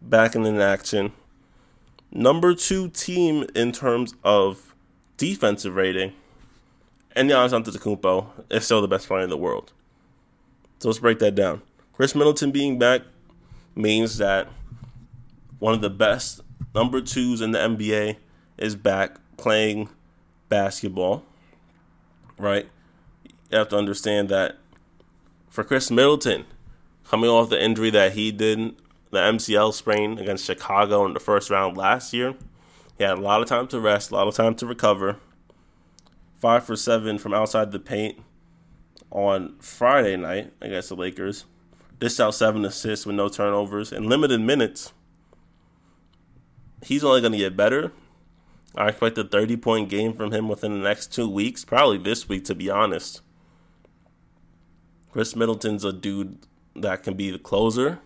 back 0.00 0.34
in 0.34 0.46
action. 0.60 1.12
Number 2.10 2.54
two 2.54 2.88
team 2.88 3.46
in 3.54 3.72
terms 3.72 4.14
of 4.22 4.74
defensive 5.16 5.74
rating. 5.74 6.12
And 7.16 7.30
Giannis 7.30 7.52
Antetokounmpo 7.52 8.26
is 8.50 8.64
still 8.64 8.80
the 8.80 8.88
best 8.88 9.08
player 9.08 9.24
in 9.24 9.30
the 9.30 9.36
world. 9.36 9.72
So 10.78 10.88
let's 10.88 10.98
break 10.98 11.18
that 11.18 11.34
down. 11.34 11.62
Khris 11.94 12.14
Middleton 12.14 12.50
being 12.50 12.78
back 12.78 13.02
means 13.74 14.18
that 14.18 14.48
one 15.62 15.74
of 15.74 15.80
the 15.80 15.88
best 15.88 16.40
number 16.74 17.00
twos 17.00 17.40
in 17.40 17.52
the 17.52 17.58
NBA 17.60 18.16
is 18.58 18.74
back 18.74 19.20
playing 19.36 19.88
basketball. 20.48 21.22
Right? 22.36 22.68
You 23.48 23.58
have 23.58 23.68
to 23.68 23.76
understand 23.76 24.28
that 24.30 24.56
for 25.48 25.62
Khris 25.62 25.88
Middleton, 25.88 26.46
coming 27.04 27.30
off 27.30 27.48
the 27.48 27.62
injury 27.62 27.90
that 27.90 28.14
he 28.14 28.32
did, 28.32 28.74
the 29.12 29.18
MCL 29.18 29.72
sprain 29.72 30.18
against 30.18 30.46
Chicago 30.46 31.06
in 31.06 31.14
the 31.14 31.20
first 31.20 31.48
round 31.48 31.76
last 31.76 32.12
year, 32.12 32.34
he 32.98 33.04
had 33.04 33.18
a 33.18 33.20
lot 33.20 33.40
of 33.40 33.46
time 33.46 33.68
to 33.68 33.78
rest, 33.78 34.10
a 34.10 34.16
lot 34.16 34.26
of 34.26 34.34
time 34.34 34.56
to 34.56 34.66
recover. 34.66 35.18
Five 36.38 36.64
for 36.64 36.74
seven 36.74 37.18
from 37.18 37.34
outside 37.34 37.70
the 37.70 37.78
paint 37.78 38.18
on 39.12 39.54
Friday 39.60 40.16
night 40.16 40.54
against 40.60 40.88
the 40.88 40.96
Lakers. 40.96 41.44
Dished 42.00 42.18
out 42.18 42.34
seven 42.34 42.64
assists 42.64 43.06
with 43.06 43.14
no 43.14 43.28
turnovers 43.28 43.92
in 43.92 44.08
limited 44.08 44.40
minutes. 44.40 44.92
He's 46.82 47.04
only 47.04 47.20
going 47.20 47.32
to 47.32 47.38
get 47.38 47.56
better. 47.56 47.92
I 48.74 48.88
expect 48.88 49.18
a 49.18 49.24
30 49.24 49.56
point 49.58 49.88
game 49.88 50.12
from 50.12 50.32
him 50.32 50.48
within 50.48 50.72
the 50.72 50.88
next 50.88 51.12
two 51.12 51.28
weeks, 51.28 51.64
probably 51.64 51.98
this 51.98 52.28
week, 52.28 52.44
to 52.46 52.54
be 52.54 52.70
honest. 52.70 53.20
Khris 55.12 55.36
Middleton's 55.36 55.84
a 55.84 55.92
dude 55.92 56.38
that 56.74 57.02
can 57.02 57.14
be 57.14 57.30
the 57.30 57.38
closer 57.38 58.00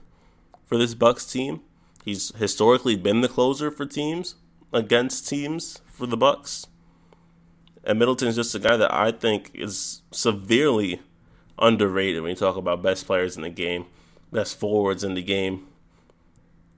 for 0.64 0.76
this 0.76 0.94
Bucks 0.94 1.24
team. 1.24 1.60
He's 2.04 2.34
historically 2.36 2.96
been 2.96 3.20
the 3.20 3.28
closer 3.28 3.70
for 3.70 3.86
teams 3.86 4.34
against 4.72 5.28
teams 5.28 5.80
for 5.86 6.06
the 6.06 6.16
Bucks. 6.16 6.66
And 7.84 7.98
Middleton's 7.98 8.34
just 8.34 8.54
a 8.54 8.58
guy 8.58 8.76
that 8.76 8.92
I 8.92 9.12
think 9.12 9.52
is 9.54 10.02
severely 10.10 11.00
underrated 11.58 12.22
when 12.22 12.30
you 12.30 12.36
talk 12.36 12.56
about 12.56 12.82
best 12.82 13.06
players 13.06 13.36
in 13.36 13.42
the 13.42 13.50
game, 13.50 13.86
best 14.32 14.58
forwards 14.58 15.04
in 15.04 15.14
the 15.14 15.22
game. 15.22 15.66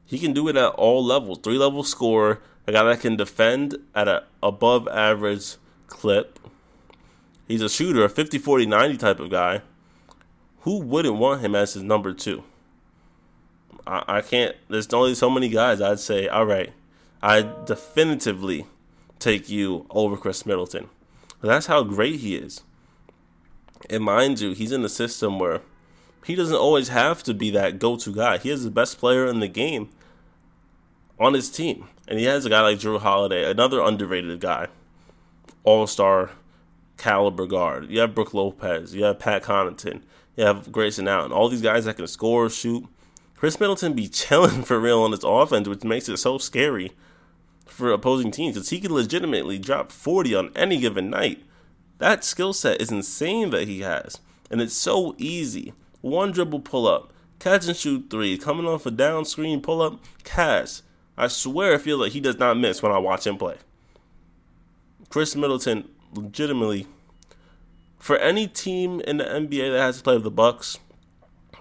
He 0.09 0.19
can 0.19 0.33
do 0.33 0.49
it 0.49 0.57
at 0.57 0.71
all 0.71 1.05
levels. 1.05 1.39
Three 1.43 1.59
level 1.59 1.85
scorer, 1.85 2.41
a 2.67 2.73
guy 2.73 2.83
that 2.83 3.01
can 3.01 3.17
defend 3.17 3.77
at 3.95 4.09
a 4.09 4.25
above 4.43 4.89
average 4.89 5.57
clip. 5.87 6.39
He's 7.47 7.61
a 7.61 7.69
shooter, 7.69 8.03
a 8.05 8.09
50 8.09 8.39
40 8.39 8.65
90 8.65 8.97
type 8.97 9.21
of 9.21 9.31
guy. 9.31 9.61
Who 10.61 10.81
wouldn't 10.81 11.17
want 11.17 11.43
him 11.43 11.55
as 11.55 11.75
his 11.75 11.83
number 11.83 12.15
two? 12.15 12.43
I, 13.87 14.05
I 14.09 14.21
can't, 14.23 14.57
there's 14.71 14.91
only 14.95 15.15
so 15.15 15.29
many 15.29 15.51
guys 15.51 15.83
I'd 15.83 16.01
say, 16.01 16.27
all 16.27 16.47
right, 16.47 16.73
I 17.23 17.47
definitively 17.67 18.67
take 19.19 19.51
you 19.51 19.85
over 19.91 20.17
Khris 20.17 20.47
Middleton. 20.47 20.89
That's 21.43 21.67
how 21.67 21.83
great 21.83 22.21
he 22.21 22.35
is. 22.35 22.63
And 23.91 24.05
mind 24.05 24.41
you, 24.41 24.53
he's 24.53 24.73
in 24.73 24.83
a 24.85 24.89
system 24.89 25.39
where 25.39 25.61
he 26.25 26.35
doesn't 26.35 26.57
always 26.57 26.89
have 26.89 27.23
to 27.25 27.35
be 27.35 27.51
that 27.51 27.79
go 27.79 27.97
to 27.97 28.15
guy. 28.15 28.39
He 28.39 28.51
is 28.51 28.65
the 28.65 28.71
best 28.71 28.99
player 28.99 29.27
in 29.27 29.41
the 29.41 29.49
game 29.49 29.91
on 31.19 31.35
his 31.35 31.51
team. 31.51 31.87
And 32.07 32.19
he 32.19 32.25
has 32.25 32.45
a 32.45 32.51
guy 32.51 32.61
like 32.63 32.79
Jrue 32.79 33.01
Holiday, 33.01 33.51
another 33.51 33.81
underrated 33.81 34.41
guy, 34.41 34.69
all 35.65 35.87
star 35.87 36.31
caliber 36.97 37.47
guard. 37.47 37.91
You 37.91 38.01
have 38.01 38.15
Brook 38.15 38.35
Lopez, 38.35 38.95
you 38.95 39.05
have 39.05 39.19
Pat 39.19 39.45
Connaughton, 39.45 40.03
you 40.37 40.45
have 40.45 40.73
Grayson 40.73 41.09
Allen, 41.09 41.33
all 41.33 41.49
these 41.49 41.63
guys 41.63 41.85
that 41.85 41.97
can 41.97 42.07
score, 42.07 42.49
shoot. 42.49 42.87
Khris 43.37 43.61
Middleton 43.61 43.93
be 43.95 44.09
chilling 44.09 44.63
for 44.63 44.81
real 44.81 45.01
on 45.01 45.13
his 45.13 45.25
offense, 45.25 45.69
which 45.69 45.85
makes 45.85 46.09
it 46.09 46.17
so 46.17 46.39
scary 46.39 46.93
for 47.67 47.93
opposing 47.93 48.31
teams 48.31 48.55
because 48.55 48.71
he 48.71 48.81
could 48.81 48.91
legitimately 48.91 49.59
drop 49.59 49.93
40 49.93 50.35
on 50.35 50.53
any 50.57 50.79
given 50.79 51.11
night. 51.11 51.45
That 51.99 52.25
skill 52.25 52.53
set 52.53 52.81
is 52.81 52.91
insane 52.91 53.51
that 53.51 53.69
he 53.69 53.81
has. 53.81 54.19
And 54.51 54.61
it's 54.61 54.75
so 54.75 55.15
easy. 55.19 55.73
One 56.01 56.33
dribble 56.33 56.61
pull 56.61 56.87
up, 56.87 57.13
catch 57.39 57.67
and 57.67 57.77
shoot 57.77 58.09
three, 58.09 58.39
coming 58.39 58.67
off 58.67 58.87
a 58.87 58.91
down 58.91 59.25
screen 59.25 59.61
pull 59.61 59.83
up, 59.83 60.01
catch. 60.25 60.81
I 61.19 61.27
swear 61.27 61.75
I 61.75 61.79
feel 61.79 61.99
like 61.99 62.13
he 62.13 62.21
does 62.21 62.39
not 62.39 62.57
miss 62.57 62.81
when 62.81 62.93
I 62.93 62.99
watch 62.99 63.27
him 63.27 63.37
play. 63.37 63.57
Khris 65.11 65.35
Middleton 65.35 65.89
legitimately 66.15 66.87
for 67.99 68.17
any 68.19 68.47
team 68.47 69.01
in 69.01 69.17
the 69.17 69.25
NBA 69.25 69.73
that 69.73 69.81
has 69.81 69.99
to 69.99 70.03
play 70.05 70.15
with 70.15 70.23
the 70.23 70.31
Bucks, 70.31 70.79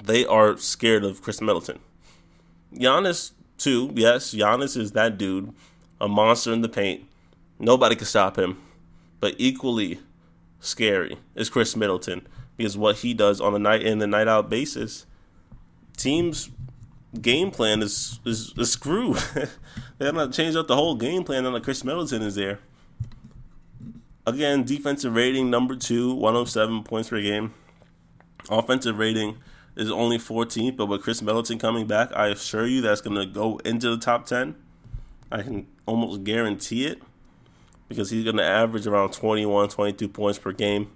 they 0.03 0.25
are 0.25 0.57
scared 0.57 1.03
of 1.03 1.21
Khris 1.21 1.41
Middleton. 1.41 1.79
Giannis 2.73 3.31
too, 3.57 3.91
yes, 3.95 4.33
Giannis 4.33 4.77
is 4.77 4.91
that 4.91 5.17
dude 5.17 5.53
a 5.99 6.07
monster 6.07 6.53
in 6.53 6.61
the 6.61 6.69
paint. 6.69 7.05
Nobody 7.59 7.95
can 7.95 8.05
stop 8.05 8.37
him. 8.37 8.61
But 9.19 9.33
equally 9.39 9.99
scary 10.59 11.17
is 11.33 11.49
Khris 11.49 11.75
Middleton 11.75 12.27
because 12.55 12.77
what 12.77 12.97
he 12.97 13.15
does 13.15 13.41
on 13.41 13.55
a 13.55 13.59
night 13.59 13.81
in 13.81 13.99
and 14.01 14.11
night 14.11 14.27
out 14.27 14.49
basis, 14.49 15.07
teams 15.95 16.51
game 17.21 17.51
plan 17.51 17.81
is 17.81 18.19
is, 18.25 18.53
is 18.57 18.71
screwed. 18.71 19.17
they 19.97 20.05
have 20.05 20.15
not 20.15 20.33
changed 20.33 20.57
up 20.57 20.67
the 20.67 20.75
whole 20.75 20.95
game 20.95 21.23
plan 21.23 21.45
unless 21.45 21.63
Khris 21.63 21.83
Middleton 21.83 22.21
is 22.21 22.35
there. 22.35 22.59
Again, 24.25 24.63
defensive 24.63 25.15
rating 25.15 25.49
number 25.49 25.75
two, 25.75 26.13
107 26.13 26.83
points 26.83 27.09
per 27.09 27.21
game. 27.21 27.53
Offensive 28.49 28.97
rating 28.97 29.37
is 29.77 29.89
only 29.89 30.17
14th, 30.17 30.75
but 30.75 30.87
with 30.87 31.01
Khris 31.01 31.21
Middleton 31.21 31.59
coming 31.59 31.87
back, 31.87 32.11
I 32.13 32.27
assure 32.27 32.67
you 32.67 32.81
that's 32.81 32.99
going 32.99 33.15
to 33.15 33.25
go 33.25 33.57
into 33.59 33.89
the 33.89 33.97
top 33.97 34.25
10. 34.25 34.55
I 35.31 35.43
can 35.43 35.67
almost 35.85 36.23
guarantee 36.23 36.87
it 36.87 37.01
because 37.87 38.09
he's 38.09 38.23
going 38.23 38.37
to 38.37 38.43
average 38.43 38.85
around 38.85 39.13
21, 39.13 39.69
22 39.69 40.07
points 40.09 40.39
per 40.39 40.51
game 40.51 40.91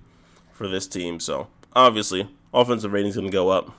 for 0.52 0.68
this 0.68 0.88
team. 0.88 1.20
So, 1.20 1.48
obviously, 1.74 2.30
offensive 2.54 2.92
rating 2.92 3.10
is 3.10 3.16
going 3.16 3.28
to 3.28 3.32
go 3.32 3.50
up. 3.50 3.72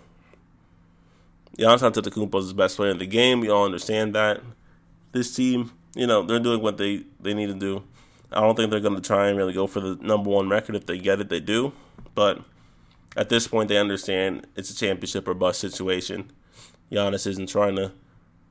Giannis 1.59 1.90
Antetokounmpo 1.90 2.38
is 2.40 2.48
the 2.48 2.55
best 2.55 2.76
player 2.76 2.90
in 2.90 2.98
the 2.98 3.07
game. 3.07 3.40
We 3.40 3.50
all 3.50 3.64
understand 3.64 4.14
that. 4.14 4.40
This 5.12 5.34
team, 5.34 5.72
you 5.94 6.07
know, 6.07 6.22
they're 6.22 6.40
doing 6.40 6.62
what 6.62 6.78
they, 6.78 7.05
they 7.20 7.34
need 7.34 7.48
to 7.48 7.55
do. 7.55 7.82
I 8.30 8.40
don't 8.40 8.57
think 8.57 8.70
they're 8.70 8.80
going 8.80 8.94
to 8.94 9.03
try 9.03 9.28
and 9.28 9.36
really 9.36 9.53
go 9.53 9.66
for 9.66 9.80
the 9.80 9.96
number 9.96 10.30
one 10.30 10.48
record. 10.48 10.74
If 10.74 10.86
they 10.86 10.98
get 10.98 11.20
it, 11.20 11.28
they 11.28 11.40
do. 11.40 11.72
But 12.14 12.40
at 13.16 13.28
this 13.28 13.46
point, 13.46 13.68
they 13.68 13.76
understand 13.76 14.46
it's 14.57 14.70
a 14.70 14.76
championship 14.76 15.28
or 15.28 15.34
bust 15.34 15.61
situation. 15.61 16.32
Giannis 16.90 17.26
isn't 17.26 17.48
trying 17.48 17.76
to 17.76 17.92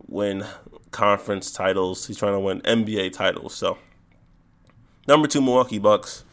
win 0.07 0.45
conference 0.91 1.51
titles. 1.51 2.05
He's 2.05 2.17
trying 2.17 2.33
to 2.33 2.39
win 2.39 2.61
NBA 2.61 3.13
titles. 3.13 3.55
So, 3.55 3.79
number 5.07 5.27
two, 5.27 5.41
Milwaukee 5.41 5.79
Bucks. 5.79 6.23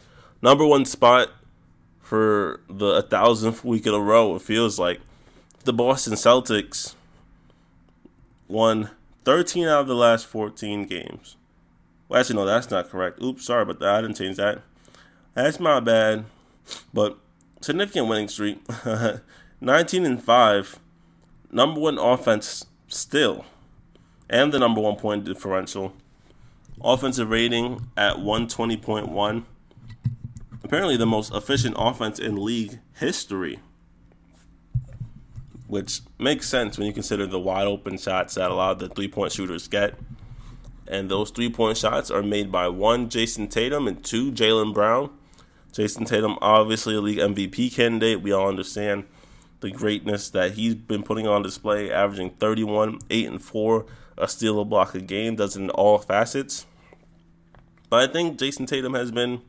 Number 0.41 0.65
one 0.65 0.85
spot 0.85 1.31
for 1.99 2.61
the 2.69 2.87
a 2.87 3.01
thousandth 3.01 3.63
week 3.65 3.87
in 3.87 3.93
a 3.93 3.99
row. 3.99 4.35
It 4.35 4.41
feels 4.41 4.77
like 4.77 5.01
the 5.69 5.73
Boston 5.73 6.13
Celtics 6.13 6.95
won 8.47 8.89
13 9.23 9.67
out 9.67 9.81
of 9.81 9.87
the 9.87 9.93
last 9.93 10.25
14 10.25 10.87
games. 10.87 11.37
Well, 12.07 12.19
actually, 12.19 12.37
no, 12.37 12.45
that's 12.47 12.71
not 12.71 12.89
correct. 12.89 13.21
Oops, 13.21 13.45
sorry 13.45 13.61
about 13.61 13.77
that. 13.77 13.89
I 13.93 14.01
didn't 14.01 14.17
change 14.17 14.37
that. 14.37 14.63
That's 15.35 15.59
my 15.59 15.79
bad. 15.79 16.25
But 16.91 17.19
significant 17.61 18.07
winning 18.07 18.29
streak. 18.29 18.65
19 19.61 20.07
and 20.07 20.23
5. 20.23 20.79
Number 21.51 21.79
one 21.79 21.99
offense 21.99 22.65
still 22.87 23.45
and 24.27 24.51
the 24.51 24.57
number 24.57 24.81
one 24.81 24.95
point 24.95 25.23
differential. 25.23 25.93
Offensive 26.83 27.29
rating 27.29 27.91
at 27.95 28.15
120.1. 28.15 29.43
Apparently, 30.63 30.97
the 30.97 31.05
most 31.05 31.31
efficient 31.31 31.75
offense 31.77 32.17
in 32.17 32.43
league 32.43 32.79
history. 32.95 33.59
Which 35.69 36.01
makes 36.17 36.49
sense 36.49 36.77
when 36.77 36.87
you 36.87 36.93
consider 36.93 37.25
the 37.25 37.39
wide 37.39 37.67
open 37.67 37.97
shots 37.97 38.35
that 38.35 38.51
a 38.51 38.53
lot 38.53 38.71
of 38.71 38.79
the 38.79 38.89
three 38.89 39.07
point 39.07 39.31
shooters 39.31 39.69
get. 39.69 39.93
And 40.87 41.09
those 41.09 41.29
three 41.29 41.49
point 41.49 41.77
shots 41.77 42.11
are 42.11 42.23
made 42.23 42.51
by 42.51 42.67
one, 42.67 43.07
Jayson 43.07 43.47
Tatum, 43.47 43.87
and 43.87 44.03
two, 44.03 44.31
Jaylen 44.31 44.73
Brown. 44.73 45.11
Jayson 45.71 46.05
Tatum, 46.05 46.37
obviously 46.41 46.95
a 46.95 47.01
league 47.01 47.19
MVP 47.19 47.73
candidate. 47.73 48.21
We 48.21 48.31
all 48.31 48.47
understand 48.49 49.05
the 49.59 49.71
greatness 49.71 50.29
that 50.31 50.53
he's 50.53 50.73
been 50.73 51.03
putting 51.03 51.27
on 51.27 51.43
display, 51.43 51.91
averaging 51.91 52.31
31, 52.31 52.99
8, 53.09 53.27
and 53.27 53.41
4, 53.41 53.85
a 54.17 54.27
steal, 54.27 54.59
a 54.59 54.65
block 54.65 54.95
a 54.95 55.01
game, 55.01 55.35
does 55.35 55.55
it 55.55 55.61
in 55.61 55.69
all 55.69 55.99
facets. 55.99 56.65
But 57.89 58.09
I 58.09 58.11
think 58.11 58.39
Jayson 58.39 58.65
Tatum 58.65 58.93
has 58.93 59.11
been, 59.11 59.41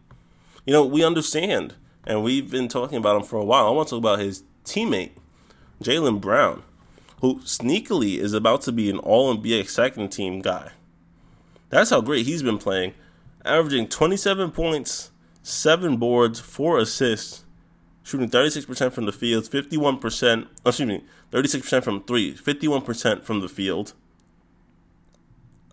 you 0.66 0.72
know, 0.72 0.84
we 0.84 1.04
understand, 1.04 1.74
and 2.06 2.22
we've 2.22 2.50
been 2.50 2.68
talking 2.68 2.98
about 2.98 3.16
him 3.16 3.22
for 3.22 3.38
a 3.38 3.44
while. 3.44 3.66
I 3.66 3.70
want 3.70 3.88
to 3.88 3.96
talk 3.96 4.00
about 4.00 4.18
his 4.18 4.42
teammate, 4.64 5.12
Jaylen 5.82 6.20
Brown, 6.20 6.62
who 7.20 7.36
sneakily 7.40 8.18
is 8.18 8.34
about 8.34 8.62
to 8.62 8.72
be 8.72 8.90
an 8.90 8.98
All 8.98 9.34
NBA 9.34 9.68
second 9.68 10.10
team 10.10 10.40
guy. 10.40 10.72
That's 11.70 11.90
how 11.90 12.00
great 12.00 12.26
he's 12.26 12.42
been 12.42 12.58
playing, 12.58 12.94
averaging 13.44 13.88
27 13.88 14.50
points, 14.50 15.10
7 15.42 15.96
boards, 15.96 16.38
4 16.40 16.78
assists, 16.78 17.44
shooting 18.02 18.28
36% 18.28 18.92
from 18.92 19.06
the 19.06 19.12
field, 19.12 19.44
51%, 19.44 20.46
excuse 20.66 20.88
me, 20.88 21.04
36% 21.30 21.84
from 21.84 22.02
3, 22.02 22.34
51% 22.34 23.22
from 23.22 23.40
the 23.40 23.48
field. 23.48 23.94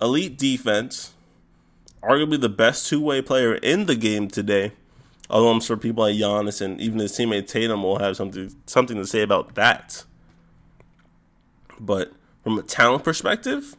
Elite 0.01 0.37
defense, 0.37 1.13
arguably 2.03 2.39
the 2.39 2.49
best 2.49 2.87
two 2.87 3.01
way 3.01 3.21
player 3.21 3.55
in 3.55 3.87
the 3.87 3.95
game 3.95 4.27
today. 4.27 4.71
Although 5.29 5.49
I'm 5.49 5.59
sure 5.59 5.77
people 5.77 6.03
like 6.03 6.15
Giannis 6.15 6.61
and 6.61 6.79
even 6.79 6.99
his 6.99 7.11
teammate 7.11 7.47
Tatum 7.47 7.83
will 7.83 7.99
have 7.99 8.15
something 8.15 8.55
something 8.65 8.97
to 8.97 9.05
say 9.05 9.21
about 9.21 9.55
that. 9.55 10.05
But 11.79 12.13
from 12.43 12.57
a 12.57 12.63
talent 12.63 13.03
perspective, 13.03 13.75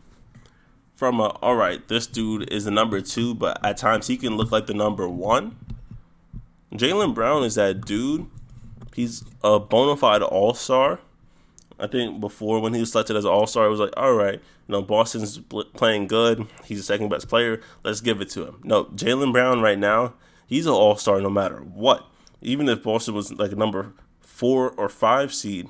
from 0.95 1.21
a 1.21 1.29
all 1.43 1.57
right, 1.57 1.87
this 1.89 2.07
dude 2.07 2.53
is 2.53 2.65
the 2.65 2.71
number 2.71 3.01
two, 3.01 3.35
but 3.35 3.65
at 3.65 3.77
times 3.77 4.09
he 4.09 4.17
can 4.17 4.37
look 4.37 4.53
like 4.53 4.67
the 4.67 4.75
number 4.75 5.09
one. 5.09 5.57
Jaylen 6.73 7.15
Brown 7.15 7.45
is 7.45 7.55
that 7.55 7.87
dude. 7.87 8.27
He's 8.95 9.25
a 9.43 9.59
bona 9.59 9.97
fide 9.97 10.23
all 10.23 10.55
star. 10.55 11.01
I 11.79 11.87
think 11.87 12.21
before 12.21 12.61
when 12.61 12.75
he 12.75 12.81
was 12.81 12.91
selected 12.91 13.17
as 13.17 13.25
an 13.25 13.31
all 13.31 13.47
star, 13.47 13.67
it 13.67 13.71
was 13.71 13.81
like, 13.81 13.93
all 13.97 14.15
right, 14.15 14.35
you 14.35 14.73
know, 14.73 14.83
Boston's 14.83 15.39
playing 15.39 16.09
good. 16.09 16.47
He's 16.65 16.79
the 16.79 16.85
second 16.85 17.09
best 17.09 17.29
player. 17.29 17.61
Let's 17.85 18.01
give 18.01 18.21
it 18.21 18.29
to 18.31 18.47
him. 18.47 18.61
No, 18.65 18.87
Jaylen 18.87 19.33
Brown 19.33 19.61
right 19.61 19.79
now, 19.79 20.15
he's 20.49 20.67
an 20.67 20.73
all 20.73 20.97
star 20.97 21.21
no 21.21 21.31
matter 21.31 21.59
what. 21.59 22.07
Even 22.43 22.69
if 22.69 22.83
Boston 22.83 23.15
was 23.15 23.33
like 23.33 23.53
a 23.53 23.57
number 23.57 23.93
four 24.21 24.71
or 24.73 24.89
five 24.89 25.33
seed, 25.33 25.69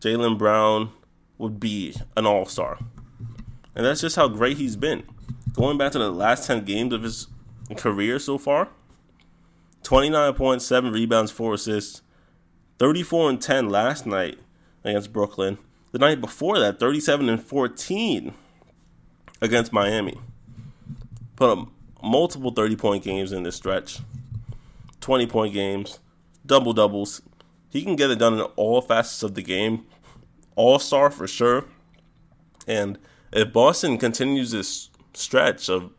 Jaylen 0.00 0.36
Brown 0.36 0.90
would 1.38 1.60
be 1.60 1.94
an 2.16 2.26
all 2.26 2.46
star. 2.46 2.78
And 3.76 3.86
that's 3.86 4.00
just 4.00 4.16
how 4.16 4.26
great 4.26 4.56
he's 4.56 4.74
been. 4.74 5.04
Going 5.52 5.78
back 5.78 5.92
to 5.92 5.98
the 5.98 6.10
last 6.10 6.46
10 6.46 6.64
games 6.64 6.92
of 6.92 7.02
his 7.02 7.28
career 7.76 8.18
so 8.18 8.38
far 8.38 8.68
29.7 9.84 10.92
rebounds, 10.92 11.30
4 11.30 11.54
assists, 11.54 12.02
34 12.78 13.30
and 13.30 13.40
10 13.40 13.68
last 13.68 14.06
night 14.06 14.38
against 14.84 15.12
Brooklyn. 15.12 15.58
The 15.92 15.98
night 15.98 16.20
before 16.20 16.58
that, 16.58 16.78
37 16.78 17.28
and 17.28 17.42
14 17.42 18.34
against 19.40 19.72
Miami. 19.72 20.18
Put 21.36 21.50
up 21.50 21.68
multiple 22.02 22.50
30 22.50 22.76
point 22.76 23.04
games 23.04 23.32
in 23.32 23.42
this 23.42 23.56
stretch, 23.56 24.00
20 25.00 25.26
point 25.26 25.54
games, 25.54 26.00
double 26.44 26.72
doubles. 26.72 27.22
He 27.70 27.82
can 27.82 27.96
get 27.96 28.10
it 28.10 28.18
done 28.18 28.34
in 28.34 28.40
all 28.56 28.80
facets 28.80 29.22
of 29.22 29.34
the 29.34 29.42
game. 29.42 29.86
All 30.56 30.78
star 30.78 31.10
for 31.10 31.26
sure. 31.26 31.64
And 32.66 32.98
if 33.32 33.52
Boston 33.52 33.98
continues 33.98 34.50
this 34.50 34.90
stretch 35.14 35.68
of 35.68 35.90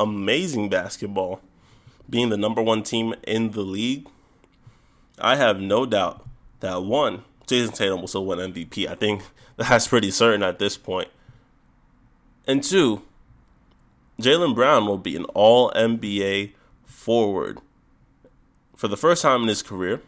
amazing 0.00 0.68
basketball, 0.68 1.40
being 2.10 2.28
the 2.28 2.36
number 2.36 2.60
one 2.62 2.82
team 2.82 3.14
in 3.24 3.52
the 3.52 3.62
league, 3.62 4.08
I 5.18 5.36
have 5.36 5.60
no 5.60 5.86
doubt 5.86 6.26
that 6.60 6.82
one, 6.82 7.24
Jayson 7.46 7.74
Tatum 7.74 8.00
will 8.00 8.08
still 8.08 8.26
win 8.26 8.38
MVP. 8.38 8.88
I 8.88 8.94
think 8.94 9.22
that's 9.56 9.88
pretty 9.88 10.10
certain 10.10 10.42
at 10.42 10.58
this 10.58 10.76
point. 10.76 11.08
And 12.46 12.62
two, 12.62 13.02
Jaylen 14.22 14.54
Brown 14.54 14.86
will 14.86 14.98
be 14.98 15.16
an 15.16 15.24
all 15.26 15.70
NBA 15.72 16.52
forward 16.84 17.58
for 18.76 18.88
the 18.88 18.96
first 18.96 19.22
time 19.22 19.42
in 19.42 19.48
his 19.48 19.62
career. 19.62 20.00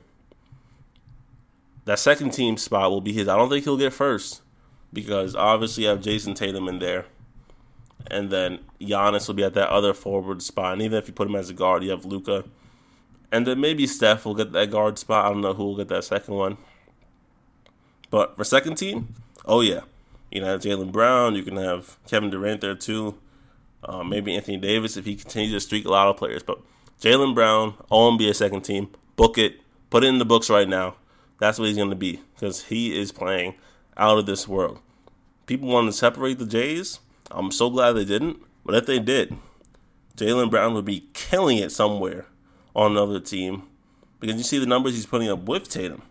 That 1.84 1.98
second 1.98 2.30
team 2.30 2.56
spot 2.56 2.90
will 2.90 3.00
be 3.00 3.12
his. 3.12 3.28
I 3.28 3.36
don't 3.36 3.50
think 3.50 3.64
he'll 3.64 3.76
get 3.76 3.92
first 3.92 4.42
because 4.92 5.36
obviously 5.36 5.84
you 5.84 5.90
have 5.90 6.00
Jayson 6.00 6.34
Tatum 6.34 6.68
in 6.68 6.78
there. 6.78 7.06
And 8.10 8.30
then 8.30 8.60
Giannis 8.80 9.26
will 9.26 9.34
be 9.34 9.44
at 9.44 9.54
that 9.54 9.70
other 9.70 9.94
forward 9.94 10.42
spot. 10.42 10.74
And 10.74 10.82
even 10.82 10.98
if 10.98 11.08
you 11.08 11.14
put 11.14 11.28
him 11.28 11.36
as 11.36 11.50
a 11.50 11.54
guard, 11.54 11.82
you 11.82 11.90
have 11.90 12.04
Luka. 12.04 12.44
And 13.32 13.46
then 13.46 13.60
maybe 13.60 13.86
Steph 13.86 14.24
will 14.24 14.34
get 14.34 14.52
that 14.52 14.70
guard 14.70 14.98
spot. 14.98 15.26
I 15.26 15.30
don't 15.30 15.40
know 15.40 15.54
who 15.54 15.64
will 15.64 15.76
get 15.76 15.88
that 15.88 16.04
second 16.04 16.34
one. 16.34 16.58
But 18.10 18.36
for 18.36 18.44
second 18.44 18.76
team, 18.76 19.14
oh 19.44 19.60
yeah. 19.60 19.80
You 20.30 20.40
can 20.40 20.48
have 20.48 20.60
Jaylen 20.60 20.92
Brown. 20.92 21.34
You 21.34 21.42
can 21.42 21.56
have 21.56 21.96
Kevin 22.06 22.30
Durant 22.30 22.60
there 22.60 22.74
too. 22.74 23.18
Uh, 23.84 24.02
maybe 24.02 24.34
Anthony 24.34 24.56
Davis 24.56 24.96
if 24.96 25.04
he 25.04 25.16
continues 25.16 25.52
to 25.52 25.60
streak 25.60 25.84
a 25.84 25.90
lot 25.90 26.08
of 26.08 26.16
players. 26.16 26.42
But 26.42 26.60
Jaylen 27.00 27.34
Brown, 27.34 27.74
all 27.90 28.18
second 28.32 28.62
team. 28.62 28.90
Book 29.16 29.36
it. 29.38 29.60
Put 29.90 30.04
it 30.04 30.08
in 30.08 30.18
the 30.18 30.24
books 30.24 30.50
right 30.50 30.68
now. 30.68 30.96
That's 31.38 31.58
what 31.58 31.68
he's 31.68 31.76
going 31.76 31.90
to 31.90 31.96
be 31.96 32.20
because 32.34 32.64
he 32.64 32.98
is 32.98 33.12
playing 33.12 33.54
out 33.96 34.18
of 34.18 34.26
this 34.26 34.48
world. 34.48 34.80
People 35.46 35.68
want 35.68 35.88
to 35.88 35.92
separate 35.92 36.38
the 36.38 36.46
Jays. 36.46 37.00
I'm 37.30 37.50
so 37.50 37.68
glad 37.68 37.92
they 37.92 38.04
didn't. 38.04 38.38
But 38.64 38.76
if 38.76 38.86
they 38.86 38.98
did, 38.98 39.36
Jaylen 40.16 40.50
Brown 40.50 40.74
would 40.74 40.84
be 40.84 41.08
killing 41.12 41.58
it 41.58 41.70
somewhere 41.70 42.26
on 42.74 42.92
another 42.92 43.20
team 43.20 43.64
because 44.20 44.36
you 44.36 44.42
see 44.42 44.58
the 44.58 44.66
numbers 44.66 44.94
he's 44.94 45.06
putting 45.06 45.28
up 45.28 45.40
with 45.40 45.68
Tatum. 45.68 46.02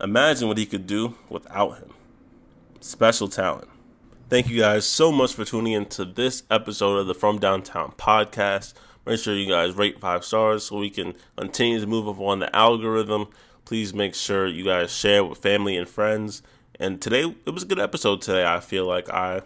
Imagine 0.00 0.48
what 0.48 0.58
he 0.58 0.66
could 0.66 0.86
do 0.86 1.14
without 1.28 1.78
him. 1.78 1.90
Special 2.80 3.28
talent. 3.28 3.68
Thank 4.32 4.48
you 4.48 4.58
guys 4.58 4.86
so 4.86 5.12
much 5.12 5.34
for 5.34 5.44
tuning 5.44 5.74
in 5.74 5.84
to 5.90 6.06
this 6.06 6.44
episode 6.50 6.96
of 6.96 7.06
the 7.06 7.14
From 7.14 7.38
Downtown 7.38 7.92
podcast. 7.98 8.72
Make 9.04 9.20
sure 9.20 9.34
you 9.34 9.46
guys 9.46 9.74
rate 9.74 10.00
five 10.00 10.24
stars 10.24 10.64
so 10.64 10.78
we 10.78 10.88
can 10.88 11.12
continue 11.36 11.78
to 11.78 11.86
move 11.86 12.08
up 12.08 12.18
on 12.18 12.38
the 12.38 12.56
algorithm. 12.56 13.26
Please 13.66 13.92
make 13.92 14.14
sure 14.14 14.46
you 14.46 14.64
guys 14.64 14.90
share 14.90 15.22
with 15.22 15.36
family 15.36 15.76
and 15.76 15.86
friends. 15.86 16.42
And 16.80 16.98
today, 16.98 17.36
it 17.44 17.50
was 17.50 17.64
a 17.64 17.66
good 17.66 17.78
episode 17.78 18.22
today. 18.22 18.46
I 18.46 18.60
feel 18.60 18.86
like 18.86 19.10
I 19.10 19.42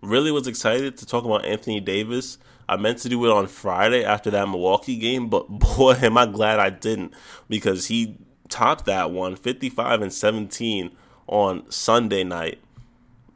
really 0.00 0.32
was 0.32 0.46
excited 0.46 0.96
to 0.96 1.04
talk 1.04 1.26
about 1.26 1.44
Anthony 1.44 1.78
Davis. 1.78 2.38
I 2.66 2.78
meant 2.78 2.96
to 3.00 3.10
do 3.10 3.22
it 3.26 3.30
on 3.30 3.46
Friday 3.46 4.02
after 4.06 4.30
that 4.30 4.48
Milwaukee 4.48 4.96
game, 4.96 5.28
but 5.28 5.48
boy, 5.76 5.96
am 6.00 6.16
I 6.16 6.24
glad 6.24 6.58
I 6.60 6.70
didn't 6.70 7.12
because 7.50 7.88
he 7.88 8.16
topped 8.48 8.86
that 8.86 9.10
one 9.10 9.36
55 9.36 10.00
and 10.00 10.10
17 10.10 10.96
on 11.26 11.70
Sunday 11.70 12.24
night. 12.24 12.58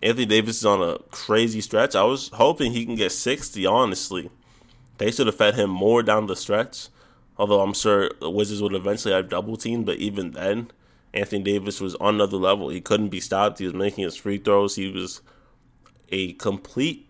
Anthony 0.04 0.26
Davis 0.26 0.58
is 0.58 0.66
on 0.66 0.82
a 0.82 0.98
crazy 1.10 1.62
stretch. 1.62 1.96
I 1.96 2.04
was 2.04 2.28
hoping 2.34 2.72
he 2.72 2.84
can 2.84 2.94
get 2.94 3.10
60, 3.10 3.64
honestly. 3.64 4.30
They 4.98 5.10
should 5.10 5.26
have 5.26 5.36
fed 5.36 5.54
him 5.54 5.70
more 5.70 6.02
down 6.02 6.26
the 6.26 6.36
stretch. 6.36 6.88
Although 7.38 7.62
I'm 7.62 7.72
sure 7.72 8.10
the 8.20 8.30
Wizards 8.30 8.60
would 8.60 8.74
eventually 8.74 9.14
have 9.14 9.30
double 9.30 9.56
teamed, 9.56 9.86
but 9.86 9.96
even 9.96 10.32
then, 10.32 10.70
Anthony 11.14 11.42
Davis 11.42 11.80
was 11.80 11.94
on 11.96 12.16
another 12.16 12.36
level. 12.36 12.68
He 12.68 12.82
couldn't 12.82 13.08
be 13.08 13.18
stopped. 13.18 13.58
He 13.58 13.64
was 13.64 13.72
making 13.72 14.04
his 14.04 14.14
free 14.14 14.36
throws. 14.36 14.76
He 14.76 14.90
was 14.90 15.22
a 16.10 16.34
complete 16.34 17.08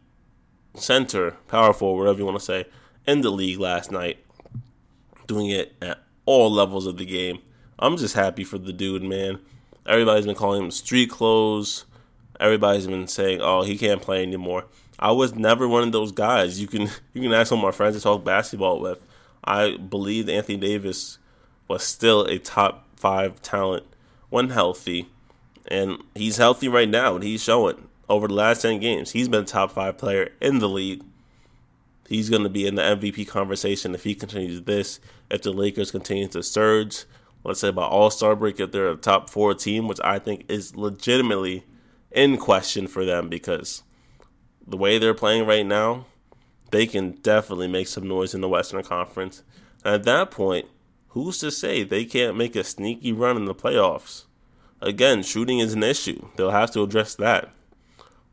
center, 0.74 1.32
powerful, 1.48 1.98
whatever 1.98 2.20
you 2.20 2.24
want 2.24 2.38
to 2.38 2.44
say, 2.44 2.64
in 3.08 3.22
the 3.22 3.30
league 3.30 3.58
last 3.58 3.90
night, 3.90 4.24
doing 5.26 5.50
it 5.50 5.74
at 5.82 5.98
all 6.26 6.50
levels 6.50 6.86
of 6.86 6.96
the 6.96 7.04
game. 7.04 7.40
I'm 7.76 7.96
just 7.96 8.14
happy 8.14 8.44
for 8.44 8.58
the 8.58 8.72
dude, 8.72 9.02
man. 9.02 9.40
Everybody's 9.84 10.26
been 10.26 10.36
calling 10.36 10.62
him 10.62 10.70
street 10.70 11.10
clothes. 11.10 11.86
Everybody's 12.44 12.86
been 12.86 13.08
saying, 13.08 13.40
"Oh, 13.40 13.62
he 13.62 13.78
can't 13.78 14.02
play 14.02 14.22
anymore." 14.22 14.66
I 14.98 15.12
was 15.12 15.34
never 15.34 15.66
one 15.66 15.82
of 15.82 15.92
those 15.92 16.12
guys. 16.12 16.60
You 16.60 16.66
can 16.66 16.82
you 17.14 17.22
can 17.22 17.32
ask 17.32 17.50
of 17.50 17.58
my 17.58 17.70
friends 17.70 17.96
to 17.96 18.02
talk 18.02 18.22
basketball 18.22 18.80
with. 18.80 19.02
I 19.42 19.78
believe 19.78 20.28
Anthony 20.28 20.58
Davis 20.58 21.16
was 21.68 21.82
still 21.82 22.26
a 22.26 22.38
top 22.38 22.86
five 22.96 23.40
talent 23.40 23.86
when 24.28 24.50
healthy, 24.50 25.08
and 25.68 25.96
he's 26.14 26.36
healthy 26.36 26.68
right 26.68 26.88
now, 26.88 27.14
and 27.14 27.24
he's 27.24 27.42
showing 27.42 27.88
over 28.10 28.28
the 28.28 28.34
last 28.34 28.60
ten 28.60 28.78
games 28.78 29.12
he's 29.12 29.26
been 29.26 29.44
a 29.44 29.46
top 29.46 29.72
five 29.72 29.96
player 29.96 30.30
in 30.42 30.58
the 30.58 30.68
league. 30.68 31.02
He's 32.10 32.28
going 32.28 32.42
to 32.42 32.50
be 32.50 32.66
in 32.66 32.74
the 32.74 32.82
MVP 32.82 33.26
conversation 33.26 33.94
if 33.94 34.04
he 34.04 34.14
continues 34.14 34.60
this. 34.60 35.00
If 35.30 35.40
the 35.40 35.50
Lakers 35.50 35.90
continue 35.90 36.28
to 36.28 36.42
surge, 36.42 37.06
let's 37.42 37.60
say 37.60 37.70
by 37.70 37.84
All 37.84 38.10
Star 38.10 38.36
break, 38.36 38.60
if 38.60 38.70
they're 38.70 38.90
a 38.90 38.96
top 38.96 39.30
four 39.30 39.54
team, 39.54 39.88
which 39.88 40.00
I 40.04 40.18
think 40.18 40.44
is 40.50 40.76
legitimately 40.76 41.64
in 42.14 42.36
question 42.36 42.86
for 42.86 43.04
them 43.04 43.28
because 43.28 43.82
the 44.66 44.76
way 44.76 44.98
they're 44.98 45.14
playing 45.14 45.46
right 45.46 45.66
now, 45.66 46.06
they 46.70 46.86
can 46.86 47.12
definitely 47.12 47.68
make 47.68 47.88
some 47.88 48.08
noise 48.08 48.34
in 48.34 48.40
the 48.40 48.48
Western 48.48 48.82
Conference. 48.82 49.42
And 49.84 49.94
at 49.94 50.04
that 50.04 50.30
point, 50.30 50.66
who's 51.08 51.38
to 51.38 51.50
say 51.50 51.82
they 51.82 52.04
can't 52.04 52.36
make 52.36 52.56
a 52.56 52.64
sneaky 52.64 53.12
run 53.12 53.36
in 53.36 53.44
the 53.44 53.54
playoffs 53.54 54.24
again, 54.84 55.22
shooting 55.22 55.58
is 55.58 55.72
an 55.72 55.82
issue. 55.82 56.28
They'll 56.36 56.50
have 56.50 56.70
to 56.72 56.82
address 56.82 57.14
that. 57.16 57.50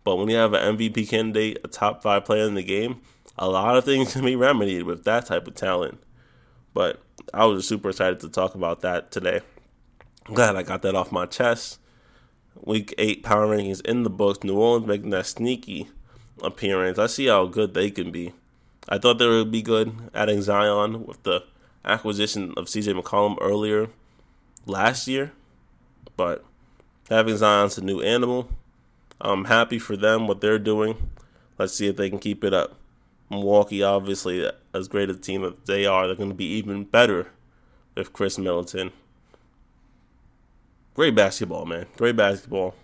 But 0.03 0.17
when 0.17 0.29
you 0.29 0.35
have 0.35 0.53
an 0.53 0.77
MVP 0.77 1.09
candidate, 1.09 1.59
a 1.63 1.67
top 1.67 2.01
five 2.01 2.25
player 2.25 2.45
in 2.45 2.55
the 2.55 2.63
game, 2.63 3.01
a 3.37 3.49
lot 3.49 3.77
of 3.77 3.85
things 3.85 4.13
can 4.13 4.25
be 4.25 4.35
remedied 4.35 4.83
with 4.83 5.03
that 5.05 5.25
type 5.25 5.47
of 5.47 5.55
talent. 5.55 6.01
But 6.73 7.01
I 7.33 7.45
was 7.45 7.67
super 7.67 7.89
excited 7.89 8.19
to 8.21 8.29
talk 8.29 8.55
about 8.55 8.81
that 8.81 9.11
today. 9.11 9.41
I'm 10.27 10.35
glad 10.35 10.55
I 10.55 10.63
got 10.63 10.81
that 10.83 10.95
off 10.95 11.11
my 11.11 11.25
chest. 11.25 11.79
Week 12.63 12.93
8 12.97 13.23
power 13.23 13.47
rankings 13.47 13.81
in 13.85 14.03
the 14.03 14.09
books. 14.09 14.43
New 14.43 14.57
Orleans 14.57 14.87
making 14.87 15.09
that 15.11 15.25
sneaky 15.25 15.89
appearance. 16.43 16.99
I 16.99 17.07
see 17.07 17.27
how 17.27 17.45
good 17.45 17.73
they 17.73 17.89
can 17.89 18.11
be. 18.11 18.33
I 18.89 18.97
thought 18.97 19.19
they 19.19 19.27
would 19.27 19.51
be 19.51 19.61
good 19.61 20.09
adding 20.13 20.41
Zion 20.41 21.05
with 21.05 21.23
the 21.23 21.43
acquisition 21.85 22.53
of 22.57 22.65
CJ 22.65 22.99
McCollum 22.99 23.37
earlier 23.41 23.89
last 24.65 25.07
year. 25.07 25.31
But 26.17 26.43
having 27.09 27.37
Zion's 27.37 27.77
a 27.77 27.83
new 27.83 28.01
animal. 28.01 28.49
I'm 29.19 29.45
happy 29.45 29.77
for 29.77 29.95
them, 29.95 30.27
what 30.27 30.41
they're 30.41 30.57
doing. 30.57 31.09
Let's 31.57 31.75
see 31.75 31.87
if 31.87 31.95
they 31.95 32.09
can 32.09 32.19
keep 32.19 32.43
it 32.43 32.53
up. 32.53 32.75
Milwaukee, 33.29 33.83
obviously, 33.83 34.49
as 34.73 34.87
great 34.87 35.09
a 35.09 35.15
team 35.15 35.43
as 35.43 35.53
they 35.65 35.85
are, 35.85 36.07
they're 36.07 36.15
going 36.15 36.29
to 36.29 36.35
be 36.35 36.51
even 36.53 36.83
better 36.83 37.27
with 37.95 38.13
Khris 38.13 38.37
Middleton. 38.37 38.91
Great 40.93 41.15
basketball, 41.15 41.65
man. 41.65 41.85
Great 41.97 42.15
basketball. 42.15 42.75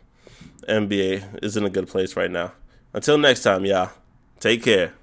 NBA 0.68 1.44
is 1.44 1.58
in 1.58 1.66
a 1.66 1.70
good 1.70 1.88
place 1.88 2.16
right 2.16 2.32
now. 2.32 2.54
Until 2.94 3.18
next 3.18 3.44
time, 3.44 3.66
y'all. 3.66 3.92
Take 4.40 4.64
care. 4.64 4.94